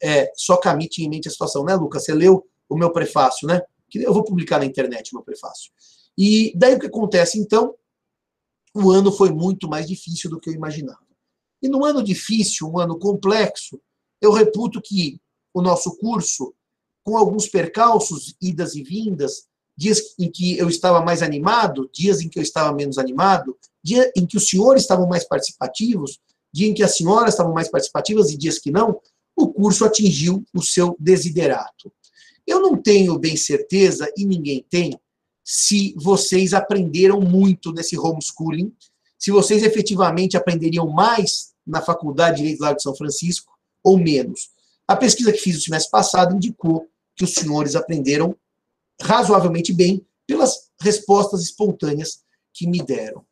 É, 0.00 0.30
só 0.36 0.56
Camille 0.56 0.88
tinha 0.88 1.06
em 1.06 1.10
mente 1.10 1.28
a 1.28 1.30
situação, 1.30 1.64
né, 1.64 1.74
Lucas? 1.74 2.04
Você 2.04 2.14
leu 2.14 2.46
o 2.68 2.76
meu 2.76 2.92
prefácio, 2.92 3.48
né? 3.48 3.62
Eu 3.94 4.12
vou 4.12 4.22
publicar 4.22 4.58
na 4.58 4.66
internet 4.66 5.12
o 5.12 5.16
meu 5.16 5.24
prefácio. 5.24 5.70
E 6.18 6.52
daí 6.56 6.74
o 6.74 6.78
que 6.78 6.86
acontece, 6.86 7.38
então? 7.38 7.74
O 8.74 8.90
ano 8.90 9.10
foi 9.10 9.30
muito 9.30 9.68
mais 9.68 9.86
difícil 9.86 10.28
do 10.28 10.38
que 10.38 10.50
eu 10.50 10.54
imaginava. 10.54 11.00
E 11.62 11.68
num 11.68 11.84
ano 11.84 12.02
difícil, 12.02 12.68
um 12.68 12.78
ano 12.78 12.98
complexo, 12.98 13.80
eu 14.26 14.32
reputo 14.32 14.82
que 14.82 15.20
o 15.54 15.62
nosso 15.62 15.96
curso, 15.96 16.52
com 17.04 17.16
alguns 17.16 17.46
percalços, 17.46 18.34
idas 18.40 18.74
e 18.74 18.82
vindas, 18.82 19.44
dias 19.76 20.14
em 20.18 20.30
que 20.30 20.58
eu 20.58 20.68
estava 20.68 21.00
mais 21.00 21.22
animado, 21.22 21.88
dias 21.92 22.20
em 22.20 22.28
que 22.28 22.38
eu 22.38 22.42
estava 22.42 22.74
menos 22.74 22.98
animado, 22.98 23.56
dia 23.82 24.10
em 24.16 24.26
que 24.26 24.36
os 24.36 24.48
senhores 24.48 24.82
estavam 24.82 25.06
mais 25.06 25.24
participativos, 25.24 26.18
dia 26.52 26.68
em 26.68 26.74
que 26.74 26.82
as 26.82 26.96
senhoras 26.96 27.34
estavam 27.34 27.52
mais 27.52 27.68
participativas 27.68 28.30
e 28.30 28.36
dias 28.36 28.58
que 28.58 28.70
não, 28.70 29.00
o 29.36 29.48
curso 29.48 29.84
atingiu 29.84 30.44
o 30.54 30.62
seu 30.62 30.96
desiderato. 30.98 31.92
Eu 32.46 32.60
não 32.60 32.76
tenho 32.76 33.18
bem 33.18 33.36
certeza, 33.36 34.10
e 34.16 34.24
ninguém 34.24 34.64
tem, 34.68 34.98
se 35.44 35.94
vocês 35.96 36.54
aprenderam 36.54 37.20
muito 37.20 37.72
nesse 37.72 37.98
homeschooling, 37.98 38.72
se 39.18 39.30
vocês 39.30 39.62
efetivamente 39.62 40.36
aprenderiam 40.36 40.88
mais 40.88 41.52
na 41.66 41.80
Faculdade 41.80 42.36
de 42.36 42.42
Direito 42.42 42.58
do 42.58 42.64
Lago 42.64 42.76
de 42.76 42.82
São 42.82 42.96
Francisco, 42.96 43.55
ou 43.86 43.96
menos. 43.96 44.50
A 44.88 44.96
pesquisa 44.96 45.30
que 45.30 45.38
fiz 45.38 45.54
no 45.54 45.60
semestre 45.60 45.92
passado 45.92 46.34
indicou 46.34 46.88
que 47.14 47.22
os 47.22 47.34
senhores 47.34 47.76
aprenderam 47.76 48.36
razoavelmente 49.00 49.72
bem 49.72 50.04
pelas 50.26 50.68
respostas 50.80 51.40
espontâneas 51.42 52.24
que 52.52 52.66
me 52.66 52.82
deram. 52.82 53.24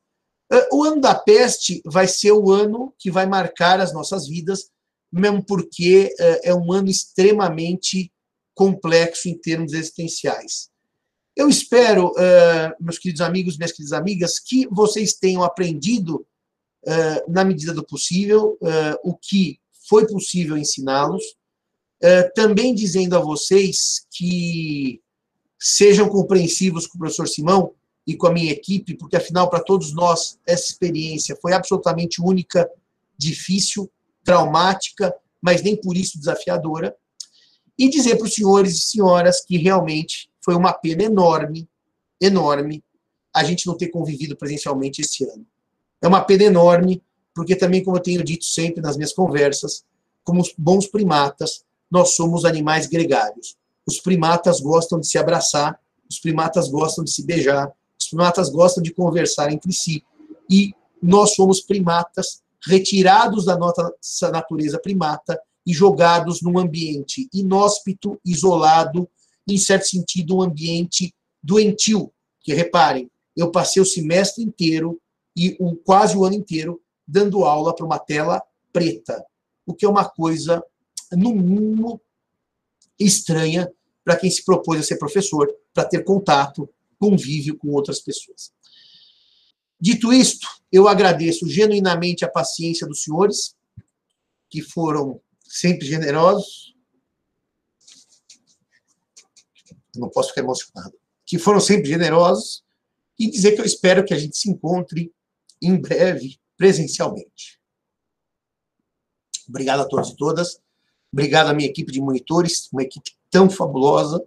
Ah, 0.48 0.68
o 0.72 0.84
ano 0.84 1.00
da 1.00 1.12
peste 1.12 1.82
vai 1.84 2.06
ser 2.06 2.30
o 2.30 2.52
ano 2.52 2.94
que 2.96 3.10
vai 3.10 3.26
marcar 3.26 3.80
as 3.80 3.92
nossas 3.92 4.28
vidas, 4.28 4.70
mesmo 5.10 5.44
porque 5.44 6.14
ah, 6.20 6.40
é 6.44 6.54
um 6.54 6.72
ano 6.72 6.88
extremamente 6.88 8.12
complexo 8.54 9.28
em 9.28 9.36
termos 9.36 9.72
existenciais. 9.72 10.70
Eu 11.34 11.48
espero, 11.48 12.10
uh, 12.10 12.70
meus 12.78 12.96
queridos 12.96 13.20
amigos, 13.20 13.58
minhas 13.58 13.72
queridas 13.72 13.92
amigas, 13.92 14.38
que 14.38 14.68
vocês 14.68 15.14
tenham 15.14 15.42
aprendido, 15.42 16.24
na 17.26 17.42
medida 17.44 17.72
do 17.72 17.82
possível, 17.82 18.56
o 19.02 19.16
que 19.16 19.58
foi 19.88 20.06
possível 20.06 20.56
ensiná-los. 20.56 21.22
também 22.34 22.74
dizendo 22.74 23.16
a 23.16 23.20
vocês 23.20 24.06
que 24.10 25.00
sejam 25.58 26.08
compreensivos 26.08 26.86
com 26.86 26.96
o 26.96 27.00
professor 27.00 27.26
Simão 27.26 27.72
e 28.06 28.14
com 28.14 28.26
a 28.26 28.32
minha 28.32 28.52
equipe, 28.52 28.94
porque 28.94 29.16
afinal, 29.16 29.48
para 29.48 29.62
todos 29.62 29.94
nós, 29.94 30.38
essa 30.46 30.70
experiência 30.70 31.38
foi 31.40 31.54
absolutamente 31.54 32.20
única, 32.20 32.68
difícil, 33.16 33.90
traumática, 34.22 35.14
mas 35.40 35.62
nem 35.62 35.74
por 35.74 35.96
isso 35.96 36.18
desafiadora. 36.18 36.94
E 37.78 37.88
dizer 37.88 38.16
para 38.16 38.26
os 38.26 38.34
senhores 38.34 38.74
e 38.74 38.80
senhoras 38.80 39.44
que 39.44 39.56
realmente 39.56 40.30
foi 40.44 40.54
uma 40.54 40.72
pena 40.72 41.04
enorme, 41.04 41.68
enorme, 42.20 42.84
a 43.34 43.42
gente 43.42 43.66
não 43.66 43.76
ter 43.76 43.88
convivido 43.88 44.36
presencialmente 44.36 45.00
esse 45.00 45.24
ano. 45.24 45.46
É 46.00 46.06
uma 46.06 46.20
pena 46.20 46.44
enorme, 46.44 47.02
porque 47.34 47.56
também, 47.56 47.82
como 47.82 47.96
eu 47.96 48.02
tenho 48.02 48.22
dito 48.22 48.44
sempre 48.44 48.80
nas 48.80 48.96
minhas 48.96 49.12
conversas, 49.12 49.84
como 50.22 50.42
bons 50.56 50.86
primatas, 50.86 51.64
nós 51.90 52.14
somos 52.14 52.44
animais 52.44 52.86
gregários. 52.86 53.56
Os 53.86 54.00
primatas 54.00 54.60
gostam 54.60 54.98
de 54.98 55.06
se 55.06 55.18
abraçar, 55.18 55.78
os 56.08 56.18
primatas 56.18 56.68
gostam 56.68 57.04
de 57.04 57.10
se 57.10 57.24
beijar, 57.24 57.70
os 58.00 58.08
primatas 58.08 58.48
gostam 58.48 58.82
de 58.82 58.92
conversar 58.92 59.52
entre 59.52 59.72
si. 59.72 60.02
E 60.48 60.72
nós 61.02 61.34
somos 61.34 61.60
primatas 61.60 62.42
retirados 62.66 63.44
da 63.44 63.58
nossa 63.58 64.30
natureza 64.30 64.78
primata 64.78 65.38
e 65.66 65.72
jogados 65.72 66.40
num 66.40 66.58
ambiente 66.58 67.28
inóspito, 67.32 68.18
isolado, 68.24 69.08
em 69.46 69.58
certo 69.58 69.86
sentido, 69.86 70.36
um 70.36 70.42
ambiente 70.42 71.14
doentio. 71.42 72.10
Que 72.40 72.54
reparem, 72.54 73.10
eu 73.36 73.50
passei 73.50 73.82
o 73.82 73.86
semestre 73.86 74.42
inteiro 74.42 75.00
e 75.36 75.56
um, 75.60 75.74
quase 75.74 76.16
o 76.16 76.24
ano 76.24 76.34
inteiro 76.34 76.80
dando 77.06 77.44
aula 77.44 77.74
para 77.74 77.86
uma 77.86 77.98
tela 77.98 78.42
preta, 78.72 79.24
o 79.66 79.74
que 79.74 79.84
é 79.84 79.88
uma 79.88 80.08
coisa, 80.08 80.64
no 81.12 81.34
mínimo, 81.34 82.00
estranha 82.98 83.70
para 84.04 84.16
quem 84.16 84.30
se 84.30 84.44
propôs 84.44 84.80
a 84.80 84.82
ser 84.82 84.96
professor, 84.96 85.52
para 85.72 85.84
ter 85.84 86.04
contato, 86.04 86.68
convívio 86.98 87.56
com 87.56 87.68
outras 87.68 88.00
pessoas. 88.00 88.52
Dito 89.80 90.12
isto, 90.12 90.46
eu 90.70 90.88
agradeço 90.88 91.48
genuinamente 91.48 92.24
a 92.24 92.30
paciência 92.30 92.86
dos 92.86 93.02
senhores, 93.02 93.56
que 94.48 94.62
foram 94.62 95.20
sempre 95.44 95.86
generosos, 95.86 96.74
não 99.96 100.08
posso 100.08 100.30
ficar 100.30 100.42
emocionado, 100.42 100.94
que 101.24 101.38
foram 101.38 101.60
sempre 101.60 101.88
generosos, 101.88 102.64
e 103.18 103.30
dizer 103.30 103.52
que 103.52 103.60
eu 103.60 103.64
espero 103.64 104.04
que 104.04 104.12
a 104.12 104.18
gente 104.18 104.36
se 104.36 104.50
encontre 104.50 105.12
em 105.62 105.76
breve, 105.80 106.38
presencialmente. 106.64 107.60
Obrigado 109.46 109.80
a 109.80 109.84
todos 109.84 110.08
e 110.12 110.16
todas. 110.16 110.58
Obrigado 111.12 111.48
à 111.48 111.52
minha 111.52 111.68
equipe 111.68 111.92
de 111.92 112.00
monitores, 112.00 112.70
uma 112.72 112.82
equipe 112.82 113.10
tão 113.30 113.50
fabulosa. 113.50 114.26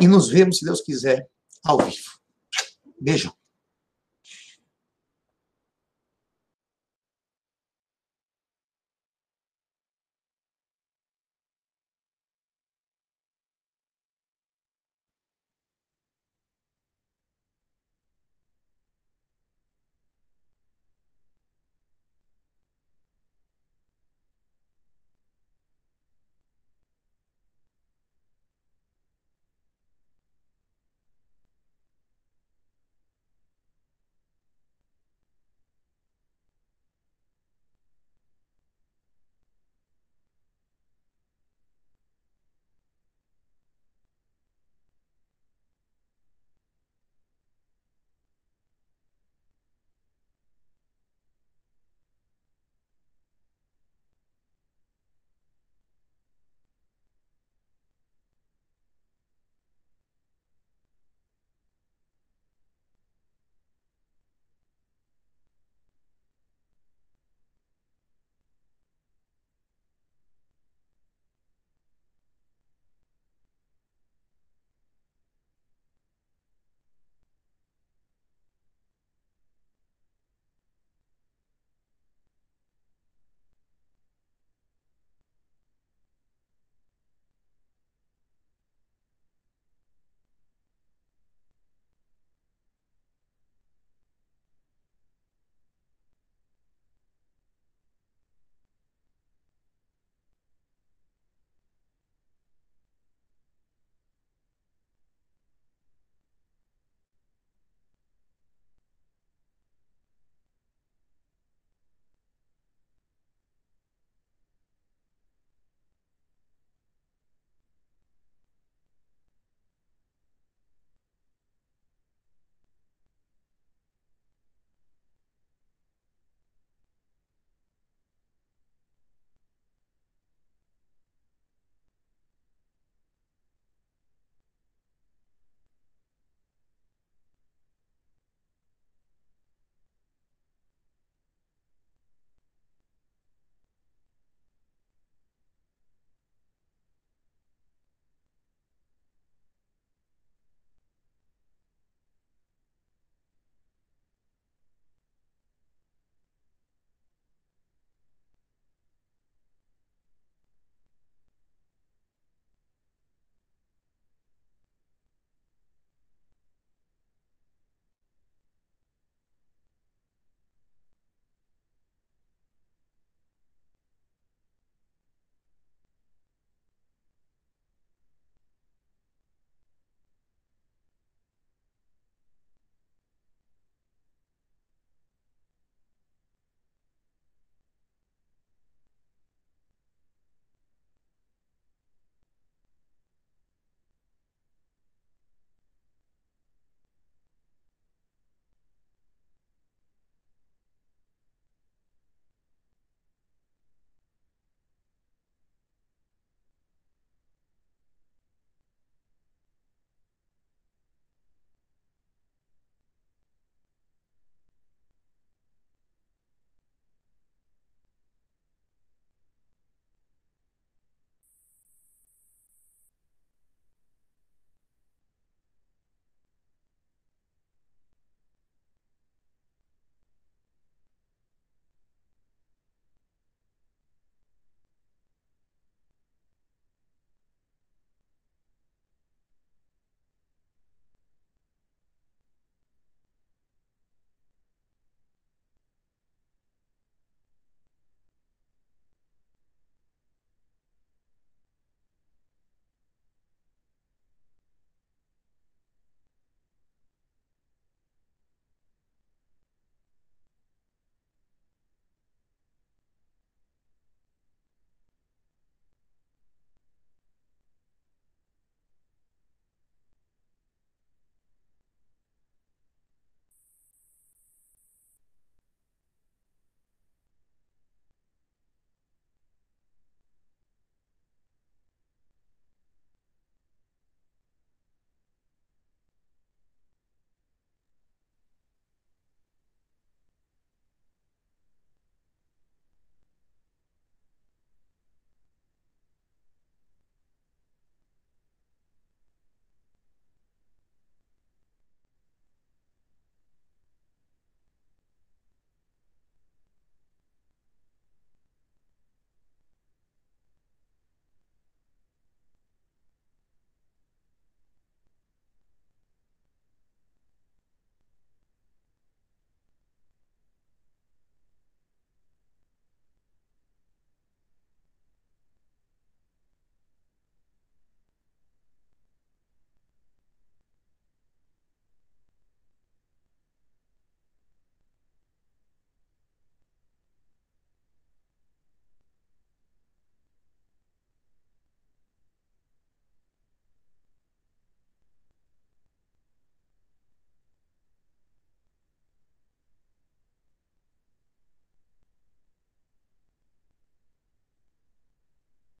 E 0.00 0.08
nos 0.08 0.30
vemos, 0.30 0.60
se 0.60 0.64
Deus 0.64 0.80
quiser, 0.80 1.28
ao 1.62 1.76
vivo. 1.76 2.18
Beijão. 2.98 3.34